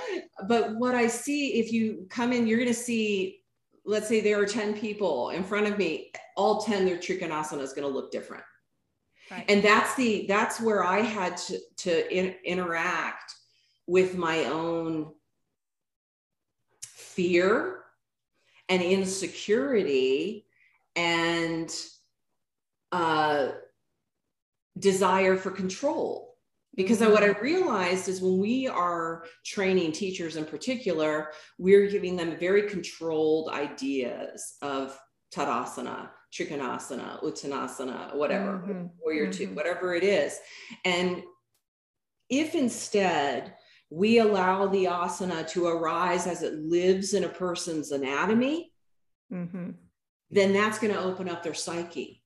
but 0.48 0.74
what 0.76 0.94
I 0.94 1.06
see, 1.06 1.60
if 1.60 1.72
you 1.72 2.06
come 2.08 2.32
in, 2.32 2.46
you're 2.46 2.58
going 2.58 2.68
to 2.68 2.74
see, 2.74 3.40
let's 3.86 4.08
say 4.08 4.20
there 4.20 4.40
are 4.40 4.46
10 4.46 4.74
people 4.74 5.30
in 5.30 5.44
front 5.44 5.66
of 5.66 5.78
me, 5.78 6.10
all 6.36 6.60
10, 6.60 6.84
their 6.84 6.96
Trikonasana 6.96 7.60
is 7.60 7.72
going 7.72 7.86
to 7.86 7.94
look 7.94 8.10
different. 8.10 8.44
Right. 9.30 9.44
And 9.48 9.62
that's 9.62 9.94
the, 9.94 10.26
that's 10.28 10.60
where 10.60 10.84
I 10.84 11.00
had 11.00 11.36
to, 11.36 11.58
to 11.78 12.16
in, 12.16 12.34
interact 12.44 13.34
with 13.86 14.16
my 14.16 14.44
own 14.44 15.12
fear 16.82 17.84
and 18.68 18.82
insecurity 18.82 20.46
and 20.96 21.72
uh, 22.92 23.48
desire 24.78 25.36
for 25.36 25.50
control. 25.50 26.25
Because 26.76 27.00
what 27.00 27.22
I 27.22 27.30
mm-hmm. 27.30 27.42
realized 27.42 28.08
is 28.08 28.20
when 28.20 28.38
we 28.38 28.68
are 28.68 29.24
training 29.44 29.92
teachers 29.92 30.36
in 30.36 30.44
particular, 30.44 31.30
we're 31.58 31.88
giving 31.88 32.16
them 32.16 32.36
very 32.38 32.68
controlled 32.68 33.50
ideas 33.50 34.56
of 34.62 34.98
Tadasana, 35.34 36.10
Trikonasana, 36.32 37.22
Uttanasana, 37.22 38.14
whatever, 38.14 38.58
mm-hmm. 38.58 38.86
Warrior 38.98 39.28
mm-hmm. 39.28 39.30
Two, 39.30 39.54
whatever 39.54 39.94
it 39.94 40.04
is. 40.04 40.38
And 40.84 41.22
if 42.28 42.54
instead 42.54 43.54
we 43.88 44.18
allow 44.18 44.66
the 44.66 44.84
asana 44.84 45.48
to 45.50 45.68
arise 45.68 46.26
as 46.26 46.42
it 46.42 46.54
lives 46.54 47.14
in 47.14 47.24
a 47.24 47.28
person's 47.28 47.92
anatomy, 47.92 48.72
mm-hmm 49.32 49.70
then 50.30 50.52
that's 50.52 50.78
going 50.78 50.92
to 50.92 51.00
open 51.00 51.28
up 51.28 51.42
their 51.42 51.54
psyche. 51.54 52.22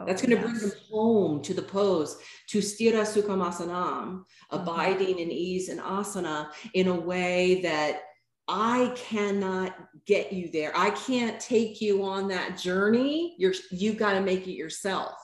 Oh, 0.00 0.06
that's 0.06 0.22
going 0.22 0.36
to 0.36 0.36
yes. 0.36 0.44
bring 0.44 0.70
them 0.70 0.78
home 0.90 1.42
to 1.42 1.54
the 1.54 1.62
pose, 1.62 2.18
to 2.48 2.58
sthira 2.58 3.02
sukhamasanam, 3.02 3.68
mm-hmm. 3.68 4.20
abiding 4.50 5.18
in 5.18 5.30
ease 5.30 5.68
and 5.68 5.80
asana 5.80 6.48
in 6.74 6.88
a 6.88 6.94
way 6.94 7.60
that 7.62 8.02
I 8.48 8.92
cannot 8.96 9.76
get 10.06 10.32
you 10.32 10.50
there. 10.50 10.72
I 10.74 10.90
can't 10.90 11.38
take 11.38 11.80
you 11.80 12.04
on 12.04 12.28
that 12.28 12.58
journey. 12.58 13.36
You're 13.38 13.54
you've 13.70 13.96
got 13.96 14.14
to 14.14 14.20
make 14.20 14.48
it 14.48 14.54
yourself. 14.54 15.14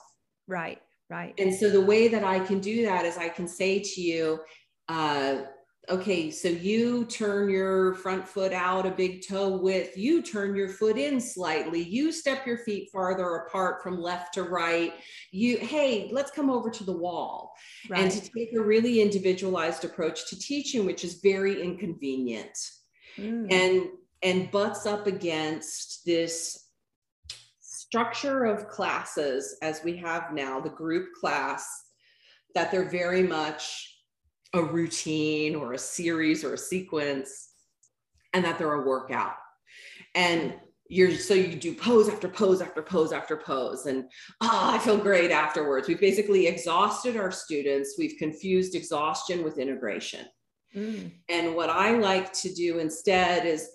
Right, 0.47 0.81
right. 1.09 1.33
And 1.37 1.53
so 1.53 1.69
the 1.69 1.81
way 1.81 2.07
that 2.07 2.23
I 2.23 2.39
can 2.39 2.59
do 2.59 2.83
that 2.85 3.03
is 3.05 3.17
I 3.17 3.27
can 3.29 3.47
say 3.47 3.79
to 3.79 4.01
you, 4.01 4.39
uh, 4.87 5.41
okay, 5.89 6.29
so 6.29 6.49
you 6.49 7.05
turn 7.05 7.49
your 7.49 7.93
front 7.95 8.27
foot 8.27 8.51
out 8.51 8.85
a 8.85 8.91
big 8.91 9.25
toe 9.25 9.57
width, 9.57 9.97
you 9.97 10.21
turn 10.21 10.55
your 10.55 10.69
foot 10.69 10.97
in 10.97 11.19
slightly, 11.19 11.81
you 11.81 12.11
step 12.11 12.45
your 12.45 12.57
feet 12.57 12.89
farther 12.91 13.35
apart 13.35 13.81
from 13.81 14.01
left 14.01 14.33
to 14.33 14.43
right. 14.43 14.93
You, 15.31 15.57
hey, 15.57 16.09
let's 16.11 16.31
come 16.31 16.49
over 16.49 16.69
to 16.69 16.83
the 16.83 16.97
wall. 16.97 17.53
Right. 17.89 18.01
And 18.01 18.11
to 18.11 18.19
take 18.19 18.53
a 18.53 18.61
really 18.61 19.01
individualized 19.01 19.85
approach 19.85 20.29
to 20.29 20.39
teaching, 20.39 20.85
which 20.85 21.03
is 21.03 21.21
very 21.23 21.61
inconvenient 21.61 22.57
mm. 23.17 23.51
and 23.51 23.89
and 24.23 24.49
butts 24.49 24.87
up 24.87 25.05
against 25.05 26.03
this 26.03 26.65
structure 27.59 28.45
of 28.45 28.67
classes 28.67 29.57
as 29.61 29.83
we 29.83 29.95
have 29.95 30.33
now, 30.33 30.59
the 30.59 30.69
group 30.69 31.13
class, 31.13 31.67
that 32.55 32.71
they're 32.71 32.89
very 32.89 33.21
much 33.21 33.96
a 34.57 34.63
routine 34.63 35.55
or 35.55 35.73
a 35.73 35.77
series 35.77 36.43
or 36.43 36.53
a 36.53 36.57
sequence 36.57 37.51
and 38.33 38.43
that 38.43 38.57
they're 38.57 38.73
a 38.73 38.87
workout. 38.87 39.35
And 40.15 40.55
you're 40.89 41.11
so 41.15 41.33
you 41.33 41.55
do 41.55 41.73
pose 41.73 42.09
after 42.09 42.29
pose 42.29 42.61
after 42.61 42.81
pose 42.81 43.11
after 43.11 43.37
pose 43.37 43.85
and 43.85 44.05
oh 44.41 44.69
i 44.73 44.77
feel 44.77 44.97
great 44.97 45.31
afterwards 45.31 45.87
we've 45.87 45.99
basically 45.99 46.47
exhausted 46.47 47.17
our 47.17 47.31
students 47.31 47.95
we've 47.97 48.17
confused 48.17 48.75
exhaustion 48.75 49.43
with 49.43 49.57
integration 49.57 50.25
mm. 50.75 51.11
and 51.29 51.55
what 51.55 51.69
i 51.69 51.91
like 51.91 52.31
to 52.31 52.53
do 52.53 52.79
instead 52.79 53.45
is 53.45 53.69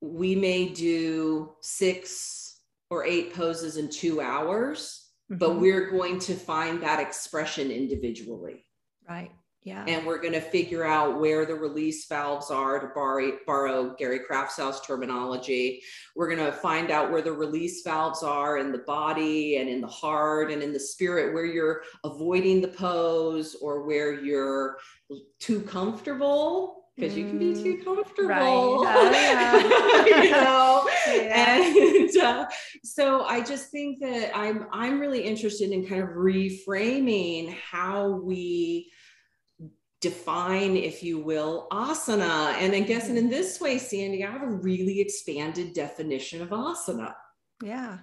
we 0.00 0.34
may 0.34 0.68
do 0.68 1.52
six 1.60 2.60
or 2.90 3.04
eight 3.04 3.32
poses 3.34 3.76
in 3.76 3.88
two 3.88 4.20
hours 4.20 5.10
mm-hmm. 5.30 5.38
but 5.38 5.60
we're 5.60 5.90
going 5.90 6.18
to 6.18 6.34
find 6.34 6.82
that 6.82 7.00
expression 7.00 7.70
individually 7.70 8.64
right 9.08 9.30
yeah. 9.62 9.84
And 9.86 10.06
we're 10.06 10.20
going 10.20 10.32
to 10.32 10.40
figure 10.40 10.84
out 10.84 11.20
where 11.20 11.44
the 11.44 11.54
release 11.54 12.06
valves 12.06 12.50
are 12.50 12.78
to 12.80 12.88
borrow, 12.94 13.32
borrow 13.46 13.94
Gary 13.98 14.20
Kraftsow's 14.20 14.80
terminology. 14.86 15.82
We're 16.16 16.34
going 16.34 16.50
to 16.50 16.52
find 16.52 16.90
out 16.90 17.10
where 17.10 17.20
the 17.20 17.32
release 17.32 17.82
valves 17.82 18.22
are 18.22 18.56
in 18.56 18.72
the 18.72 18.78
body 18.78 19.58
and 19.58 19.68
in 19.68 19.82
the 19.82 19.86
heart 19.86 20.50
and 20.50 20.62
in 20.62 20.72
the 20.72 20.80
spirit, 20.80 21.34
where 21.34 21.44
you're 21.44 21.82
avoiding 22.04 22.62
the 22.62 22.68
pose 22.68 23.54
or 23.60 23.86
where 23.86 24.14
you're 24.14 24.78
too 25.38 25.60
comfortable 25.60 26.86
because 26.96 27.16
you 27.16 27.26
can 27.26 27.38
be 27.38 27.54
too 27.54 27.76
mm, 27.76 27.84
comfortable. 27.84 28.28
Right. 28.28 28.42
Oh, 28.42 29.10
yeah. 29.12 30.06
you 30.24 30.30
know? 30.30 30.88
Yeah. 31.06 31.62
And 31.62 32.16
uh, 32.16 32.46
so 32.82 33.24
I 33.24 33.40
just 33.42 33.70
think 33.70 34.00
that 34.00 34.36
I'm 34.36 34.66
I'm 34.72 35.00
really 35.00 35.22
interested 35.22 35.70
in 35.70 35.86
kind 35.86 36.02
of 36.02 36.10
reframing 36.10 37.54
how 37.54 38.08
we 38.08 38.90
define, 40.00 40.76
if 40.76 41.02
you 41.02 41.18
will, 41.18 41.68
asana. 41.70 42.54
And 42.54 42.74
I 42.74 42.80
guess, 42.80 43.08
and 43.08 43.18
in 43.18 43.28
this 43.28 43.60
way, 43.60 43.78
Sandy, 43.78 44.24
I 44.24 44.30
have 44.30 44.42
a 44.42 44.50
really 44.50 45.00
expanded 45.00 45.74
definition 45.74 46.42
of 46.42 46.48
asana. 46.48 47.14
Yeah. 47.62 47.98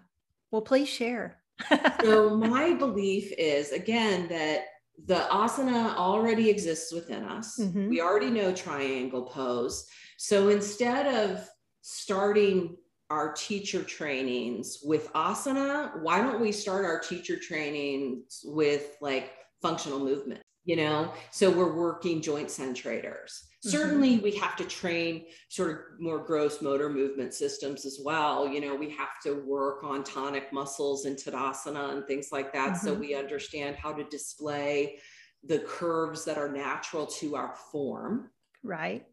Well, 0.51 0.61
please 0.61 0.89
share. 0.89 1.41
so, 2.03 2.35
my 2.37 2.73
belief 2.73 3.33
is 3.37 3.71
again 3.71 4.27
that 4.29 4.65
the 5.05 5.27
asana 5.31 5.95
already 5.95 6.49
exists 6.49 6.93
within 6.93 7.23
us. 7.23 7.59
Mm-hmm. 7.59 7.89
We 7.89 8.01
already 8.01 8.29
know 8.29 8.53
triangle 8.53 9.23
pose. 9.23 9.87
So, 10.17 10.49
instead 10.49 11.07
of 11.07 11.47
starting 11.81 12.77
our 13.09 13.33
teacher 13.33 13.83
trainings 13.83 14.79
with 14.83 15.11
asana, 15.13 16.01
why 16.01 16.21
don't 16.21 16.41
we 16.41 16.51
start 16.51 16.85
our 16.85 16.99
teacher 16.99 17.37
trainings 17.39 18.41
with 18.43 18.97
like 19.01 19.31
functional 19.61 19.99
movement? 19.99 20.41
You 20.67 20.75
know 20.75 21.11
so 21.31 21.49
we're 21.49 21.73
working 21.73 22.21
joint 22.21 22.51
centrators 22.51 23.47
mm-hmm. 23.65 23.69
certainly 23.69 24.19
we 24.19 24.31
have 24.31 24.55
to 24.55 24.63
train 24.65 25.25
sort 25.49 25.71
of 25.71 25.77
more 25.99 26.19
gross 26.19 26.61
motor 26.61 26.89
movement 26.89 27.33
systems 27.33 27.85
as 27.85 27.99
well 28.03 28.47
you 28.47 28.61
know 28.61 28.75
we 28.75 28.89
have 28.89 29.19
to 29.23 29.41
work 29.47 29.83
on 29.83 30.03
tonic 30.03 30.53
muscles 30.53 31.05
and 31.05 31.17
tadasana 31.17 31.93
and 31.93 32.05
things 32.05 32.29
like 32.31 32.53
that 32.53 32.73
mm-hmm. 32.73 32.85
so 32.85 32.93
we 32.93 33.15
understand 33.15 33.75
how 33.75 33.91
to 33.91 34.03
display 34.05 34.99
the 35.43 35.59
curves 35.59 36.23
that 36.25 36.37
are 36.37 36.51
natural 36.51 37.07
to 37.07 37.35
our 37.35 37.55
form 37.71 38.29
right 38.63 39.05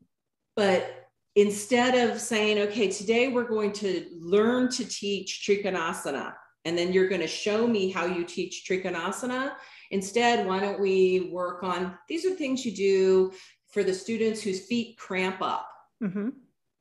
but 0.57 1.05
instead 1.37 2.09
of 2.09 2.21
saying, 2.21 2.59
okay, 2.59 2.89
today 2.89 3.29
we're 3.29 3.49
going 3.49 3.73
to 3.73 4.07
learn 4.21 4.69
to 4.71 4.85
teach 4.85 5.45
Trikonasana, 5.47 6.35
and 6.65 6.79
then 6.79 6.93
you're 6.93 7.09
going 7.09 7.21
to 7.21 7.27
show 7.27 7.67
me 7.67 7.91
how 7.91 8.07
you 8.07 8.25
teach 8.25 8.65
Trikonasana. 8.69 9.53
Instead, 9.91 10.47
why 10.47 10.61
don't 10.61 10.81
we 10.81 11.31
work 11.33 11.63
on 11.63 11.97
these 12.09 12.25
are 12.25 12.35
things 12.35 12.65
you 12.65 12.75
do 12.75 13.33
for 13.73 13.83
the 13.83 13.95
students 13.95 14.43
whose 14.43 14.67
feet 14.67 14.97
cramp 14.99 15.43
up 15.43 15.69
mm-hmm. 16.03 16.29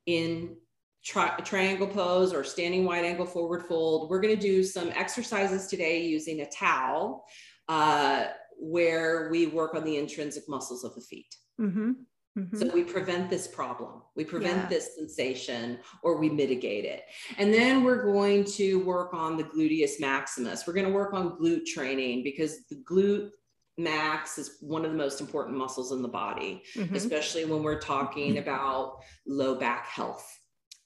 in 0.05 0.55
tri- 1.03 1.35
triangle 1.43 1.87
pose 1.87 2.33
or 2.33 2.43
standing 2.43 2.85
wide 2.85 3.05
angle 3.05 3.25
forward 3.25 3.63
fold. 3.63 4.09
We're 4.09 4.21
going 4.21 4.35
to 4.35 4.41
do 4.41 4.63
some 4.63 4.89
exercises 4.89 5.67
today 5.67 6.05
using 6.05 6.41
a 6.41 6.49
towel 6.49 7.25
uh, 7.67 8.25
where 8.59 9.29
we 9.31 9.47
work 9.47 9.73
on 9.73 9.83
the 9.83 9.97
intrinsic 9.97 10.43
muscles 10.47 10.83
of 10.83 10.95
the 10.95 11.01
feet. 11.01 11.35
Mm-hmm. 11.59 11.91
Mm-hmm. 12.37 12.57
So 12.57 12.73
we 12.73 12.83
prevent 12.83 13.29
this 13.29 13.47
problem, 13.47 14.01
we 14.15 14.25
prevent 14.25 14.63
yeah. 14.63 14.69
this 14.69 14.95
sensation, 14.95 15.77
or 16.01 16.17
we 16.17 16.29
mitigate 16.29 16.83
it. 16.83 17.03
And 17.37 17.53
then 17.53 17.83
we're 17.83 18.03
going 18.03 18.43
to 18.55 18.83
work 18.83 19.13
on 19.13 19.37
the 19.37 19.43
gluteus 19.43 19.99
maximus. 19.99 20.65
We're 20.65 20.73
going 20.73 20.87
to 20.87 20.91
work 20.91 21.13
on 21.13 21.37
glute 21.37 21.65
training 21.65 22.23
because 22.23 22.65
the 22.69 22.83
glute 22.89 23.29
max 23.77 24.37
is 24.37 24.57
one 24.61 24.83
of 24.83 24.91
the 24.91 24.97
most 24.97 25.21
important 25.21 25.57
muscles 25.57 25.91
in 25.91 26.01
the 26.01 26.07
body, 26.07 26.63
mm-hmm. 26.75 26.95
especially 26.95 27.45
when 27.45 27.61
we're 27.61 27.79
talking 27.79 28.39
about 28.39 28.97
low 29.27 29.55
back 29.55 29.85
health. 29.85 30.27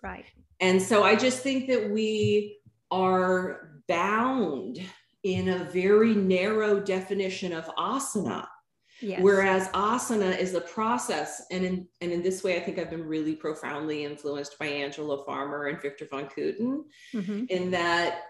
Right. 0.03 0.25
And 0.59 0.81
so 0.81 1.03
I 1.03 1.15
just 1.15 1.43
think 1.43 1.67
that 1.67 1.89
we 1.89 2.59
are 2.91 3.81
bound 3.87 4.79
in 5.23 5.49
a 5.49 5.63
very 5.65 6.15
narrow 6.15 6.79
definition 6.79 7.53
of 7.53 7.65
asana 7.77 8.47
Yes. 9.01 9.21
Whereas 9.21 9.67
asana 9.69 10.37
is 10.37 10.53
a 10.55 10.61
process. 10.61 11.43
And 11.51 11.63
in, 11.63 11.87
and 12.01 12.11
in 12.11 12.23
this 12.23 12.43
way, 12.43 12.57
I 12.57 12.59
think 12.59 12.79
I've 12.79 12.89
been 12.89 13.05
really 13.05 13.35
profoundly 13.35 14.05
influenced 14.05 14.57
by 14.57 14.67
Angela 14.67 15.23
Farmer 15.23 15.67
and 15.67 15.81
Victor 15.81 16.07
van 16.09 16.25
Kooten 16.25 16.83
mm-hmm. 17.13 17.45
in 17.49 17.71
that 17.71 18.23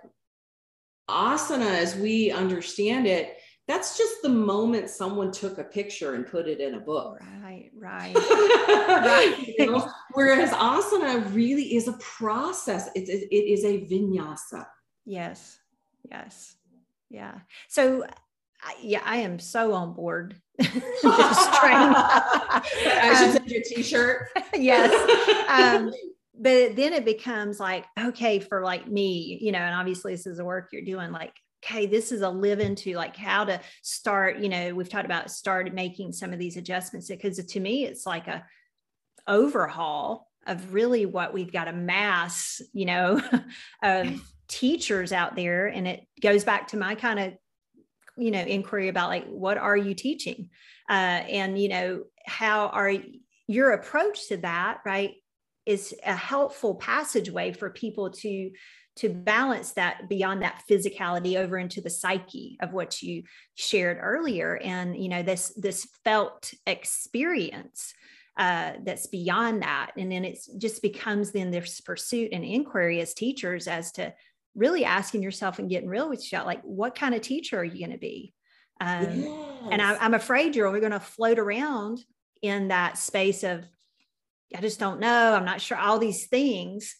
asana, 1.10 1.70
as 1.70 1.96
we 1.96 2.32
understand 2.32 3.08
it, 3.08 3.38
that's 3.68 3.98
just 3.98 4.22
the 4.22 4.30
moment 4.30 4.90
someone 4.90 5.32
took 5.32 5.58
a 5.58 5.64
picture 5.64 6.16
and 6.16 6.26
put 6.26 6.48
it 6.48 6.62
in 6.62 6.76
a 6.76 6.80
book. 6.80 7.20
Right, 7.44 7.70
right, 7.76 8.16
right. 8.16 9.54
You 9.58 9.72
know? 9.72 9.90
Whereas 10.14 10.52
asana 10.52 11.34
really 11.34 11.76
is 11.76 11.88
a 11.88 11.94
process. 11.94 12.90
It, 12.96 13.10
it, 13.10 13.28
it 13.30 13.52
is 13.52 13.66
a 13.66 13.86
vinyasa. 13.86 14.66
Yes, 15.06 15.60
yes, 16.10 16.56
yeah. 17.10 17.40
So 17.68 18.06
yeah, 18.82 19.02
I 19.04 19.18
am 19.18 19.40
so 19.40 19.74
on 19.74 19.94
board. 19.94 20.36
Just 20.62 21.54
trying. 21.54 21.94
I 21.96 23.16
should 23.18 23.28
um, 23.28 23.34
send 23.34 23.52
you 23.52 23.60
a 23.60 23.64
t-shirt. 23.64 24.28
yes. 24.54 24.92
Um, 25.50 25.92
but 26.40 26.76
then 26.76 26.94
it 26.94 27.06
becomes 27.06 27.60
like, 27.60 27.86
okay, 28.00 28.40
for 28.40 28.64
like 28.64 28.88
me, 28.88 29.38
you 29.42 29.52
know, 29.52 29.60
and 29.60 29.76
obviously 29.76 30.14
this 30.14 30.28
is 30.28 30.38
the 30.38 30.46
work 30.46 30.70
you're 30.72 30.84
doing, 30.84 31.12
like, 31.12 31.34
okay, 31.64 31.86
this 31.86 32.12
is 32.12 32.22
a 32.22 32.30
live 32.30 32.60
into 32.60 32.94
like 32.94 33.16
how 33.16 33.44
to 33.44 33.60
start, 33.82 34.38
you 34.38 34.50
know, 34.50 34.74
we've 34.74 34.90
talked 34.90 35.06
about 35.06 35.32
start 35.32 35.74
making 35.74 36.12
some 36.14 36.34
of 36.34 36.40
these 36.40 36.58
adjustments 36.58 37.08
because 37.08 37.44
to 37.44 37.60
me, 37.60 37.86
it's 37.86 38.06
like 38.06 38.28
a 38.28 38.46
overhaul 39.28 40.28
of 40.46 40.74
really 40.74 41.06
what 41.06 41.34
we've 41.34 41.52
got 41.52 41.68
a 41.68 41.74
mass, 41.74 42.62
you 42.74 42.86
know, 42.86 43.22
of 43.84 44.22
teachers 44.48 45.12
out 45.12 45.36
there. 45.36 45.68
And 45.68 45.88
it 45.88 46.08
goes 46.22 46.44
back 46.44 46.70
to 46.70 46.78
my 46.78 46.96
kind 46.96 47.20
of 47.20 47.34
you 48.18 48.32
know 48.32 48.42
inquiry 48.42 48.88
about 48.88 49.10
like 49.10 49.28
what 49.28 49.58
are 49.58 49.78
you 49.78 49.94
teaching? 49.94 50.50
Uh, 50.90 50.94
and 51.30 51.60
you 51.60 51.70
know 51.70 52.04
how 52.26 52.68
are 52.68 52.94
your 53.48 53.72
approach 53.72 54.28
to 54.28 54.38
that 54.38 54.80
right 54.86 55.16
is 55.66 55.94
a 56.06 56.16
helpful 56.16 56.76
passageway 56.76 57.52
for 57.52 57.70
people 57.70 58.10
to 58.10 58.52
to 58.98 59.10
balance 59.10 59.74
that 59.74 60.10
beyond 60.10 60.42
that 60.42 60.64
physicality 60.70 61.36
over 61.36 61.58
into 61.58 61.82
the 61.82 61.90
psyche 61.90 62.58
of 62.62 62.74
what 62.74 63.02
you 63.02 63.24
shared 63.54 64.00
earlier. 64.02 64.58
And 64.58 64.98
you 65.02 65.10
know 65.10 65.24
this 65.24 65.54
this 65.56 65.88
felt 66.04 66.54
experience 66.66 67.94
uh, 68.38 68.74
that's 68.84 69.08
beyond 69.08 69.64
that. 69.64 69.92
And 69.98 70.12
then 70.12 70.24
it 70.24 70.40
just 70.58 70.82
becomes 70.82 71.32
then 71.32 71.52
this 71.52 71.82
pursuit 71.82 72.30
and 72.32 72.44
inquiry 72.44 73.02
as 73.02 73.14
teachers 73.14 73.68
as 73.68 73.92
to 73.94 74.14
really 74.58 74.84
asking 74.84 75.22
yourself 75.22 75.60
and 75.60 75.70
getting 75.70 75.88
real 75.88 76.10
with 76.10 76.20
yourself 76.20 76.46
like 76.46 76.62
what 76.64 76.96
kind 76.96 77.16
of 77.16 77.22
teacher 77.22 77.60
are 77.60 77.64
you 77.64 77.80
going 77.80 77.92
to 77.92 77.98
be 77.98 78.34
um, 78.82 79.22
yes. 79.22 79.70
and 79.72 79.82
I, 79.82 79.96
i'm 79.98 80.14
afraid 80.14 80.56
you're 80.56 80.68
only 80.68 80.80
going 80.80 80.92
to 80.92 81.00
float 81.00 81.40
around 81.40 82.00
in 82.42 82.70
that 82.70 82.98
space 82.98 83.44
of 83.44 83.64
i 84.56 84.60
just 84.60 84.80
don't 84.80 85.00
know 85.00 85.34
i'm 85.34 85.46
not 85.46 85.62
sure 85.62 85.78
all 85.78 86.00
these 86.00 86.28
things 86.28 86.96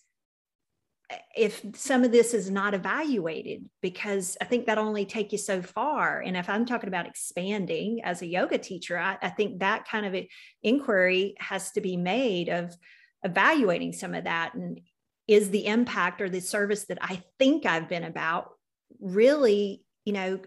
if 1.38 1.62
some 1.74 2.04
of 2.04 2.12
this 2.12 2.34
is 2.34 2.52
not 2.52 2.74
evaluated 2.74 3.70
because 3.82 4.38
i 4.42 4.46
think 4.46 4.66
that 4.66 4.78
only 4.78 5.06
take 5.06 5.32
you 5.32 5.38
so 5.38 5.62
far 5.62 6.22
and 6.22 6.38
if 6.38 6.50
i'm 6.50 6.66
talking 6.66 6.90
about 6.90 7.08
expanding 7.08 8.02
as 8.04 8.22
a 8.22 8.28
yoga 8.28 8.58
teacher 8.58 8.98
i, 8.98 9.18
I 9.22 9.30
think 9.30 9.60
that 9.60 9.88
kind 9.88 10.06
of 10.06 10.24
inquiry 10.64 11.36
has 11.40 11.72
to 11.72 11.82
be 11.82 11.98
made 11.98 12.50
of 12.50 12.76
evaluating 13.24 13.94
some 13.94 14.14
of 14.14 14.26
that 14.26 14.54
and 14.54 14.80
is 15.28 15.50
the 15.50 15.66
impact 15.66 16.22
or 16.22 16.30
the 16.30 16.40
service 16.40 16.86
that 16.86 17.00
I 17.02 17.24
think 17.40 17.66
I've 17.66 17.90
been 17.90 18.04
about 18.04 18.52
really 19.00 19.84
you 20.08 20.14
know, 20.14 20.40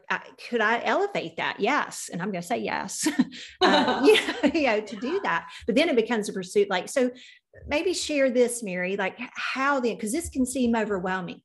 could 0.49 0.62
I 0.62 0.81
elevate 0.83 1.37
that? 1.37 1.57
Yes. 1.61 2.09
And 2.11 2.22
I'm 2.22 2.33
going 2.33 2.41
to 2.41 2.49
say 2.49 2.57
yes, 2.57 3.07
uh, 3.61 4.01
you, 4.07 4.14
know, 4.14 4.51
you 4.55 4.66
know, 4.66 4.81
to 4.81 4.97
do 4.97 5.20
that. 5.22 5.51
But 5.66 5.74
then 5.74 5.91
it 5.91 5.97
becomes 5.97 6.31
a 6.31 6.33
pursuit. 6.33 6.70
Like, 6.70 6.89
so 6.89 7.11
maybe 7.66 7.93
share 7.93 8.31
this, 8.31 8.62
Mary, 8.62 8.97
like 8.97 9.18
how 9.35 9.81
then, 9.81 9.97
because 9.97 10.12
this 10.12 10.31
can 10.31 10.47
seem 10.47 10.74
overwhelming, 10.74 11.43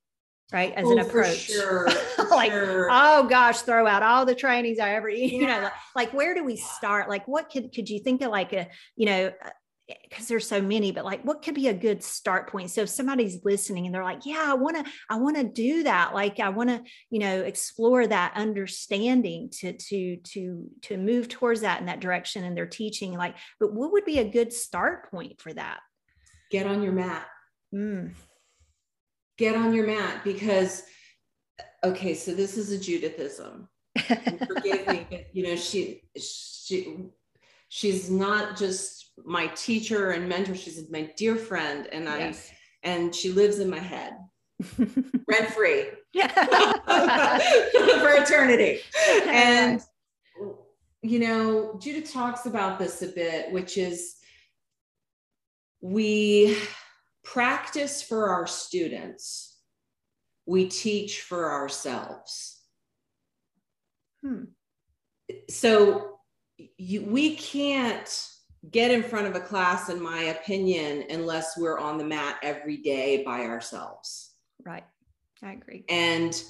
right? 0.53 0.71
As 0.75 0.85
oh, 0.85 0.93
an 0.93 0.99
approach. 0.99 1.39
Sure, 1.39 1.89
like, 2.29 2.53
sure. 2.53 2.87
oh 2.89 3.27
gosh, 3.27 3.63
throw 3.63 3.85
out 3.85 4.01
all 4.01 4.25
the 4.25 4.33
trainings 4.33 4.79
I 4.79 4.95
ever, 4.95 5.09
you 5.09 5.41
yeah. 5.41 5.47
know, 5.47 5.63
like, 5.63 5.73
like, 5.95 6.13
where 6.13 6.33
do 6.33 6.45
we 6.45 6.55
start? 6.55 7.09
Like, 7.09 7.27
what 7.27 7.49
could, 7.51 7.73
could 7.73 7.89
you 7.89 7.99
think 7.99 8.21
of 8.21 8.31
like 8.31 8.53
a, 8.53 8.69
you 8.95 9.07
know, 9.07 9.31
because 9.87 10.27
there's 10.27 10.47
so 10.47 10.61
many 10.61 10.91
but 10.91 11.05
like 11.05 11.23
what 11.23 11.43
could 11.43 11.53
be 11.53 11.67
a 11.67 11.73
good 11.73 12.03
start 12.03 12.49
point? 12.49 12.71
So 12.71 12.81
if 12.81 12.89
somebody's 12.89 13.43
listening 13.43 13.85
and 13.85 13.93
they're 13.93 14.03
like 14.03 14.25
yeah 14.25 14.45
i 14.47 14.53
want 14.53 14.77
to 14.77 14.91
i 15.09 15.17
want 15.17 15.37
to 15.37 15.43
do 15.43 15.83
that 15.83 16.13
like 16.13 16.39
i 16.39 16.49
want 16.49 16.69
to 16.69 16.81
you 17.09 17.19
know 17.19 17.41
explore 17.41 18.05
that 18.07 18.33
understanding 18.35 19.49
to 19.59 19.73
to 19.73 20.17
to 20.17 20.69
to 20.81 20.97
move 20.97 21.29
towards 21.29 21.61
that 21.61 21.79
in 21.79 21.85
that 21.85 21.99
direction 21.99 22.43
and 22.43 22.57
they're 22.57 22.65
teaching 22.65 23.13
like 23.13 23.35
but 23.59 23.73
what 23.73 23.91
would 23.91 24.05
be 24.05 24.19
a 24.19 24.29
good 24.29 24.51
start 24.51 25.11
point 25.11 25.39
for 25.39 25.53
that? 25.53 25.79
Get 26.51 26.67
on 26.67 26.81
your 26.81 26.93
mat. 26.93 27.27
Mm. 27.73 28.13
get 29.37 29.55
on 29.55 29.73
your 29.73 29.85
mat 29.85 30.23
because 30.23 30.83
okay 31.83 32.13
so 32.13 32.33
this 32.33 32.57
is 32.57 32.71
a 32.71 32.77
judithism. 32.77 33.67
Forgive 34.47 34.87
me 34.87 35.07
but 35.09 35.25
you 35.33 35.43
know 35.43 35.55
she 35.55 36.03
she 36.17 37.09
she's 37.67 38.09
not 38.09 38.57
just 38.57 39.04
my 39.23 39.47
teacher 39.47 40.11
and 40.11 40.27
mentor. 40.27 40.55
She's 40.55 40.89
my 40.89 41.11
dear 41.17 41.35
friend, 41.35 41.87
and 41.91 42.09
I 42.09 42.19
yes. 42.19 42.51
and 42.83 43.13
she 43.13 43.31
lives 43.31 43.59
in 43.59 43.69
my 43.69 43.79
head, 43.79 44.13
rent 44.77 45.51
free, 45.53 45.85
for 46.13 46.21
eternity. 48.21 48.79
And 49.27 49.81
you 51.01 51.19
know, 51.19 51.77
Judith 51.79 52.11
talks 52.11 52.47
about 52.47 52.79
this 52.79 53.01
a 53.03 53.07
bit, 53.07 53.51
which 53.51 53.77
is 53.77 54.15
we 55.81 56.57
practice 57.23 58.01
for 58.01 58.29
our 58.29 58.47
students, 58.47 59.59
we 60.47 60.67
teach 60.67 61.21
for 61.21 61.51
ourselves. 61.51 62.59
Hmm. 64.23 64.45
So 65.49 66.19
you, 66.77 67.03
we 67.03 67.35
can't 67.35 68.09
get 68.71 68.91
in 68.91 69.03
front 69.03 69.27
of 69.27 69.35
a 69.35 69.39
class, 69.39 69.89
in 69.89 70.01
my 70.01 70.23
opinion, 70.23 71.05
unless 71.09 71.57
we're 71.57 71.77
on 71.77 71.97
the 71.97 72.03
mat 72.03 72.37
every 72.41 72.77
day 72.77 73.23
by 73.23 73.41
ourselves. 73.41 74.33
Right. 74.65 74.85
I 75.43 75.53
agree. 75.53 75.85
And 75.89 76.41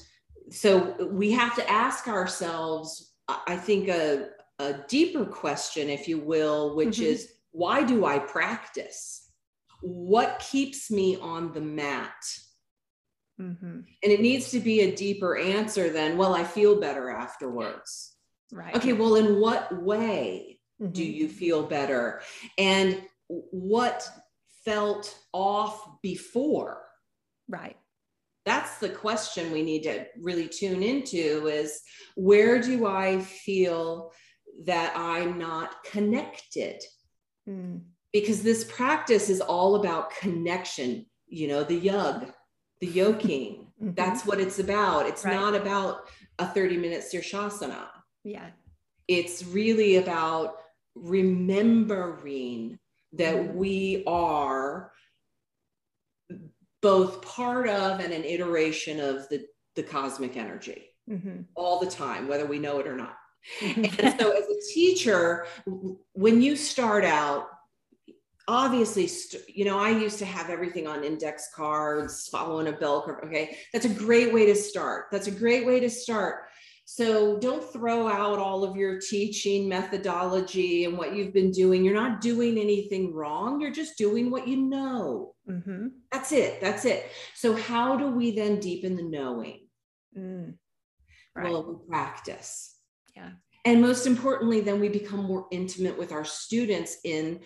so 0.52 0.96
we 1.12 1.32
have 1.32 1.56
to 1.56 1.70
ask 1.70 2.08
ourselves, 2.08 3.14
I 3.28 3.56
think, 3.56 3.90
a, 3.90 4.30
a 4.60 4.74
deeper 4.88 5.26
question, 5.26 5.90
if 5.90 6.08
you 6.08 6.20
will, 6.20 6.76
which 6.76 6.98
mm-hmm. 6.98 7.14
is 7.14 7.32
why 7.52 7.84
do 7.84 8.06
I 8.06 8.20
practice? 8.20 9.32
What 9.82 10.46
keeps 10.52 10.92
me 10.92 11.18
on 11.18 11.54
the 11.54 11.62
mat? 11.62 12.14
Mm-hmm. 13.42 13.66
And 13.66 13.86
it 14.12 14.22
needs 14.22 14.52
to 14.52 14.60
be 14.60 14.82
a 14.82 14.96
deeper 14.96 15.38
answer 15.38 15.90
than, 15.90 16.18
well, 16.18 16.36
I 16.36 16.44
feel 16.44 16.80
better 16.80 17.10
afterwards. 17.10 18.14
Right. 18.52 18.76
Okay, 18.76 18.94
well, 18.94 19.16
in 19.16 19.40
what 19.40 19.84
way? 19.84 20.55
Mm-hmm. 20.82 20.92
do 20.92 21.04
you 21.04 21.28
feel 21.28 21.64
better 21.64 22.22
and 22.58 23.02
what 23.28 24.08
felt 24.64 25.18
off 25.34 26.02
before 26.02 26.82
right 27.48 27.78
that's 28.46 28.78
the 28.78 28.90
question 28.90 29.52
we 29.52 29.64
need 29.64 29.84
to 29.84 30.06
really 30.22 30.48
tune 30.48 30.84
into 30.84 31.48
is 31.48 31.82
where 32.16 32.60
do 32.62 32.86
i 32.86 33.20
feel 33.20 34.12
that 34.66 34.94
i'm 34.96 35.38
not 35.38 35.84
connected 35.84 36.82
mm. 37.48 37.80
because 38.12 38.42
this 38.42 38.64
practice 38.66 39.30
is 39.30 39.42
all 39.42 39.76
about 39.76 40.12
connection 40.12 41.06
you 41.28 41.48
know 41.48 41.64
the 41.64 41.76
yug 41.76 42.32
the 42.82 42.88
yoking 42.88 43.68
mm-hmm. 43.82 43.94
that's 43.94 44.26
what 44.26 44.40
it's 44.40 44.60
about 44.60 45.06
it's 45.06 45.26
right. 45.26 45.34
not 45.34 45.56
about 45.56 46.10
a 46.40 46.48
30 46.48 46.78
minute 46.78 47.04
sirsasana 47.04 47.88
yeah 48.24 48.50
it's 49.08 49.46
really 49.46 49.98
about 49.98 50.56
remembering 50.96 52.80
that 53.14 53.36
mm-hmm. 53.36 53.58
we 53.58 54.04
are 54.08 54.92
both 56.82 57.22
part 57.22 57.68
of 57.68 58.00
and 58.00 58.14
an 58.14 58.24
iteration 58.24 59.00
of 59.00 59.28
the, 59.30 59.46
the 59.76 59.84
cosmic 59.84 60.38
energy 60.38 60.86
mm-hmm. 61.10 61.42
all 61.56 61.80
the 61.80 61.90
time, 61.90 62.28
whether 62.28 62.46
we 62.46 62.60
know 62.60 62.80
it 62.80 62.88
or 62.88 62.96
not. 62.96 63.18
and 63.62 63.92
so, 64.20 64.32
as 64.32 64.44
a 64.44 64.74
teacher, 64.74 65.46
when 66.14 66.42
you 66.42 66.56
start 66.56 67.06
out, 67.06 67.48
obviously, 68.48 69.10
you 69.48 69.66
know, 69.66 69.80
I 69.80 69.90
used 69.90 70.20
to 70.20 70.26
have 70.26 70.50
everything 70.50 70.88
on 70.88 71.04
index 71.04 71.50
cards, 71.54 72.28
following 72.28 72.68
a 72.68 72.72
bell 72.72 73.04
curve. 73.04 73.24
Okay, 73.26 73.58
that's 73.72 73.86
a 73.86 73.90
great 73.90 74.34
way 74.34 74.46
to 74.48 74.56
start. 74.56 75.06
That's 75.12 75.28
a 75.28 75.32
great 75.32 75.66
way 75.66 75.80
to 75.80 75.90
start. 75.90 76.45
So 76.88 77.40
don't 77.40 77.64
throw 77.64 78.08
out 78.08 78.38
all 78.38 78.64
of 78.64 78.76
your 78.76 79.00
teaching 79.00 79.68
methodology 79.68 80.86
and 80.86 80.96
what 80.96 81.16
you've 81.16 81.34
been 81.34 81.50
doing. 81.50 81.84
You're 81.84 81.96
not 81.96 82.22
doing 82.22 82.60
anything 82.60 83.12
wrong. 83.12 83.60
You're 83.60 83.72
just 83.72 83.98
doing 83.98 84.30
what 84.30 84.48
you 84.48 84.58
know. 84.58 85.34
Mm-hmm. 85.50 85.88
That's 86.12 86.32
it. 86.32 86.62
That's 86.62 86.86
it. 86.86 87.10
So, 87.34 87.56
how 87.56 87.98
do 87.98 88.08
we 88.08 88.32
then 88.32 88.60
deepen 88.60 88.96
the 88.96 89.04
knowing? 89.04 89.68
Mm. 90.16 90.54
Right. 91.36 91.52
Well, 91.52 91.66
we 91.68 91.88
practice. 91.90 92.76
Yeah. 93.16 93.32
And 93.66 93.82
most 93.82 94.06
importantly, 94.06 94.62
then 94.62 94.80
we 94.80 94.88
become 94.88 95.24
more 95.24 95.48
intimate 95.52 95.98
with 95.98 96.12
our 96.12 96.26
students 96.26 96.98
in 97.04 97.40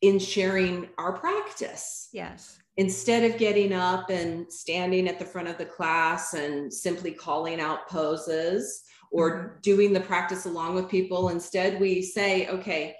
in 0.00 0.18
sharing 0.18 0.88
our 0.96 1.12
practice. 1.12 2.08
Yes 2.12 2.58
instead 2.76 3.30
of 3.30 3.38
getting 3.38 3.72
up 3.72 4.10
and 4.10 4.50
standing 4.52 5.08
at 5.08 5.18
the 5.18 5.24
front 5.24 5.48
of 5.48 5.58
the 5.58 5.64
class 5.64 6.34
and 6.34 6.72
simply 6.72 7.12
calling 7.12 7.60
out 7.60 7.88
poses 7.88 8.82
or 9.10 9.30
mm-hmm. 9.30 9.60
doing 9.62 9.92
the 9.92 10.00
practice 10.00 10.46
along 10.46 10.74
with 10.74 10.88
people, 10.88 11.28
instead 11.28 11.80
we 11.80 12.02
say, 12.02 12.48
okay, 12.48 12.96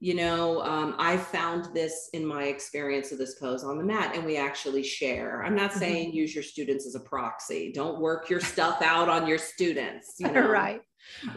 you 0.00 0.14
know, 0.14 0.60
um, 0.62 0.96
I 0.98 1.16
found 1.16 1.72
this 1.72 2.10
in 2.12 2.26
my 2.26 2.44
experience 2.44 3.12
of 3.12 3.18
this 3.18 3.36
pose 3.36 3.62
on 3.62 3.78
the 3.78 3.84
mat, 3.84 4.16
and 4.16 4.24
we 4.24 4.36
actually 4.36 4.82
share. 4.82 5.44
I'm 5.44 5.54
not 5.54 5.70
mm-hmm. 5.70 5.78
saying 5.78 6.12
use 6.12 6.34
your 6.34 6.42
students 6.42 6.86
as 6.86 6.96
a 6.96 7.00
proxy. 7.00 7.70
Don't 7.72 8.00
work 8.00 8.28
your 8.28 8.40
stuff 8.40 8.82
out 8.82 9.08
on 9.08 9.28
your 9.28 9.38
students. 9.38 10.14
You 10.18 10.26
know? 10.32 10.48
right. 10.48 10.80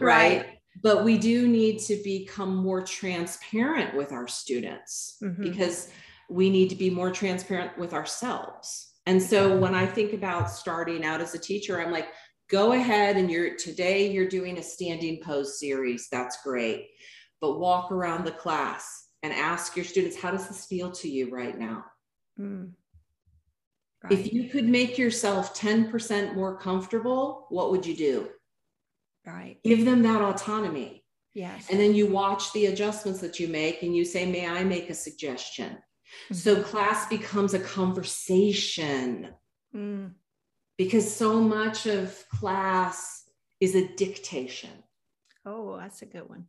Right. 0.00 0.46
But 0.82 1.04
we 1.04 1.16
do 1.16 1.46
need 1.46 1.78
to 1.82 1.96
become 2.02 2.56
more 2.56 2.82
transparent 2.82 3.96
with 3.96 4.10
our 4.10 4.26
students 4.26 5.18
mm-hmm. 5.22 5.44
because 5.44 5.90
we 6.28 6.50
need 6.50 6.70
to 6.70 6.76
be 6.76 6.90
more 6.90 7.10
transparent 7.10 7.76
with 7.78 7.92
ourselves. 7.92 8.94
And 9.06 9.22
so 9.22 9.56
when 9.56 9.74
I 9.74 9.86
think 9.86 10.12
about 10.12 10.50
starting 10.50 11.04
out 11.04 11.20
as 11.20 11.34
a 11.34 11.38
teacher, 11.38 11.80
I'm 11.80 11.92
like, 11.92 12.08
go 12.50 12.72
ahead 12.72 13.16
and 13.16 13.30
you're 13.30 13.56
today 13.56 14.10
you're 14.10 14.28
doing 14.28 14.58
a 14.58 14.62
standing 14.62 15.20
pose 15.22 15.60
series. 15.60 16.08
That's 16.10 16.42
great. 16.42 16.88
But 17.40 17.60
walk 17.60 17.92
around 17.92 18.24
the 18.24 18.32
class 18.32 19.08
and 19.22 19.32
ask 19.32 19.76
your 19.76 19.84
students, 19.84 20.16
how 20.16 20.30
does 20.30 20.48
this 20.48 20.66
feel 20.66 20.90
to 20.92 21.08
you 21.08 21.30
right 21.30 21.56
now? 21.56 21.84
Mm. 22.38 22.72
Right. 24.02 24.12
If 24.12 24.32
you 24.32 24.48
could 24.48 24.68
make 24.68 24.98
yourself 24.98 25.58
10% 25.58 26.34
more 26.34 26.58
comfortable, 26.58 27.46
what 27.48 27.70
would 27.70 27.86
you 27.86 27.96
do? 27.96 28.28
Right. 29.24 29.58
Give 29.64 29.84
them 29.84 30.02
that 30.02 30.22
autonomy. 30.22 31.04
Yes. 31.34 31.66
And 31.70 31.78
then 31.78 31.94
you 31.94 32.06
watch 32.06 32.52
the 32.52 32.66
adjustments 32.66 33.20
that 33.20 33.38
you 33.38 33.48
make 33.48 33.82
and 33.82 33.94
you 33.94 34.04
say, 34.04 34.24
May 34.30 34.46
I 34.46 34.64
make 34.64 34.88
a 34.88 34.94
suggestion? 34.94 35.76
So 36.32 36.56
mm-hmm. 36.56 36.64
class 36.64 37.08
becomes 37.08 37.54
a 37.54 37.58
conversation 37.58 39.28
mm. 39.74 40.10
because 40.76 41.14
so 41.14 41.40
much 41.40 41.86
of 41.86 42.24
class 42.28 43.24
is 43.60 43.74
a 43.74 43.88
dictation. 43.94 44.70
Oh, 45.44 45.76
that's 45.76 46.02
a 46.02 46.06
good 46.06 46.28
one. 46.28 46.46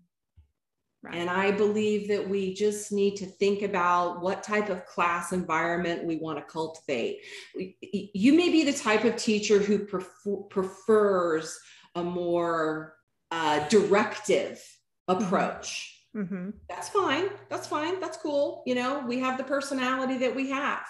Right. 1.04 1.16
And 1.16 1.30
I 1.30 1.52
believe 1.52 2.08
that 2.08 2.28
we 2.28 2.54
just 2.54 2.92
need 2.92 3.16
to 3.18 3.26
think 3.26 3.62
about 3.62 4.22
what 4.22 4.44
type 4.44 4.70
of 4.70 4.86
class 4.88 5.32
environment 5.32 6.06
we 6.06 6.18
want 6.18 6.40
to 6.40 6.44
cultivate. 6.44 7.20
You 7.56 8.34
may 8.34 8.50
be 8.50 8.64
the 8.64 8.74
type 8.74 9.04
of 9.04 9.16
teacher 9.16 9.60
who 9.60 9.80
prefer, 9.80 10.38
prefers 10.50 11.60
a 11.96 12.04
more 12.04 12.96
uh, 13.32 13.68
directive 13.70 14.64
mm-hmm. 15.10 15.24
approach. 15.24 15.97
Mm-hmm. 16.18 16.50
That's 16.68 16.90
fine. 16.90 17.30
That's 17.50 17.68
fine. 17.68 18.00
That's 18.00 18.18
cool. 18.18 18.64
You 18.66 18.76
know, 18.76 19.04
we 19.08 19.20
have 19.20 19.38
the 19.38 19.44
personality 19.44 20.18
that 20.18 20.36
we 20.36 20.50
have. 20.50 20.86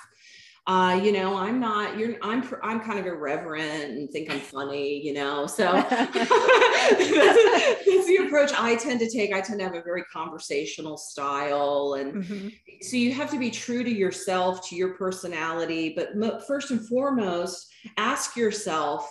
Uh, 0.67 0.99
you 1.01 1.13
know, 1.13 1.38
I'm 1.38 1.61
not, 1.61 1.97
you're, 1.97 2.15
I'm, 2.21 2.43
I'm 2.61 2.82
kind 2.82 2.99
of 2.99 3.05
irreverent 3.05 3.91
and 3.91 4.09
think 4.09 4.30
I'm 4.30 4.41
funny, 4.41 5.01
you 5.01 5.13
know, 5.13 5.47
so 5.47 5.63
that's, 5.89 6.11
that's, 6.11 8.07
the 8.07 8.25
approach 8.25 8.51
I 8.53 8.75
tend 8.75 8.99
to 8.99 9.09
take. 9.09 9.32
I 9.34 9.39
tend 9.39 9.59
to 9.59 9.65
have 9.65 9.75
a 9.75 9.82
very 9.82 10.03
conversational 10.11 10.97
style. 10.97 11.95
And 11.97 12.15
mm-hmm. 12.15 12.49
so 12.82 12.97
you 12.97 13.13
have 13.13 13.32
to 13.32 13.39
be 13.39 13.49
true 13.49 13.82
to 13.82 13.89
yourself, 13.89 14.67
to 14.67 14.75
your 14.75 14.93
personality. 14.95 15.93
But 15.95 16.17
mo- 16.17 16.41
first 16.45 16.71
and 16.71 16.86
foremost, 16.86 17.65
ask 17.95 18.36
yourself, 18.36 19.09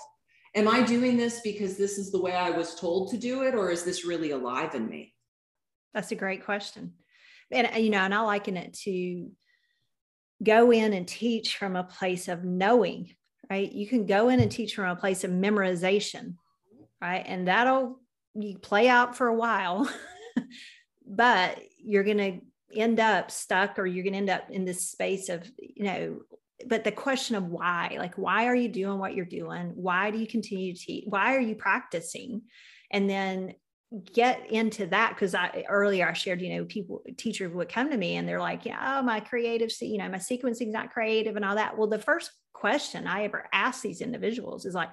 am 0.54 0.68
I 0.68 0.82
doing 0.82 1.16
this 1.16 1.40
because 1.40 1.78
this 1.78 1.96
is 1.96 2.12
the 2.12 2.20
way 2.20 2.34
I 2.34 2.50
was 2.50 2.74
told 2.74 3.10
to 3.12 3.16
do 3.16 3.44
it? 3.44 3.54
Or 3.54 3.70
is 3.70 3.82
this 3.82 4.04
really 4.04 4.32
alive 4.32 4.74
in 4.74 4.86
me? 4.90 5.14
That's 5.96 6.12
a 6.12 6.14
great 6.14 6.44
question. 6.44 6.92
And, 7.50 7.70
uh, 7.74 7.78
you 7.78 7.88
know, 7.88 8.00
and 8.00 8.14
I 8.14 8.20
liken 8.20 8.58
it 8.58 8.74
to 8.84 9.30
go 10.42 10.70
in 10.70 10.92
and 10.92 11.08
teach 11.08 11.56
from 11.56 11.74
a 11.74 11.84
place 11.84 12.28
of 12.28 12.44
knowing, 12.44 13.14
right? 13.48 13.72
You 13.72 13.86
can 13.86 14.04
go 14.04 14.28
in 14.28 14.38
and 14.40 14.52
teach 14.52 14.74
from 14.74 14.90
a 14.90 15.00
place 15.00 15.24
of 15.24 15.30
memorization, 15.30 16.34
right? 17.00 17.24
And 17.24 17.48
that'll 17.48 17.98
you 18.34 18.58
play 18.58 18.90
out 18.90 19.16
for 19.16 19.28
a 19.28 19.34
while, 19.34 19.90
but 21.06 21.62
you're 21.78 22.04
going 22.04 22.18
to 22.18 22.78
end 22.78 23.00
up 23.00 23.30
stuck 23.30 23.78
or 23.78 23.86
you're 23.86 24.04
going 24.04 24.12
to 24.12 24.18
end 24.18 24.28
up 24.28 24.50
in 24.50 24.66
this 24.66 24.90
space 24.90 25.30
of, 25.30 25.50
you 25.56 25.84
know, 25.84 26.18
but 26.66 26.84
the 26.84 26.92
question 26.92 27.36
of 27.36 27.46
why, 27.46 27.96
like, 27.98 28.16
why 28.16 28.48
are 28.48 28.54
you 28.54 28.68
doing 28.68 28.98
what 28.98 29.14
you're 29.14 29.24
doing? 29.24 29.72
Why 29.74 30.10
do 30.10 30.18
you 30.18 30.26
continue 30.26 30.74
to 30.74 30.78
teach? 30.78 31.04
Why 31.06 31.34
are 31.36 31.40
you 31.40 31.54
practicing? 31.54 32.42
And 32.90 33.08
then 33.08 33.54
get 34.12 34.50
into 34.50 34.86
that 34.86 35.10
because 35.10 35.34
I 35.34 35.64
earlier 35.68 36.08
I 36.08 36.12
shared, 36.12 36.42
you 36.42 36.56
know, 36.56 36.64
people 36.64 37.02
teachers 37.16 37.52
would 37.52 37.68
come 37.68 37.90
to 37.90 37.96
me 37.96 38.16
and 38.16 38.28
they're 38.28 38.40
like, 38.40 38.64
yeah, 38.64 38.98
oh, 38.98 39.02
my 39.02 39.20
creative, 39.20 39.70
you 39.80 39.98
know, 39.98 40.08
my 40.08 40.18
sequencing's 40.18 40.72
not 40.72 40.92
creative 40.92 41.36
and 41.36 41.44
all 41.44 41.54
that. 41.54 41.78
Well, 41.78 41.86
the 41.86 41.98
first 41.98 42.32
question 42.52 43.06
I 43.06 43.24
ever 43.24 43.48
ask 43.52 43.82
these 43.82 44.00
individuals 44.00 44.66
is 44.66 44.74
like, 44.74 44.90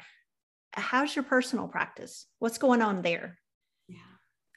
how's 0.73 1.15
your 1.15 1.23
personal 1.23 1.67
practice? 1.67 2.27
What's 2.39 2.57
going 2.57 2.81
on 2.81 3.01
there? 3.01 3.39
Yeah. 3.87 3.97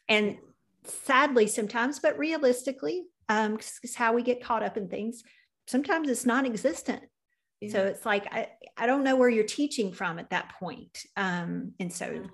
And 0.09 0.37
sadly, 0.85 1.47
sometimes, 1.47 2.01
but 2.01 2.19
realistically, 2.19 3.05
um, 3.29 3.55
it's 3.55 3.95
how 3.95 4.13
we 4.13 4.23
get 4.23 4.45
caught 4.45 4.63
up 4.63 4.77
in 4.77 4.89
things. 4.89 5.23
Sometimes 5.67 6.09
it's 6.09 6.27
non-existent. 6.27 7.03
Yeah. 7.61 7.73
So 7.73 7.85
it's 7.87 8.05
like 8.05 8.27
I, 8.33 8.49
I 8.77 8.87
don't 8.87 9.03
know 9.03 9.17
where 9.17 9.31
you're 9.31 9.45
teaching 9.45 9.93
from 9.93 10.19
at 10.19 10.31
that 10.31 10.53
point. 10.61 10.99
Um, 11.17 11.73
and 11.81 11.93
so 11.93 12.25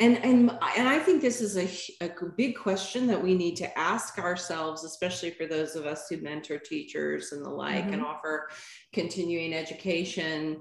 and 0.00 0.16
and 0.24 0.50
and 0.76 0.88
i 0.88 0.98
think 0.98 1.20
this 1.20 1.40
is 1.40 1.56
a, 1.56 2.04
a 2.04 2.10
big 2.36 2.56
question 2.56 3.06
that 3.06 3.22
we 3.22 3.34
need 3.34 3.54
to 3.56 3.78
ask 3.78 4.18
ourselves 4.18 4.84
especially 4.84 5.30
for 5.30 5.46
those 5.46 5.76
of 5.76 5.86
us 5.86 6.08
who 6.08 6.16
mentor 6.18 6.58
teachers 6.58 7.32
and 7.32 7.44
the 7.44 7.50
like 7.50 7.84
mm-hmm. 7.84 7.94
and 7.94 8.04
offer 8.04 8.48
continuing 8.92 9.54
education 9.54 10.60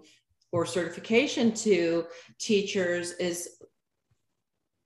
or 0.52 0.66
certification 0.66 1.52
to 1.52 2.06
teachers 2.40 3.14
is 3.14 3.58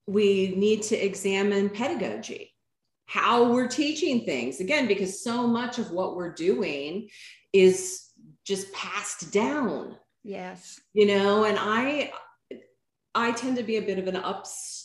we 0.08 0.54
need 0.56 0.82
to 0.82 0.95
examine 0.95 1.70
pedagogy 1.70 2.54
how 3.08 3.52
we're 3.52 3.68
teaching 3.68 4.26
things. 4.26 4.60
Again 4.60 4.88
because 4.88 5.24
so 5.24 5.48
much 5.48 5.80
of 5.80 5.91
what 5.91 6.16
we're 6.16 6.34
doing 6.34 7.10
is 7.52 8.04
just 8.45 8.72
passed 8.74 9.32
down. 9.32 9.95
Yes. 10.24 10.80
You 10.93 11.08
know 11.08 11.45
and 11.45 11.58
i 11.60 12.12
I 13.18 13.32
tend 13.32 13.57
to 13.57 13.63
be 13.63 13.78
a 13.78 13.82
bit 13.82 13.97
of 13.97 14.07
an 14.07 14.15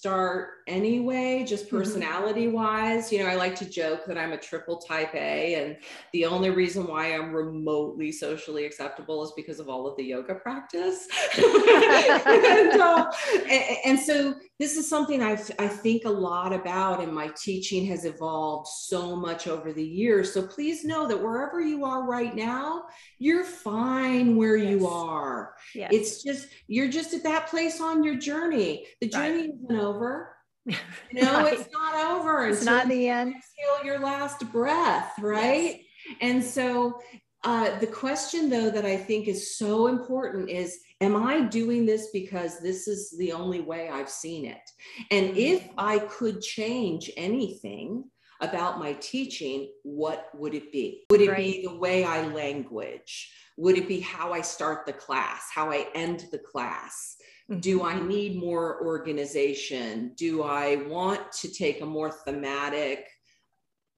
upstart 0.02 0.48
anyway, 0.66 1.44
just 1.46 1.66
mm-hmm. 1.66 1.78
personality 1.78 2.48
wise. 2.48 3.12
You 3.12 3.20
know, 3.20 3.26
I 3.26 3.34
like 3.34 3.54
to 3.56 3.68
joke 3.68 4.04
that 4.06 4.18
I'm 4.18 4.32
a 4.32 4.36
triple 4.36 4.78
type 4.78 5.14
A, 5.14 5.54
and 5.54 5.76
the 6.12 6.24
only 6.24 6.50
reason 6.50 6.86
why 6.86 7.14
I'm 7.14 7.32
remotely 7.32 8.12
socially 8.12 8.64
acceptable 8.64 9.22
is 9.24 9.32
because 9.36 9.60
of 9.60 9.68
all 9.68 9.86
of 9.86 9.96
the 9.96 10.04
yoga 10.04 10.34
practice. 10.34 11.06
and, 11.36 12.80
uh, 12.80 13.10
and, 13.48 13.76
and, 13.84 14.00
so, 14.00 14.34
this 14.58 14.76
is 14.76 14.88
something 14.88 15.22
i 15.22 15.32
I 15.58 15.68
think 15.68 16.04
a 16.04 16.10
lot 16.10 16.52
about, 16.52 17.02
and 17.02 17.12
my 17.12 17.30
teaching 17.36 17.86
has 17.86 18.04
evolved 18.04 18.68
so 18.68 19.16
much 19.16 19.46
over 19.46 19.72
the 19.72 19.84
years. 19.84 20.32
So, 20.32 20.46
please 20.46 20.84
know 20.84 21.06
that 21.08 21.20
wherever 21.20 21.60
you 21.60 21.84
are 21.84 22.04
right 22.06 22.34
now, 22.34 22.84
you're 23.18 23.44
fine 23.44 24.36
where 24.36 24.56
yes. 24.56 24.70
you 24.70 24.86
are. 24.86 25.54
Yes. 25.74 25.90
It's 25.92 26.22
just, 26.22 26.48
you're 26.66 26.88
just 26.88 27.14
at 27.14 27.22
that 27.24 27.48
place 27.48 27.80
on 27.80 28.04
your 28.04 28.16
journey. 28.16 28.86
The 29.00 29.08
journey 29.08 29.40
right. 29.40 29.50
isn't 29.54 29.91
over 29.94 30.36
You 30.66 31.22
know, 31.22 31.42
right. 31.42 31.52
it's 31.58 31.68
not 31.72 32.12
over. 32.12 32.46
It's 32.46 32.64
not 32.64 32.88
the 32.88 33.08
end. 33.08 33.34
Exhale 33.34 33.84
your 33.84 33.98
last 33.98 34.50
breath, 34.52 35.12
right? 35.20 35.80
Yes. 35.80 36.16
And 36.20 36.42
so 36.42 37.00
uh, 37.44 37.78
the 37.80 37.86
question, 37.86 38.48
though, 38.48 38.70
that 38.70 38.86
I 38.86 38.96
think 38.96 39.28
is 39.28 39.58
so 39.58 39.88
important 39.88 40.48
is 40.48 40.78
Am 41.02 41.16
I 41.16 41.40
doing 41.40 41.84
this 41.84 42.10
because 42.12 42.60
this 42.60 42.86
is 42.86 43.10
the 43.18 43.32
only 43.32 43.60
way 43.60 43.88
I've 43.88 44.08
seen 44.08 44.44
it? 44.44 44.62
And 45.10 45.30
mm-hmm. 45.30 45.36
if 45.36 45.68
I 45.76 45.98
could 45.98 46.40
change 46.40 47.10
anything 47.16 48.04
about 48.40 48.78
my 48.78 48.92
teaching, 48.94 49.68
what 49.82 50.28
would 50.32 50.54
it 50.54 50.70
be? 50.70 51.04
Would 51.10 51.20
it 51.20 51.30
right. 51.30 51.36
be 51.38 51.66
the 51.66 51.74
way 51.74 52.04
I 52.04 52.22
language? 52.28 53.32
Would 53.56 53.78
it 53.78 53.88
be 53.88 53.98
how 53.98 54.32
I 54.32 54.42
start 54.42 54.86
the 54.86 54.92
class, 54.92 55.48
how 55.52 55.72
I 55.72 55.88
end 55.92 56.26
the 56.30 56.38
class? 56.38 57.16
Mm-hmm. 57.50 57.60
Do 57.60 57.82
I 57.82 58.00
need 58.00 58.36
more 58.36 58.84
organization? 58.84 60.12
Do 60.16 60.42
I 60.42 60.76
want 60.86 61.32
to 61.40 61.52
take 61.52 61.80
a 61.80 61.86
more 61.86 62.10
thematic 62.10 63.06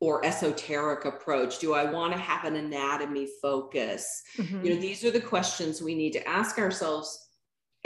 or 0.01 0.25
esoteric 0.25 1.05
approach? 1.05 1.59
Do 1.59 1.75
I 1.75 1.85
want 1.91 2.13
to 2.13 2.19
have 2.19 2.45
an 2.45 2.57
anatomy 2.57 3.29
focus? 3.41 4.23
Mm-hmm. 4.37 4.65
You 4.65 4.75
know, 4.75 4.81
these 4.81 5.05
are 5.05 5.11
the 5.11 5.21
questions 5.21 5.81
we 5.81 5.95
need 5.95 6.13
to 6.13 6.29
ask 6.29 6.59
ourselves. 6.59 7.21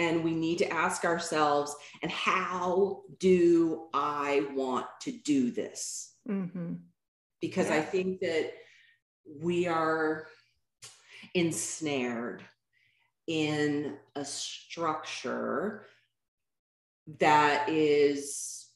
And 0.00 0.22
we 0.22 0.32
need 0.32 0.59
to 0.59 0.72
ask 0.72 1.04
ourselves, 1.04 1.74
and 2.02 2.12
how 2.12 3.02
do 3.18 3.88
I 3.92 4.46
want 4.54 4.86
to 5.02 5.11
do 5.11 5.50
this? 5.50 6.14
Mm-hmm. 6.28 6.74
Because 7.40 7.68
yeah. 7.68 7.78
I 7.78 7.80
think 7.80 8.20
that 8.20 8.52
we 9.42 9.66
are 9.66 10.28
ensnared 11.34 12.44
in 13.29 13.97
a 14.16 14.24
structure 14.24 15.85
that 17.20 17.68
is 17.68 18.66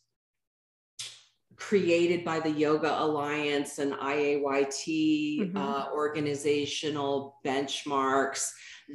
created 1.56 2.24
by 2.24 2.38
the 2.38 2.50
Yoga 2.50 3.02
Alliance 3.02 3.78
and 3.78 3.92
IAYT 3.94 5.40
mm-hmm. 5.40 5.56
uh, 5.56 5.86
organizational 5.92 7.38
benchmarks 7.44 8.50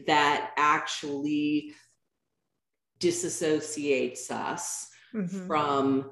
that 0.05 0.51
actually 0.58 1.74
disassociates 2.99 4.30
us 4.32 4.89
mm-hmm. 5.14 5.47
from 5.47 6.12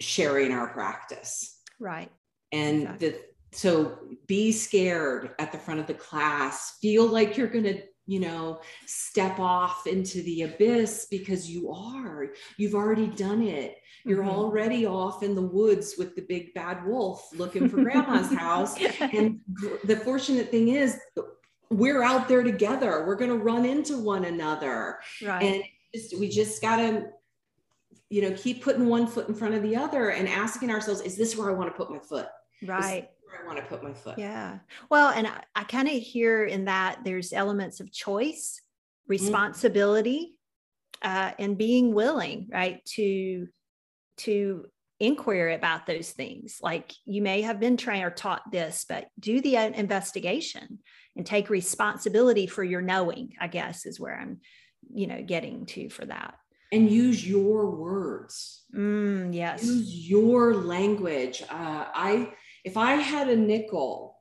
sharing 0.00 0.52
our 0.52 0.68
practice. 0.68 1.58
Right. 1.80 2.10
And 2.52 2.82
exactly. 2.82 3.08
the 3.08 3.20
so 3.52 3.98
be 4.26 4.52
scared 4.52 5.30
at 5.38 5.52
the 5.52 5.58
front 5.58 5.80
of 5.80 5.86
the 5.86 5.94
class. 5.94 6.78
Feel 6.80 7.06
like 7.06 7.36
you're 7.36 7.48
going 7.48 7.64
to 7.64 7.82
you 8.06 8.20
know 8.20 8.60
step 8.86 9.38
off 9.38 9.86
into 9.86 10.22
the 10.22 10.42
abyss 10.42 11.06
because 11.10 11.48
you 11.50 11.70
are. 11.70 12.28
You've 12.56 12.74
already 12.74 13.06
done 13.06 13.42
it. 13.42 13.76
You're 14.04 14.20
mm-hmm. 14.20 14.30
already 14.30 14.86
off 14.86 15.22
in 15.22 15.34
the 15.34 15.42
woods 15.42 15.94
with 15.98 16.14
the 16.14 16.22
big 16.22 16.54
bad 16.54 16.84
wolf 16.86 17.28
looking 17.36 17.68
for 17.68 17.82
grandma's 17.82 18.32
house. 18.32 18.76
And 19.00 19.40
the 19.84 19.96
fortunate 19.96 20.50
thing 20.50 20.68
is 20.68 20.98
we're 21.70 22.02
out 22.02 22.28
there 22.28 22.42
together. 22.42 23.04
We're 23.06 23.16
going 23.16 23.30
to 23.30 23.36
run 23.36 23.64
into 23.64 23.98
one 23.98 24.24
another. 24.24 24.98
Right. 25.22 25.42
And 25.42 25.62
just, 25.94 26.18
we 26.18 26.28
just 26.28 26.62
got 26.62 26.76
to 26.76 27.06
you 28.10 28.22
know 28.22 28.34
keep 28.38 28.62
putting 28.62 28.86
one 28.86 29.06
foot 29.06 29.28
in 29.28 29.34
front 29.34 29.54
of 29.54 29.62
the 29.62 29.76
other 29.76 30.10
and 30.10 30.26
asking 30.28 30.70
ourselves 30.70 31.02
is 31.02 31.14
this 31.14 31.36
where 31.36 31.50
i 31.50 31.52
want 31.52 31.70
to 31.70 31.76
put 31.76 31.90
my 31.90 31.98
foot? 31.98 32.28
Right 32.64 33.08
I 33.40 33.46
want 33.46 33.58
to 33.58 33.64
put 33.64 33.82
my 33.82 33.92
foot. 33.92 34.18
Yeah. 34.18 34.58
Well, 34.90 35.10
and 35.10 35.26
I, 35.26 35.42
I 35.54 35.64
kind 35.64 35.88
of 35.88 35.94
hear 35.94 36.44
in 36.44 36.66
that 36.66 37.00
there's 37.04 37.32
elements 37.32 37.80
of 37.80 37.92
choice, 37.92 38.60
mm-hmm. 38.60 39.12
responsibility, 39.12 40.34
mm-hmm. 41.02 41.16
uh, 41.16 41.32
and 41.38 41.58
being 41.58 41.94
willing, 41.94 42.48
right, 42.52 42.84
to 42.96 43.48
to 44.18 44.66
inquire 45.00 45.50
about 45.50 45.86
those 45.86 46.10
things. 46.10 46.58
Like 46.60 46.92
you 47.04 47.22
may 47.22 47.42
have 47.42 47.60
been 47.60 47.76
trained 47.76 48.04
or 48.04 48.10
taught 48.10 48.50
this, 48.50 48.84
but 48.88 49.06
do 49.18 49.40
the 49.40 49.56
uh, 49.56 49.70
investigation 49.70 50.80
and 51.16 51.24
take 51.24 51.50
responsibility 51.50 52.46
for 52.46 52.64
your 52.64 52.82
knowing. 52.82 53.34
I 53.40 53.46
guess 53.46 53.86
is 53.86 54.00
where 54.00 54.18
I'm, 54.18 54.40
you 54.92 55.06
know, 55.06 55.22
getting 55.22 55.66
to 55.66 55.88
for 55.88 56.04
that. 56.06 56.34
And 56.70 56.90
use 56.90 57.26
your 57.26 57.70
words. 57.70 58.64
Mm, 58.74 59.34
yes. 59.34 59.64
Use 59.64 60.08
your 60.10 60.54
language. 60.54 61.42
Uh, 61.48 61.84
I 61.94 62.32
if 62.68 62.76
I 62.76 62.96
had 62.96 63.30
a 63.30 63.36
nickel 63.36 64.18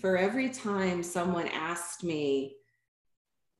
for 0.00 0.18
every 0.18 0.50
time 0.50 1.02
someone 1.02 1.48
asked 1.48 2.04
me, 2.04 2.54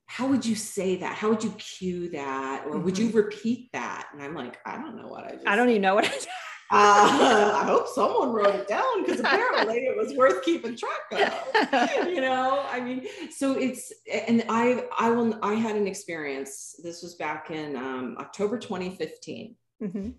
how 0.04 0.26
would 0.26 0.44
you 0.44 0.54
say 0.54 0.96
that? 0.96 1.14
How 1.14 1.30
would 1.30 1.42
you 1.42 1.52
cue 1.52 2.10
that? 2.10 2.64
Or 2.66 2.74
mm-hmm. 2.74 2.84
would 2.84 2.98
you 2.98 3.08
mm-hmm. 3.08 3.16
repeat 3.16 3.72
that? 3.72 4.08
And 4.12 4.22
I'm 4.22 4.34
like, 4.34 4.58
I 4.66 4.76
don't 4.76 4.94
know 4.94 5.08
what 5.08 5.24
I 5.24 5.30
just 5.36 5.48
I 5.48 5.56
don't 5.56 5.70
even 5.70 5.80
know 5.80 5.94
what 5.94 6.04
I 6.04 6.08
uh, 6.70 7.62
I 7.62 7.64
hope 7.64 7.88
someone 7.88 8.30
wrote 8.30 8.54
it 8.54 8.68
down 8.68 9.06
because 9.06 9.20
apparently 9.20 9.86
it 9.86 9.96
was 9.96 10.12
worth 10.14 10.44
keeping 10.44 10.76
track 10.76 11.00
of. 11.12 12.06
you 12.06 12.20
know, 12.20 12.62
I 12.70 12.78
mean, 12.80 13.06
so 13.30 13.52
it's 13.52 13.90
and 14.12 14.44
I 14.50 14.84
I 14.98 15.08
will 15.12 15.38
I 15.42 15.54
had 15.54 15.76
an 15.76 15.86
experience. 15.86 16.78
This 16.82 17.02
was 17.02 17.14
back 17.14 17.50
in 17.50 17.74
um, 17.74 18.16
October 18.20 18.58
2015, 18.58 19.56
mm-hmm. 19.82 20.10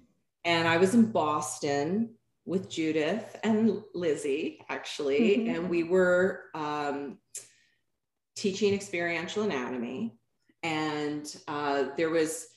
and 0.43 0.67
I 0.67 0.77
was 0.77 0.95
in 0.95 1.11
Boston 1.11 2.15
with 2.47 2.69
Judith 2.69 3.37
and 3.43 3.83
Lizzie, 3.93 4.61
actually, 4.69 5.37
mm-hmm. 5.37 5.55
and 5.55 5.69
we 5.69 5.83
were 5.83 6.45
um, 6.55 7.17
teaching 8.37 8.73
experiential 8.73 9.43
anatomy. 9.43 10.17
And 10.63 11.27
uh, 11.47 11.89
there 11.97 12.09
was 12.09 12.47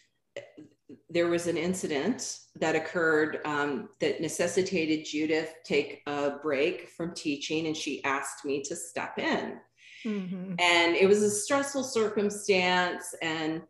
there 1.09 1.29
was 1.29 1.47
an 1.47 1.57
incident 1.57 2.39
that 2.57 2.75
occurred 2.75 3.41
um, 3.45 3.89
that 4.01 4.21
necessitated 4.21 5.05
Judith 5.05 5.55
take 5.65 6.03
a 6.07 6.39
break 6.43 6.89
from 6.91 7.13
teaching, 7.15 7.67
and 7.67 7.77
she 7.77 8.03
asked 8.05 8.45
me 8.45 8.63
to 8.63 8.77
step 8.77 9.19
in. 9.19 9.59
Mm-hmm. 10.05 10.55
And 10.59 10.97
it 10.97 11.09
was 11.09 11.23
a 11.23 11.31
stressful 11.31 11.83
circumstance, 11.83 13.13
and 13.23 13.63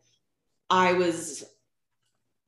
I 0.69 0.93
was 0.93 1.43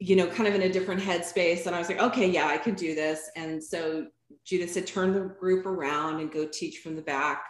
you 0.04 0.18
know, 0.18 0.28
kind 0.28 0.50
of 0.50 0.54
in 0.54 0.64
a 0.64 0.70
different 0.70 1.02
headspace. 1.02 1.66
And 1.66 1.74
I 1.74 1.80
was 1.80 1.88
like, 1.88 2.02
okay, 2.02 2.30
yeah, 2.30 2.48
I 2.48 2.58
can 2.58 2.76
do 2.76 2.94
this. 2.94 3.30
And 3.38 3.64
so 3.64 4.08
Judith 4.46 4.72
said, 4.72 4.86
turn 4.86 5.14
the 5.14 5.22
group 5.22 5.66
around 5.66 6.20
and 6.20 6.30
go 6.30 6.46
teach 6.46 6.80
from 6.80 6.98
the 6.98 7.02
back. 7.02 7.46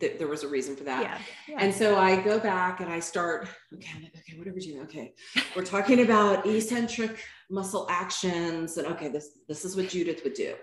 There 0.00 0.28
was 0.28 0.44
a 0.44 0.48
reason 0.48 0.76
for 0.76 0.84
that. 0.84 1.02
Yeah, 1.02 1.18
yeah. 1.48 1.56
And 1.58 1.74
so 1.74 1.96
I 1.96 2.20
go 2.20 2.38
back 2.38 2.80
and 2.80 2.88
I 2.92 3.00
start, 3.00 3.48
okay, 3.74 3.88
I'm 3.92 4.04
like, 4.04 4.14
okay, 4.16 4.38
whatever 4.38 4.58
you 4.58 4.82
okay. 4.82 5.14
We're 5.56 5.64
talking 5.64 6.02
about 6.02 6.46
eccentric 6.46 7.18
muscle 7.50 7.88
actions. 7.90 8.76
And 8.76 8.86
okay, 8.88 9.08
this, 9.08 9.40
this 9.48 9.64
is 9.64 9.74
what 9.74 9.88
Judith 9.88 10.22
would 10.22 10.34
do. 10.34 10.54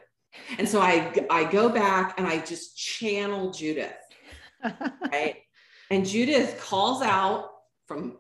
And 0.58 0.68
so 0.68 0.80
I, 0.80 1.14
I 1.30 1.44
go 1.44 1.68
back 1.68 2.20
and 2.20 2.26
I 2.26 2.40
just 2.40 2.78
channel 2.78 3.52
Judith. 3.52 3.94
Right. 5.12 5.38
and 5.90 6.06
Judith 6.06 6.62
calls 6.64 7.02
out 7.02 7.50
from 7.88 8.18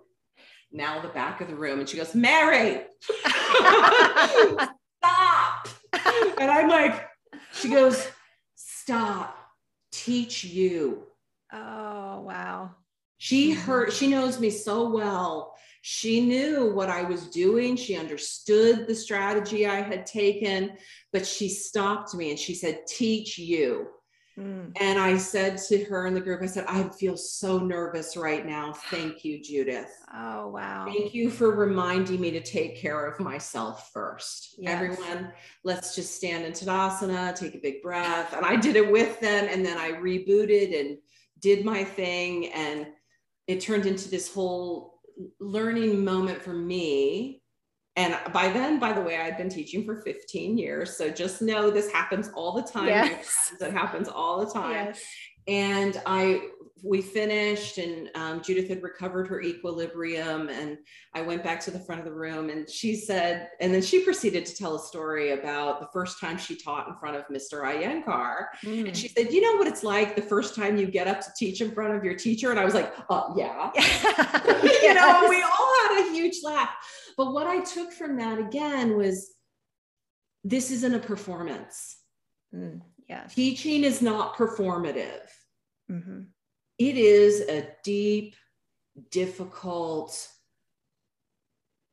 now 0.71 1.01
the 1.01 1.09
back 1.09 1.41
of 1.41 1.47
the 1.47 1.55
room 1.55 1.79
and 1.79 1.89
she 1.89 1.97
goes, 1.97 2.15
Mary, 2.15 2.81
stop. 5.01 5.67
and 5.93 6.51
I'm 6.51 6.69
like, 6.69 7.07
she 7.53 7.69
goes, 7.69 8.07
stop, 8.55 9.37
teach 9.91 10.43
you. 10.43 11.03
Oh, 11.51 12.21
wow. 12.21 12.71
She 13.17 13.51
heard, 13.51 13.93
she 13.93 14.07
knows 14.07 14.39
me 14.39 14.49
so 14.49 14.89
well. 14.89 15.55
She 15.83 16.21
knew 16.21 16.73
what 16.73 16.89
I 16.89 17.03
was 17.03 17.27
doing. 17.27 17.75
She 17.75 17.95
understood 17.97 18.87
the 18.87 18.95
strategy 18.95 19.67
I 19.67 19.81
had 19.81 20.05
taken, 20.05 20.73
but 21.11 21.25
she 21.25 21.49
stopped 21.49 22.13
me 22.13 22.29
and 22.29 22.39
she 22.39 22.53
said, 22.53 22.87
teach 22.87 23.37
you. 23.37 23.87
Mm. 24.39 24.71
And 24.79 24.97
I 24.97 25.17
said 25.17 25.57
to 25.69 25.83
her 25.85 26.07
in 26.07 26.13
the 26.13 26.21
group, 26.21 26.41
I 26.41 26.45
said, 26.45 26.65
I 26.67 26.83
feel 26.83 27.17
so 27.17 27.59
nervous 27.59 28.15
right 28.15 28.45
now. 28.45 28.73
Thank 28.73 29.25
you, 29.25 29.41
Judith. 29.41 29.91
Oh, 30.13 30.47
wow. 30.49 30.85
Thank 30.87 31.13
you 31.13 31.29
for 31.29 31.55
reminding 31.55 32.21
me 32.21 32.31
to 32.31 32.41
take 32.41 32.77
care 32.77 33.05
of 33.05 33.19
myself 33.19 33.91
first. 33.93 34.55
Yes. 34.57 34.73
Everyone, 34.73 35.33
let's 35.63 35.95
just 35.95 36.15
stand 36.15 36.45
in 36.45 36.53
Tadasana, 36.53 37.35
take 37.35 37.55
a 37.55 37.59
big 37.59 37.81
breath. 37.81 38.33
And 38.33 38.45
I 38.45 38.55
did 38.55 38.75
it 38.75 38.89
with 38.89 39.19
them. 39.19 39.47
And 39.49 39.65
then 39.65 39.77
I 39.77 39.91
rebooted 39.91 40.79
and 40.79 40.97
did 41.39 41.65
my 41.65 41.83
thing. 41.83 42.47
And 42.53 42.87
it 43.47 43.59
turned 43.59 43.85
into 43.85 44.09
this 44.09 44.33
whole 44.33 45.01
learning 45.39 46.03
moment 46.03 46.41
for 46.41 46.53
me 46.53 47.40
and 47.95 48.17
by 48.31 48.47
then, 48.47 48.79
by 48.79 48.93
the 48.93 49.01
way, 49.01 49.17
I'd 49.17 49.37
been 49.37 49.49
teaching 49.49 49.85
for 49.85 50.01
15 50.01 50.57
years. 50.57 50.95
So 50.95 51.09
just 51.09 51.41
know 51.41 51.69
this 51.69 51.91
happens 51.91 52.29
all 52.33 52.53
the 52.53 52.63
time. 52.63 52.87
Yes. 52.87 53.53
It 53.59 53.73
happens 53.73 54.07
all 54.07 54.45
the 54.45 54.51
time. 54.51 54.87
Yes. 54.87 55.01
and 55.47 56.01
I 56.05 56.41
we 56.83 57.01
finished 57.01 57.77
and 57.77 58.09
um, 58.15 58.41
Judith 58.41 58.67
had 58.67 58.81
recovered 58.81 59.27
her 59.27 59.41
equilibrium 59.41 60.49
and 60.49 60.77
I 61.13 61.21
went 61.21 61.43
back 61.43 61.59
to 61.61 61.71
the 61.71 61.79
front 61.79 61.99
of 61.99 62.05
the 62.05 62.13
room 62.13 62.49
and 62.49 62.67
she 62.69 62.95
said, 62.95 63.49
and 63.59 63.73
then 63.73 63.81
she 63.81 64.03
proceeded 64.03 64.45
to 64.47 64.55
tell 64.55 64.75
a 64.75 64.79
story 64.79 65.31
about 65.31 65.79
the 65.79 65.87
first 65.93 66.19
time 66.19 66.37
she 66.37 66.55
taught 66.55 66.87
in 66.87 66.95
front 66.95 67.15
of 67.15 67.27
Mr. 67.27 67.63
Iyengar. 67.63 68.45
Mm. 68.63 68.87
And 68.87 68.97
she 68.97 69.09
said, 69.09 69.31
you 69.31 69.41
know 69.41 69.57
what 69.57 69.67
it's 69.67 69.83
like 69.83 70.15
the 70.15 70.21
first 70.21 70.55
time 70.55 70.77
you 70.77 70.87
get 70.87 71.07
up 71.07 71.21
to 71.21 71.29
teach 71.37 71.61
in 71.61 71.71
front 71.71 71.93
of 71.93 72.03
your 72.03 72.15
teacher? 72.15 72.49
And 72.49 72.59
I 72.59 72.65
was 72.65 72.73
like, 72.73 72.93
oh 73.09 73.33
yeah. 73.37 73.71
you 74.81 74.93
know, 74.93 75.27
we 75.29 75.41
all 75.41 75.75
had 75.87 76.07
a 76.07 76.13
huge 76.13 76.37
laugh. 76.43 76.69
But 77.17 77.33
what 77.33 77.47
I 77.47 77.61
took 77.61 77.91
from 77.91 78.17
that 78.17 78.39
again 78.39 78.97
was 78.97 79.31
this 80.43 80.71
isn't 80.71 80.95
a 80.95 80.99
performance. 80.99 81.97
Mm. 82.53 82.81
Yeah. 83.07 83.25
Teaching 83.25 83.83
is 83.83 84.01
not 84.01 84.35
performative. 84.35 85.27
Mm-hmm 85.91 86.21
it 86.81 86.97
is 86.97 87.41
a 87.41 87.67
deep, 87.83 88.35
difficult, 89.11 90.27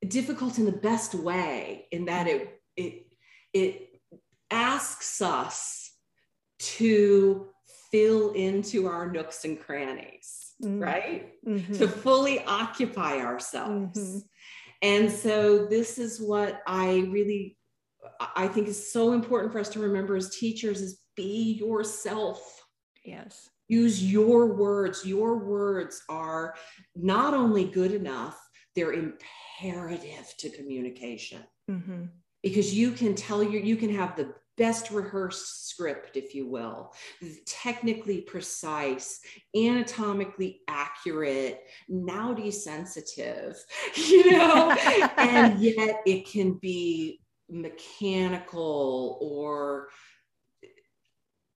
difficult 0.07 0.57
in 0.57 0.65
the 0.65 0.73
best 0.73 1.15
way, 1.15 1.87
in 1.93 2.07
that 2.07 2.27
it 2.27 2.63
it 2.75 3.07
it 3.53 4.01
asks 4.51 5.21
us 5.21 5.93
to 6.59 7.49
fill 7.91 8.33
into 8.33 8.87
our 8.87 9.13
nooks 9.13 9.45
and 9.45 9.61
crannies, 9.61 10.55
mm-hmm. 10.65 10.81
right? 10.81 11.35
Mm-hmm. 11.47 11.75
To 11.75 11.87
fully 11.87 12.43
occupy 12.47 13.19
ourselves. 13.19 14.25
And 14.83 15.11
so 15.11 15.67
this 15.67 15.99
is 15.99 16.21
what 16.21 16.63
I 16.67 17.07
really 17.11 17.57
I 18.37 18.49
think 18.49 18.69
is 18.69 18.93
so 18.93 19.13
important 19.13 19.53
for 19.53 19.59
us 19.59 19.69
to 19.71 19.81
remember 19.81 20.17
as 20.17 20.37
teachers 20.37 20.81
is 20.81 21.01
be 21.17 21.53
yourself. 21.61 22.63
Yes 23.05 23.49
use 23.69 24.03
your 24.03 24.55
words. 24.55 25.05
Your 25.05 25.39
words 25.39 26.03
are 26.09 26.55
not 26.97 27.35
only 27.35 27.65
good 27.65 27.93
enough, 27.93 28.39
they're 28.75 28.95
imperative 28.95 30.35
to 30.39 30.51
communication. 30.51 31.43
Mm-hmm. 31.71 32.05
Because 32.43 32.75
you 32.75 32.93
can 32.93 33.15
tell 33.15 33.43
you, 33.43 33.61
you 33.61 33.77
can 33.77 33.95
have 33.95 34.17
the 34.17 34.33
best 34.59 34.91
rehearsed 34.91 35.69
script, 35.69 36.17
if 36.17 36.35
you 36.35 36.47
will, 36.47 36.93
technically 37.47 38.21
precise, 38.21 39.21
anatomically 39.57 40.61
accurate, 40.69 41.63
naughty 41.89 42.51
sensitive, 42.51 43.57
you 43.97 44.33
know, 44.33 44.71
and 45.17 45.59
yet 45.61 46.03
it 46.05 46.27
can 46.27 46.55
be 46.55 47.21
mechanical 47.49 49.19
or 49.23 49.89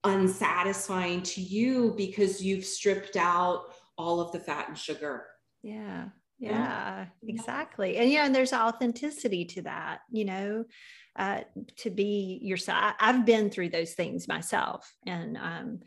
unsatisfying 0.04 1.22
to 1.22 1.40
you 1.40 1.94
because 1.96 2.42
you've 2.42 2.64
stripped 2.64 3.16
out 3.16 3.74
all 3.98 4.20
of 4.20 4.32
the 4.32 4.40
fat 4.40 4.68
and 4.68 4.78
sugar. 4.78 5.26
Yeah. 5.62 6.06
Yeah, 6.42 7.06
exactly. 7.26 7.96
And 7.98 8.10
yeah, 8.10 8.26
and 8.26 8.34
there's 8.34 8.52
authenticity 8.52 9.44
to 9.46 9.62
that, 9.62 10.00
you 10.10 10.24
know, 10.24 10.64
uh, 11.16 11.40
to 11.78 11.90
be 11.90 12.40
yourself. 12.42 12.94
I've 12.98 13.24
been 13.24 13.48
through 13.48 13.68
those 13.68 13.94
things 13.94 14.26
myself. 14.26 14.92
And 15.06 15.36
um, 15.36 15.80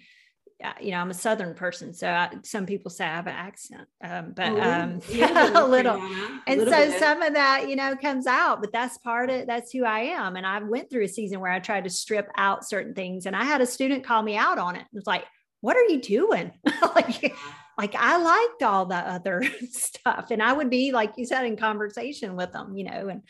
you 0.79 0.91
know, 0.91 0.97
I'm 0.97 1.11
a 1.11 1.15
Southern 1.15 1.53
person, 1.53 1.93
so 1.93 2.09
I, 2.09 2.29
some 2.43 2.65
people 2.65 2.89
say 2.89 3.05
I 3.05 3.15
have 3.15 3.27
an 3.27 3.35
accent, 3.35 3.87
um, 4.01 4.31
but 4.33 4.53
oh, 4.53 4.61
um, 4.61 5.01
a 5.55 5.67
little. 5.67 6.01
And 6.47 6.59
little 6.59 6.73
so 6.73 6.89
bit. 6.89 6.99
some 6.99 7.21
of 7.21 7.33
that, 7.33 7.67
you 7.67 7.75
know, 7.75 7.95
comes 7.97 8.25
out. 8.25 8.61
But 8.61 8.71
that's 8.71 8.97
part 8.99 9.29
of 9.29 9.47
that's 9.47 9.71
who 9.71 9.83
I 9.83 9.99
am. 9.99 10.37
And 10.37 10.45
I 10.45 10.59
went 10.59 10.89
through 10.89 11.03
a 11.03 11.09
season 11.09 11.41
where 11.41 11.51
I 11.51 11.59
tried 11.59 11.83
to 11.83 11.89
strip 11.89 12.29
out 12.37 12.65
certain 12.65 12.93
things, 12.93 13.25
and 13.25 13.35
I 13.35 13.43
had 13.43 13.59
a 13.59 13.65
student 13.65 14.05
call 14.05 14.23
me 14.23 14.37
out 14.37 14.57
on 14.57 14.77
it. 14.77 14.83
It 14.83 14.95
was 14.95 15.07
like, 15.07 15.25
"What 15.59 15.75
are 15.75 15.83
you 15.83 15.99
doing?" 15.99 16.53
like, 16.95 17.35
like 17.77 17.95
I 17.95 18.17
liked 18.17 18.63
all 18.63 18.85
the 18.85 18.95
other 18.95 19.43
stuff, 19.71 20.31
and 20.31 20.41
I 20.41 20.53
would 20.53 20.69
be 20.69 20.91
like 20.91 21.13
you 21.17 21.25
said 21.25 21.45
in 21.45 21.57
conversation 21.57 22.35
with 22.35 22.51
them, 22.51 22.75
you 22.77 22.85
know, 22.85 23.09
and 23.09 23.21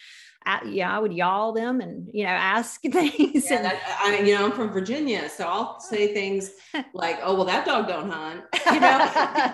yeah, 0.65 0.95
I 0.95 0.99
would 0.99 1.13
y'all 1.13 1.51
them 1.51 1.81
and 1.81 2.09
you 2.13 2.23
know 2.23 2.31
ask 2.31 2.81
things. 2.91 3.49
Yeah, 3.49 3.57
and, 3.57 3.65
that, 3.65 3.99
I, 4.01 4.19
you 4.19 4.35
know, 4.35 4.45
I'm 4.45 4.51
from 4.51 4.71
Virginia, 4.71 5.29
so 5.29 5.47
I'll 5.47 5.79
say 5.79 6.13
things 6.13 6.51
like, 6.93 7.19
"Oh, 7.23 7.35
well, 7.35 7.45
that 7.45 7.65
dog 7.65 7.87
don't 7.87 8.09
hunt," 8.09 8.43
you 8.71 8.79
know, 8.79 9.53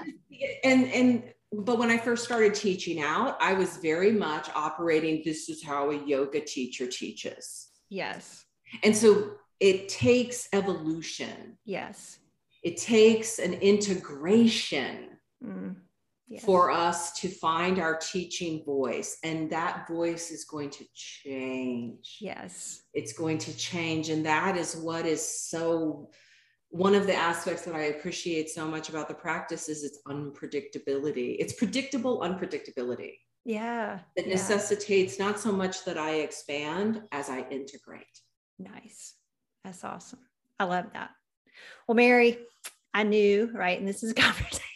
and 0.63 0.87
and 0.91 1.23
but 1.53 1.77
when 1.77 1.89
I 1.89 1.97
first 1.97 2.23
started 2.23 2.53
teaching 2.53 3.01
out, 3.01 3.37
I 3.41 3.53
was 3.53 3.77
very 3.77 4.11
much 4.11 4.49
operating. 4.55 5.21
This 5.23 5.49
is 5.49 5.63
how 5.63 5.91
a 5.91 6.05
yoga 6.05 6.41
teacher 6.41 6.87
teaches. 6.87 7.69
Yes, 7.89 8.45
and 8.83 8.95
so 8.95 9.31
it 9.59 9.89
takes 9.89 10.49
evolution. 10.53 11.57
Yes, 11.65 12.19
it 12.63 12.77
takes 12.77 13.39
an 13.39 13.53
integration. 13.53 15.09
Mm 15.43 15.75
yes. 16.31 16.43
for 16.45 16.71
us 16.71 17.11
to 17.19 17.27
find 17.27 17.77
our 17.79 17.97
teaching 17.97 18.63
voice. 18.63 19.17
And 19.23 19.49
that 19.51 19.87
voice 19.87 20.31
is 20.31 20.45
going 20.45 20.69
to 20.71 20.85
change. 20.95 22.17
Yes. 22.21 22.83
It's 22.93 23.13
going 23.13 23.37
to 23.39 23.55
change. 23.57 24.09
And 24.09 24.25
that 24.25 24.57
is 24.57 24.75
what 24.77 25.05
is 25.05 25.21
so 25.21 26.09
one 26.69 26.95
of 26.95 27.05
the 27.05 27.13
aspects 27.13 27.63
that 27.63 27.75
I 27.75 27.83
appreciate 27.83 28.49
so 28.49 28.65
much 28.65 28.87
about 28.87 29.09
the 29.09 29.13
practice 29.13 29.67
is 29.67 29.83
its 29.83 29.99
unpredictability. 30.07 31.35
It's 31.37 31.53
predictable 31.53 32.21
unpredictability. 32.21 33.15
Yeah. 33.43 33.99
That 34.15 34.25
yeah. 34.27 34.35
necessitates 34.35 35.19
not 35.19 35.37
so 35.37 35.51
much 35.51 35.83
that 35.83 35.97
I 35.97 36.21
expand 36.21 37.01
as 37.11 37.29
I 37.29 37.45
integrate. 37.51 38.05
Nice. 38.57 39.15
That's 39.65 39.83
awesome. 39.83 40.19
I 40.59 40.63
love 40.63 40.85
that. 40.93 41.09
Well, 41.87 41.95
Mary, 41.95 42.37
I 42.93 43.03
knew, 43.03 43.49
right? 43.53 43.79
And 43.79 43.87
this 43.87 44.03
is 44.03 44.11
a 44.11 44.15
conversation 44.15 44.71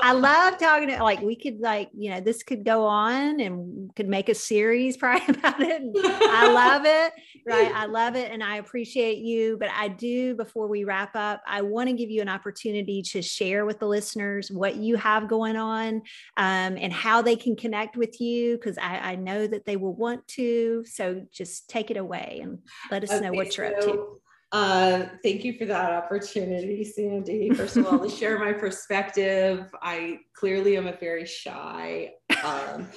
I 0.00 0.12
love 0.12 0.58
talking 0.58 0.88
to 0.88 1.02
like 1.02 1.20
we 1.20 1.36
could 1.36 1.60
like, 1.60 1.90
you 1.96 2.10
know, 2.10 2.20
this 2.20 2.42
could 2.42 2.64
go 2.64 2.84
on 2.84 3.40
and 3.40 3.94
could 3.94 4.08
make 4.08 4.28
a 4.28 4.34
series 4.34 4.96
probably 5.06 5.34
about 5.34 5.60
it. 5.60 5.82
I 6.04 6.50
love 6.52 6.82
it. 6.84 7.12
Right. 7.46 7.72
I 7.72 7.86
love 7.86 8.16
it. 8.16 8.30
And 8.30 8.42
I 8.42 8.56
appreciate 8.56 9.18
you. 9.18 9.56
But 9.58 9.70
I 9.70 9.88
do, 9.88 10.34
before 10.34 10.66
we 10.66 10.84
wrap 10.84 11.14
up, 11.14 11.42
I 11.46 11.62
want 11.62 11.88
to 11.88 11.94
give 11.94 12.10
you 12.10 12.22
an 12.22 12.28
opportunity 12.28 13.02
to 13.02 13.22
share 13.22 13.64
with 13.66 13.78
the 13.78 13.86
listeners 13.86 14.50
what 14.50 14.76
you 14.76 14.96
have 14.96 15.28
going 15.28 15.56
on 15.56 16.02
um, 16.36 16.76
and 16.76 16.92
how 16.92 17.22
they 17.22 17.36
can 17.36 17.56
connect 17.56 17.96
with 17.96 18.20
you 18.20 18.56
because 18.56 18.78
I, 18.78 19.12
I, 19.12 19.16
know 19.16 19.46
that 19.46 19.64
they 19.64 19.76
will 19.76 19.94
want 19.94 20.26
to. 20.28 20.84
So 20.84 21.22
just 21.32 21.68
take 21.70 21.90
it 21.90 21.96
away 21.96 22.40
and 22.42 22.58
let 22.90 23.02
us 23.02 23.10
okay, 23.10 23.24
know 23.24 23.32
what 23.32 23.56
you're 23.56 23.70
so- 23.70 23.76
up 23.76 23.84
to. 23.84 24.20
Uh, 24.52 25.06
thank 25.22 25.44
you 25.44 25.58
for 25.58 25.66
that 25.66 25.92
opportunity, 25.92 26.82
Sandy. 26.84 27.50
First 27.50 27.76
of 27.76 27.86
all, 27.86 27.98
to 27.98 28.08
share 28.10 28.38
my 28.38 28.52
perspective. 28.52 29.68
I 29.82 30.20
clearly 30.34 30.76
am 30.76 30.86
a 30.86 30.96
very 30.96 31.26
shy, 31.26 32.12
um, 32.44 32.88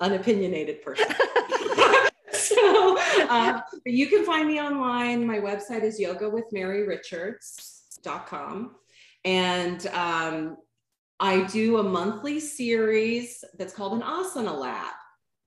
unopinionated 0.00 0.80
person. 0.82 1.06
so, 2.32 2.98
uh, 3.28 3.60
but 3.84 3.92
you 3.92 4.06
can 4.08 4.24
find 4.24 4.48
me 4.48 4.58
online. 4.60 5.26
My 5.26 5.38
website 5.38 5.82
is 5.82 6.00
yogawithmaryrichards.com. 6.00 8.76
And 9.26 9.86
um, 9.88 10.56
I 11.20 11.44
do 11.44 11.78
a 11.78 11.82
monthly 11.82 12.40
series 12.40 13.44
that's 13.58 13.74
called 13.74 13.92
an 13.92 14.02
asana 14.02 14.58
lab. 14.58 14.94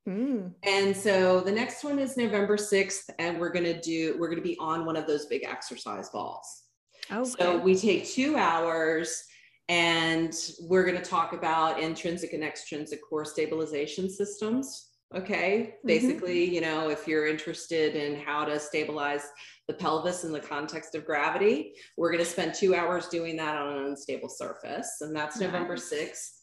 Mm. 0.07 0.53
And 0.63 0.95
so 0.95 1.41
the 1.41 1.51
next 1.51 1.83
one 1.83 1.99
is 1.99 2.15
November 2.15 2.55
6th, 2.55 3.09
and 3.19 3.39
we're 3.39 3.51
going 3.51 3.65
to 3.65 3.79
do, 3.81 4.15
we're 4.17 4.29
going 4.29 4.41
to 4.41 4.47
be 4.47 4.57
on 4.59 4.85
one 4.85 4.95
of 4.95 5.05
those 5.05 5.25
big 5.25 5.43
exercise 5.43 6.09
balls. 6.09 6.63
Okay. 7.11 7.29
So 7.29 7.57
we 7.57 7.75
take 7.75 8.07
two 8.07 8.37
hours 8.37 9.23
and 9.69 10.33
we're 10.61 10.85
going 10.85 10.97
to 10.97 11.03
talk 11.03 11.33
about 11.33 11.81
intrinsic 11.81 12.33
and 12.33 12.43
extrinsic 12.43 13.01
core 13.07 13.25
stabilization 13.25 14.09
systems. 14.09 14.89
Okay. 15.15 15.59
Mm-hmm. 15.59 15.87
Basically, 15.87 16.43
you 16.43 16.61
know, 16.61 16.89
if 16.89 17.07
you're 17.07 17.27
interested 17.27 17.95
in 17.95 18.19
how 18.19 18.45
to 18.45 18.59
stabilize 18.59 19.23
the 19.67 19.73
pelvis 19.73 20.23
in 20.23 20.31
the 20.31 20.39
context 20.39 20.95
of 20.95 21.05
gravity, 21.05 21.73
we're 21.97 22.11
going 22.11 22.23
to 22.23 22.29
spend 22.29 22.53
two 22.53 22.75
hours 22.75 23.07
doing 23.07 23.35
that 23.37 23.57
on 23.57 23.77
an 23.77 23.85
unstable 23.85 24.29
surface. 24.29 24.97
And 25.01 25.15
that's 25.15 25.39
nice. 25.39 25.51
November 25.51 25.75
6th. 25.75 26.36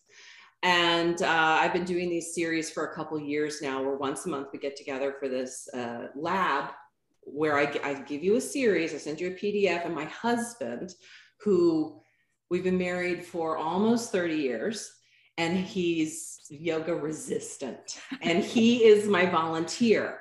And 0.64 1.20
uh, 1.20 1.58
I've 1.60 1.74
been 1.74 1.84
doing 1.84 2.08
these 2.08 2.34
series 2.34 2.70
for 2.70 2.86
a 2.86 2.94
couple 2.94 3.20
years 3.20 3.60
now, 3.60 3.82
where 3.82 3.96
once 3.96 4.24
a 4.24 4.30
month 4.30 4.48
we 4.50 4.58
get 4.58 4.76
together 4.76 5.14
for 5.20 5.28
this 5.28 5.68
uh, 5.74 6.06
lab 6.16 6.70
where 7.20 7.58
I, 7.58 7.70
I 7.84 7.94
give 8.00 8.24
you 8.24 8.36
a 8.36 8.40
series, 8.40 8.94
I 8.94 8.96
send 8.96 9.20
you 9.20 9.28
a 9.28 9.30
PDF, 9.32 9.84
and 9.84 9.94
my 9.94 10.04
husband, 10.04 10.94
who 11.40 12.00
we've 12.48 12.64
been 12.64 12.78
married 12.78 13.26
for 13.26 13.58
almost 13.58 14.10
30 14.10 14.36
years, 14.36 14.90
and 15.36 15.54
he's 15.54 16.40
yoga 16.48 16.94
resistant, 16.94 18.00
and 18.22 18.42
he 18.42 18.84
is 18.84 19.06
my 19.06 19.26
volunteer. 19.26 20.20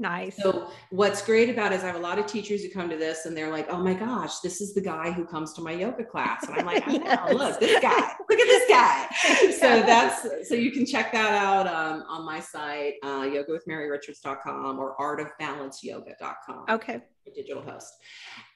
Nice. 0.00 0.36
So 0.36 0.70
what's 0.90 1.20
great 1.22 1.50
about 1.50 1.72
it 1.72 1.76
is 1.76 1.82
I 1.82 1.88
have 1.88 1.96
a 1.96 2.00
lot 2.00 2.20
of 2.20 2.26
teachers 2.26 2.62
who 2.62 2.70
come 2.70 2.88
to 2.88 2.96
this 2.96 3.26
and 3.26 3.36
they're 3.36 3.50
like, 3.50 3.66
oh 3.68 3.78
my 3.78 3.94
gosh, 3.94 4.38
this 4.38 4.60
is 4.60 4.72
the 4.72 4.80
guy 4.80 5.10
who 5.10 5.26
comes 5.26 5.52
to 5.54 5.60
my 5.60 5.72
yoga 5.72 6.04
class. 6.04 6.46
And 6.46 6.56
I'm 6.56 6.64
like, 6.64 6.84
I 6.86 6.92
yes. 6.92 7.34
look, 7.34 7.58
this 7.58 7.82
guy, 7.82 8.12
look 8.30 8.38
at 8.38 8.46
this 8.46 8.68
guy. 8.68 9.08
so 9.58 9.82
that's, 9.82 10.48
so 10.48 10.54
you 10.54 10.70
can 10.70 10.86
check 10.86 11.10
that 11.10 11.34
out 11.34 11.66
um, 11.66 12.04
on 12.08 12.24
my 12.24 12.38
site, 12.38 12.94
uh, 13.02 13.22
yogawithmaryrichards.com 13.22 14.78
or 14.78 14.96
artofbalanceyoga.com. 14.98 16.64
Okay. 16.68 17.00
Digital 17.34 17.62
host. 17.62 17.92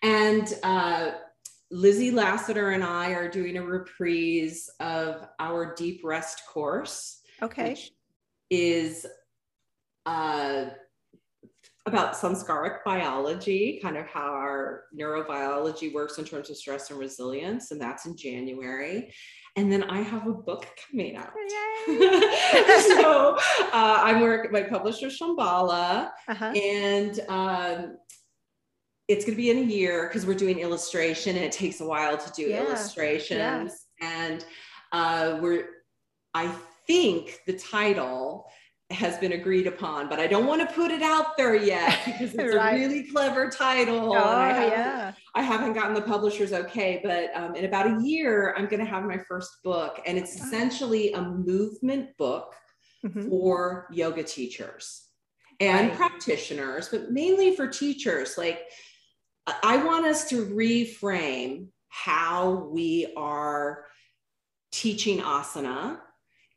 And 0.05 0.47
uh, 0.63 1.11
Lizzie 1.73 2.13
Lasater 2.13 2.71
and 2.71 2.85
I 2.85 3.11
are 3.11 3.29
doing 3.29 3.57
a 3.57 3.65
reprise 3.65 4.71
of 4.79 5.27
our 5.41 5.75
deep 5.75 6.03
rest 6.05 6.43
course. 6.47 7.21
Okay. 7.43 7.77
Is 8.49 9.07
uh, 10.07 10.67
about 11.87 12.15
samskaric 12.15 12.85
biology, 12.85 13.81
kind 13.83 13.97
of 13.97 14.07
how 14.07 14.33
our 14.33 14.85
neurobiology 14.97 15.93
works 15.93 16.19
in 16.19 16.25
terms 16.25 16.49
of 16.49 16.57
stress 16.57 16.91
and 16.91 16.99
resilience, 16.99 17.73
and 17.73 17.81
that's 17.81 18.07
in 18.07 18.17
January. 18.17 19.13
And 19.57 19.71
then 19.71 19.83
I 19.85 20.01
have 20.01 20.27
a 20.27 20.33
book 20.33 20.67
coming 20.89 21.17
out. 21.17 21.33
so 21.87 23.37
uh, 23.73 24.01
I'm 24.03 24.21
working, 24.21 24.53
with 24.53 24.63
my 24.63 24.69
publisher 24.69 25.09
Shambhala, 25.09 26.11
uh-huh. 26.29 26.53
and 26.57 27.21
um, 27.29 27.97
it's 29.09 29.25
going 29.25 29.37
to 29.37 29.43
be 29.43 29.51
in 29.51 29.59
a 29.59 29.63
year 29.63 30.07
because 30.07 30.25
we're 30.25 30.35
doing 30.35 30.61
illustration, 30.61 31.37
and 31.37 31.45
it 31.45 31.53
takes 31.53 31.81
a 31.81 31.87
while 31.87 32.17
to 32.17 32.33
do 32.33 32.49
yeah. 32.49 32.63
illustrations. 32.63 33.87
Yeah. 34.01 34.27
And 34.27 34.45
uh, 34.93 35.39
we're, 35.43 35.67
I 36.33 36.51
think 36.87 37.41
the 37.47 37.55
title 37.55 38.47
has 38.93 39.19
been 39.19 39.33
agreed 39.33 39.67
upon, 39.67 40.09
but 40.09 40.21
I 40.21 40.27
don't 40.27 40.47
want 40.47 40.61
to 40.67 40.75
put 40.75 40.91
it 40.91 41.03
out 41.03 41.37
there 41.37 41.55
yet 41.55 42.01
because 42.05 42.35
it's 42.35 42.55
right. 42.55 42.75
a 42.75 42.79
really 42.79 43.05
clever 43.05 43.49
title. 43.49 44.13
Oh, 44.13 44.17
I 44.17 44.67
yeah. 44.67 45.13
I 45.35 45.43
haven't 45.43 45.73
gotten 45.73 45.95
the 45.95 46.03
publisher's 46.03 46.53
okay, 46.53 47.01
but 47.03 47.31
um, 47.35 47.55
in 47.55 47.65
about 47.65 47.87
a 47.87 48.03
year, 48.05 48.55
I'm 48.57 48.67
going 48.67 48.81
to 48.81 48.91
have 48.91 49.05
my 49.05 49.19
first 49.29 49.63
book. 49.65 50.01
And 50.07 50.19
it's 50.19 50.35
essentially 50.37 51.13
a 51.13 51.23
movement 51.23 52.17
book 52.19 52.55
mm-hmm. 53.05 53.29
for 53.29 53.89
yoga 53.91 54.23
teachers 54.23 55.09
and 55.61 55.89
right. 55.89 55.97
practitioners, 55.97 56.89
but 56.89 57.11
mainly 57.11 57.57
for 57.57 57.67
teachers. 57.67 58.37
Like, 58.37 58.61
I 59.63 59.79
want 59.79 60.07
us 60.07 60.29
to 60.29 60.47
reframe 60.47 61.69
how 61.89 62.69
we 62.73 63.13
are 63.17 63.87
teaching 64.71 65.21
asana 65.21 65.99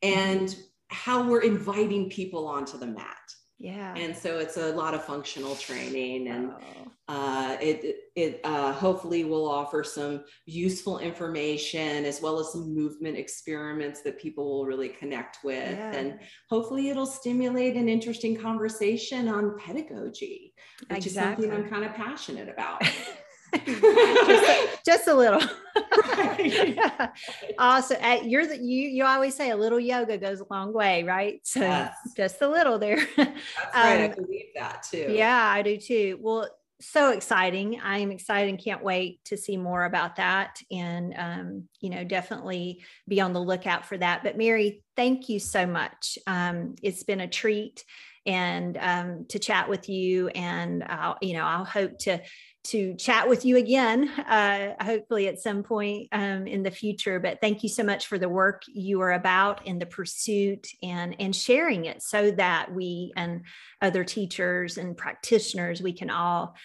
and 0.01 0.55
how 0.89 1.27
we're 1.27 1.41
inviting 1.41 2.09
people 2.09 2.47
onto 2.47 2.77
the 2.77 2.87
mat. 2.87 3.17
Yeah. 3.57 3.95
And 3.95 4.15
so 4.15 4.37
it's 4.37 4.57
a 4.57 4.73
lot 4.73 4.93
of 4.93 5.05
functional 5.05 5.55
training 5.55 6.27
and 6.27 6.51
oh. 6.51 6.91
uh, 7.07 7.57
it, 7.61 7.95
it 8.15 8.41
uh, 8.43 8.73
hopefully 8.73 9.23
will 9.23 9.49
offer 9.49 9.81
some 9.81 10.25
useful 10.45 10.99
information 10.99 12.03
as 12.03 12.21
well 12.21 12.37
as 12.37 12.51
some 12.51 12.75
movement 12.75 13.17
experiments 13.17 14.01
that 14.01 14.19
people 14.19 14.45
will 14.45 14.65
really 14.65 14.89
connect 14.89 15.37
with. 15.43 15.71
Yeah. 15.71 15.93
And 15.93 16.19
hopefully 16.49 16.89
it'll 16.89 17.05
stimulate 17.05 17.77
an 17.77 17.87
interesting 17.87 18.35
conversation 18.35 19.29
on 19.29 19.57
pedagogy, 19.57 20.53
which 20.89 21.05
exactly. 21.05 21.45
is 21.45 21.51
something 21.51 21.65
I'm 21.65 21.69
kind 21.69 21.85
of 21.85 21.93
passionate 21.93 22.49
about. 22.49 22.81
just, 23.65 24.85
just, 24.85 25.07
a 25.07 25.13
little. 25.13 25.41
yeah. 26.39 27.11
Awesome. 27.57 27.97
Uh, 28.01 28.19
you're 28.23 28.47
the, 28.47 28.57
you 28.57 28.87
you 28.89 29.05
always 29.05 29.35
say 29.35 29.49
a 29.49 29.55
little 29.55 29.79
yoga 29.79 30.17
goes 30.17 30.39
a 30.39 30.45
long 30.49 30.73
way, 30.73 31.03
right? 31.03 31.39
So 31.43 31.61
yes. 31.61 31.95
just 32.15 32.41
a 32.41 32.47
little 32.47 32.79
there. 32.79 33.05
That's 33.17 33.29
right. 33.73 34.05
Um, 34.05 34.11
I 34.11 34.13
believe 34.15 34.47
that 34.55 34.83
too. 34.83 35.07
Yeah, 35.09 35.37
I 35.37 35.61
do 35.61 35.77
too. 35.77 36.17
Well, 36.21 36.49
so 36.81 37.11
exciting. 37.11 37.79
I 37.79 37.99
am 37.99 38.11
excited 38.11 38.49
and 38.49 38.63
can't 38.63 38.83
wait 38.83 39.23
to 39.25 39.37
see 39.37 39.57
more 39.57 39.85
about 39.85 40.17
that. 40.17 40.61
And, 40.71 41.13
um, 41.17 41.63
you 41.79 41.89
know, 41.89 42.03
definitely 42.03 42.83
be 43.07 43.21
on 43.21 43.33
the 43.33 43.41
lookout 43.41 43.85
for 43.85 43.97
that. 43.97 44.23
But, 44.23 44.37
Mary, 44.37 44.83
thank 44.95 45.29
you 45.29 45.39
so 45.39 45.65
much. 45.65 46.17
Um, 46.27 46.75
it's 46.83 47.03
been 47.03 47.21
a 47.21 47.27
treat 47.27 47.85
and 48.25 48.77
um, 48.79 49.25
to 49.29 49.39
chat 49.39 49.69
with 49.69 49.87
you. 49.87 50.27
And, 50.29 50.83
I'll, 50.83 51.17
you 51.21 51.33
know, 51.33 51.45
I'll 51.45 51.65
hope 51.65 51.97
to 51.99 52.21
to 52.65 52.95
chat 52.95 53.27
with 53.27 53.45
you 53.45 53.57
again, 53.57 54.09
uh, 54.09 54.73
hopefully 54.83 55.27
at 55.27 55.39
some 55.39 55.63
point 55.63 56.07
um, 56.11 56.47
in 56.47 56.63
the 56.63 56.71
future. 56.71 57.19
But 57.19 57.39
thank 57.41 57.63
you 57.63 57.69
so 57.69 57.83
much 57.83 58.07
for 58.07 58.17
the 58.17 58.29
work 58.29 58.63
you 58.67 59.01
are 59.01 59.13
about 59.13 59.65
in 59.65 59.79
the 59.79 59.85
pursuit 59.85 60.67
and 60.83 61.15
and 61.19 61.35
sharing 61.35 61.85
it, 61.85 62.01
so 62.01 62.31
that 62.31 62.73
we 62.73 63.13
and 63.15 63.43
other 63.81 64.03
teachers 64.03 64.77
and 64.77 64.97
practitioners 64.97 65.81
we 65.81 65.93
can 65.93 66.09
all 66.09 66.55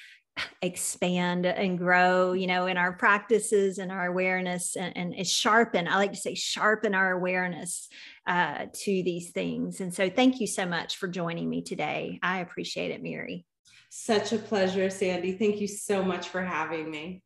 expand 0.63 1.45
and 1.45 1.77
grow 1.77 2.33
you 2.33 2.47
know 2.47 2.67
in 2.67 2.79
our 2.79 2.93
practices 2.93 3.79
and 3.79 3.93
our 3.93 4.07
awareness 4.07 4.75
and, 4.75 4.97
and 4.97 5.27
sharpen 5.27 5.87
i 5.87 5.97
like 5.97 6.13
to 6.13 6.19
say 6.19 6.35
sharpen 6.35 6.95
our 6.95 7.11
awareness 7.11 7.89
uh, 8.31 8.67
to 8.73 9.03
these 9.03 9.31
things. 9.31 9.81
And 9.81 9.93
so 9.93 10.09
thank 10.09 10.41
you 10.41 10.47
so 10.47 10.65
much 10.65 10.97
for 10.97 11.09
joining 11.09 11.51
me 11.51 11.63
today. 11.63 12.21
I 12.23 12.39
appreciate 12.39 12.93
it 12.93 13.03
mary 13.03 13.45
such 13.91 14.33
a 14.33 14.39
pleasure, 14.39 14.89
Sandy. 14.89 15.33
Thank 15.33 15.61
you 15.61 15.69
so 15.69 16.03
much 16.03 16.29
for 16.29 16.41
having 16.41 16.91
me. 16.91 17.23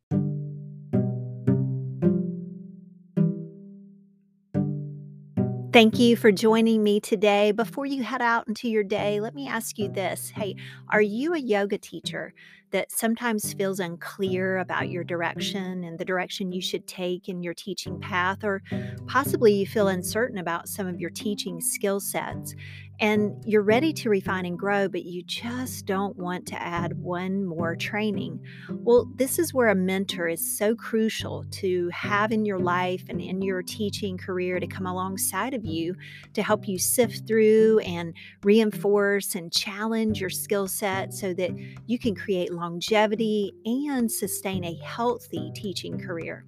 Thank 5.75 5.99
you 5.99 6.15
for 6.15 6.31
joining 6.31 6.83
me 6.83 7.01
today. 7.01 7.51
Before 7.51 7.85
you 7.85 8.01
head 8.01 8.21
out 8.21 8.47
into 8.47 8.69
your 8.69 8.81
day, 8.81 9.19
let 9.19 9.35
me 9.35 9.45
ask 9.45 9.77
you 9.77 9.89
this. 9.89 10.29
Hey, 10.29 10.55
are 10.87 11.01
you 11.01 11.33
a 11.33 11.37
yoga 11.37 11.77
teacher 11.77 12.33
that 12.71 12.93
sometimes 12.93 13.51
feels 13.51 13.81
unclear 13.81 14.59
about 14.59 14.87
your 14.87 15.03
direction 15.03 15.83
and 15.83 15.99
the 15.99 16.05
direction 16.05 16.53
you 16.53 16.61
should 16.61 16.87
take 16.87 17.27
in 17.27 17.43
your 17.43 17.53
teaching 17.53 17.99
path? 17.99 18.45
Or 18.45 18.61
possibly 19.05 19.53
you 19.53 19.67
feel 19.67 19.89
uncertain 19.89 20.37
about 20.37 20.69
some 20.69 20.87
of 20.87 21.01
your 21.01 21.09
teaching 21.09 21.59
skill 21.59 21.99
sets 21.99 22.55
and 22.99 23.43
you're 23.45 23.61
ready 23.61 23.91
to 23.93 24.09
refine 24.09 24.45
and 24.45 24.57
grow, 24.57 24.87
but 24.87 25.03
you 25.03 25.21
just 25.23 25.85
don't 25.85 26.15
want 26.17 26.45
to 26.47 26.61
add 26.61 26.97
one 26.97 27.45
more 27.45 27.75
training. 27.75 28.39
Well, 28.69 29.11
this 29.15 29.37
is 29.37 29.53
where 29.53 29.67
a 29.67 29.75
mentor 29.75 30.27
is 30.27 30.57
so 30.57 30.75
crucial 30.75 31.45
to 31.51 31.89
have 31.89 32.31
in 32.31 32.45
your 32.45 32.59
life 32.59 33.03
and 33.09 33.19
in 33.19 33.41
your 33.41 33.61
teaching 33.61 34.17
career 34.17 34.59
to 34.59 34.67
come 34.67 34.85
alongside 34.85 35.53
of 35.53 35.65
you 35.65 35.95
to 36.33 36.41
help 36.41 36.67
you 36.67 36.79
sift 36.79 37.27
through 37.27 37.79
and 37.79 38.13
reinforce 38.43 39.35
and 39.35 39.51
challenge 39.51 40.21
your 40.21 40.29
skill 40.29 40.67
set 40.67 41.13
so 41.13 41.33
that 41.33 41.51
you 41.87 41.99
can 41.99 42.15
create 42.15 42.53
longevity 42.53 43.53
and 43.65 44.09
sustain 44.09 44.63
a 44.63 44.75
healthy 44.83 45.51
teaching 45.53 45.99
career. 45.99 46.45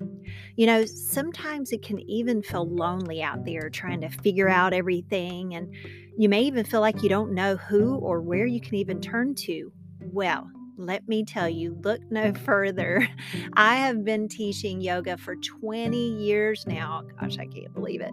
You 0.56 0.66
know, 0.66 0.86
sometimes 0.86 1.72
it 1.72 1.82
can 1.82 2.00
even 2.10 2.41
feel 2.41 2.68
lonely 2.68 3.22
out 3.22 3.43
there 3.45 3.70
trying 3.70 4.02
to 4.02 4.10
figure 4.10 4.50
out 4.50 4.74
everything 4.74 5.56
and 5.56 5.74
you 6.18 6.30
may 6.30 6.41
even 6.41 6.65
feel 6.65 6.82
like 6.82 7.03
you 7.03 7.09
don't 7.09 7.32
know 7.32 7.55
who 7.55 7.95
or 7.95 8.22
where 8.22 8.47
you 8.47 8.59
can 8.59 8.76
even 8.76 8.99
turn 8.99 9.36
to. 9.36 9.72
Well, 10.01 10.49
let 10.76 11.07
me 11.07 11.24
tell 11.24 11.47
you, 11.47 11.78
look 11.84 12.01
no 12.09 12.34
further. 12.45 13.07
I 13.53 13.76
have 13.76 14.03
been 14.03 14.28
teaching 14.28 14.82
yoga 14.82 15.18
for 15.18 15.36
20 15.36 15.97
years 15.97 16.65
now. 16.65 17.03
Gosh, 17.20 17.38
I 17.38 17.45
can't 17.45 17.74
believe 17.74 18.01
it. 18.01 18.11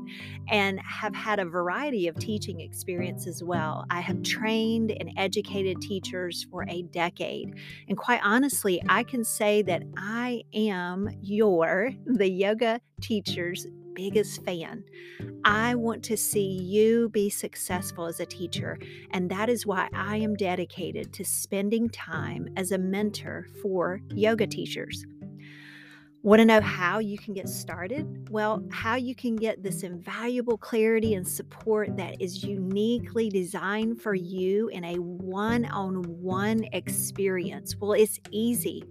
And 0.49 0.81
have 0.81 1.15
had 1.15 1.39
a 1.39 1.47
variety 1.47 2.09
of 2.09 2.19
teaching 2.19 2.61
experience 2.61 3.27
as 3.27 3.43
well. 3.43 3.87
I 3.91 4.01
have 4.01 4.23
trained 4.23 4.91
and 4.91 5.11
educated 5.17 5.81
teachers 5.81 6.47
for 6.51 6.67
a 6.69 6.83
decade. 6.83 7.55
And 7.89 7.97
quite 7.97 8.21
honestly, 8.23 8.83
I 8.89 9.05
can 9.05 9.25
say 9.25 9.63
that 9.63 9.83
I 9.97 10.43
am 10.55 11.09
your, 11.23 11.91
the 12.07 12.31
yoga 12.31 12.81
teacher's 13.01 13.67
biggest 13.95 14.45
fan. 14.45 14.85
I 15.45 15.75
want 15.75 16.03
to 16.05 16.17
see 16.17 16.47
you 16.63 17.09
be 17.11 17.31
successful 17.31 18.07
as 18.07 18.21
a 18.21 18.27
teacher, 18.27 18.79
and 19.11 19.31
that 19.31 19.49
is 19.49 19.67
why 19.67 19.89
I 19.93 20.17
am 20.17 20.35
dedicated 20.35 21.13
to 21.15 21.25
spending 21.25 21.89
time 21.89 22.49
as 22.57 22.73
a 22.73 22.79
mentor 22.79 23.47
for 23.63 24.01
yoga 24.11 24.47
teachers. 24.47 25.05
Want 26.25 26.41
to 26.41 26.47
know 26.47 26.63
how 26.63 27.01
you 27.01 27.19
can 27.19 27.35
get 27.35 27.51
started? 27.51 28.31
Well, 28.31 28.65
how 28.71 28.95
you 28.95 29.15
can 29.15 29.37
get 29.37 29.63
this 29.63 29.83
invaluable 29.83 30.57
clarity 30.57 31.13
and 31.13 31.29
support 31.29 31.99
that 31.99 32.17
is 32.19 32.43
uniquely 32.43 33.29
designed 33.29 34.01
for 34.01 34.15
you 34.15 34.69
in 34.69 34.85
a 34.85 34.95
one 34.95 35.67
on 35.67 36.03
one 36.03 36.65
experience. 36.73 37.77
Well, 37.77 37.93
it's 37.93 38.19
easy 38.31 38.85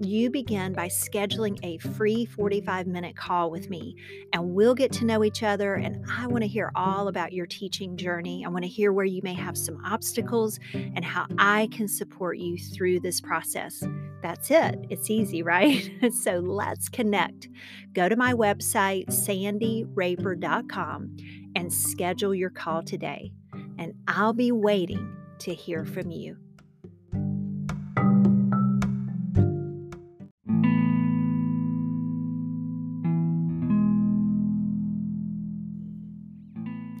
you 0.00 0.30
begin 0.30 0.72
by 0.72 0.88
scheduling 0.88 1.58
a 1.62 1.76
free 1.78 2.24
45 2.24 2.86
minute 2.86 3.16
call 3.16 3.50
with 3.50 3.68
me, 3.68 3.96
and 4.32 4.54
we'll 4.54 4.74
get 4.74 4.92
to 4.92 5.04
know 5.04 5.24
each 5.24 5.42
other. 5.42 5.74
And 5.74 6.04
I 6.10 6.26
want 6.26 6.42
to 6.42 6.48
hear 6.48 6.70
all 6.74 7.08
about 7.08 7.32
your 7.32 7.46
teaching 7.46 7.96
journey. 7.96 8.44
I 8.44 8.48
want 8.48 8.64
to 8.64 8.68
hear 8.68 8.92
where 8.92 9.04
you 9.04 9.20
may 9.22 9.34
have 9.34 9.58
some 9.58 9.82
obstacles 9.84 10.58
and 10.72 11.04
how 11.04 11.26
I 11.38 11.68
can 11.72 11.88
support 11.88 12.38
you 12.38 12.56
through 12.58 13.00
this 13.00 13.20
process. 13.20 13.82
That's 14.22 14.50
it. 14.50 14.86
It's 14.90 15.10
easy, 15.10 15.42
right? 15.42 15.90
so 16.12 16.38
let's 16.38 16.88
connect. 16.88 17.48
Go 17.92 18.08
to 18.08 18.16
my 18.16 18.34
website, 18.34 19.06
sandyraper.com, 19.06 21.16
and 21.56 21.72
schedule 21.72 22.34
your 22.34 22.50
call 22.50 22.82
today. 22.82 23.32
And 23.78 23.94
I'll 24.06 24.32
be 24.32 24.52
waiting 24.52 25.16
to 25.40 25.54
hear 25.54 25.84
from 25.84 26.10
you. 26.10 26.36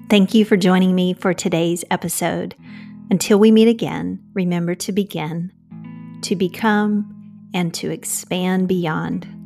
Thank 0.08 0.32
you 0.32 0.46
for 0.46 0.56
joining 0.56 0.94
me 0.94 1.12
for 1.12 1.34
today's 1.34 1.84
episode. 1.90 2.54
Until 3.10 3.38
we 3.38 3.50
meet 3.50 3.68
again, 3.68 4.18
remember 4.32 4.74
to 4.76 4.90
begin, 4.90 5.52
to 6.22 6.34
become, 6.34 7.14
and 7.52 7.74
to 7.74 7.90
expand 7.90 8.68
beyond. 8.68 9.37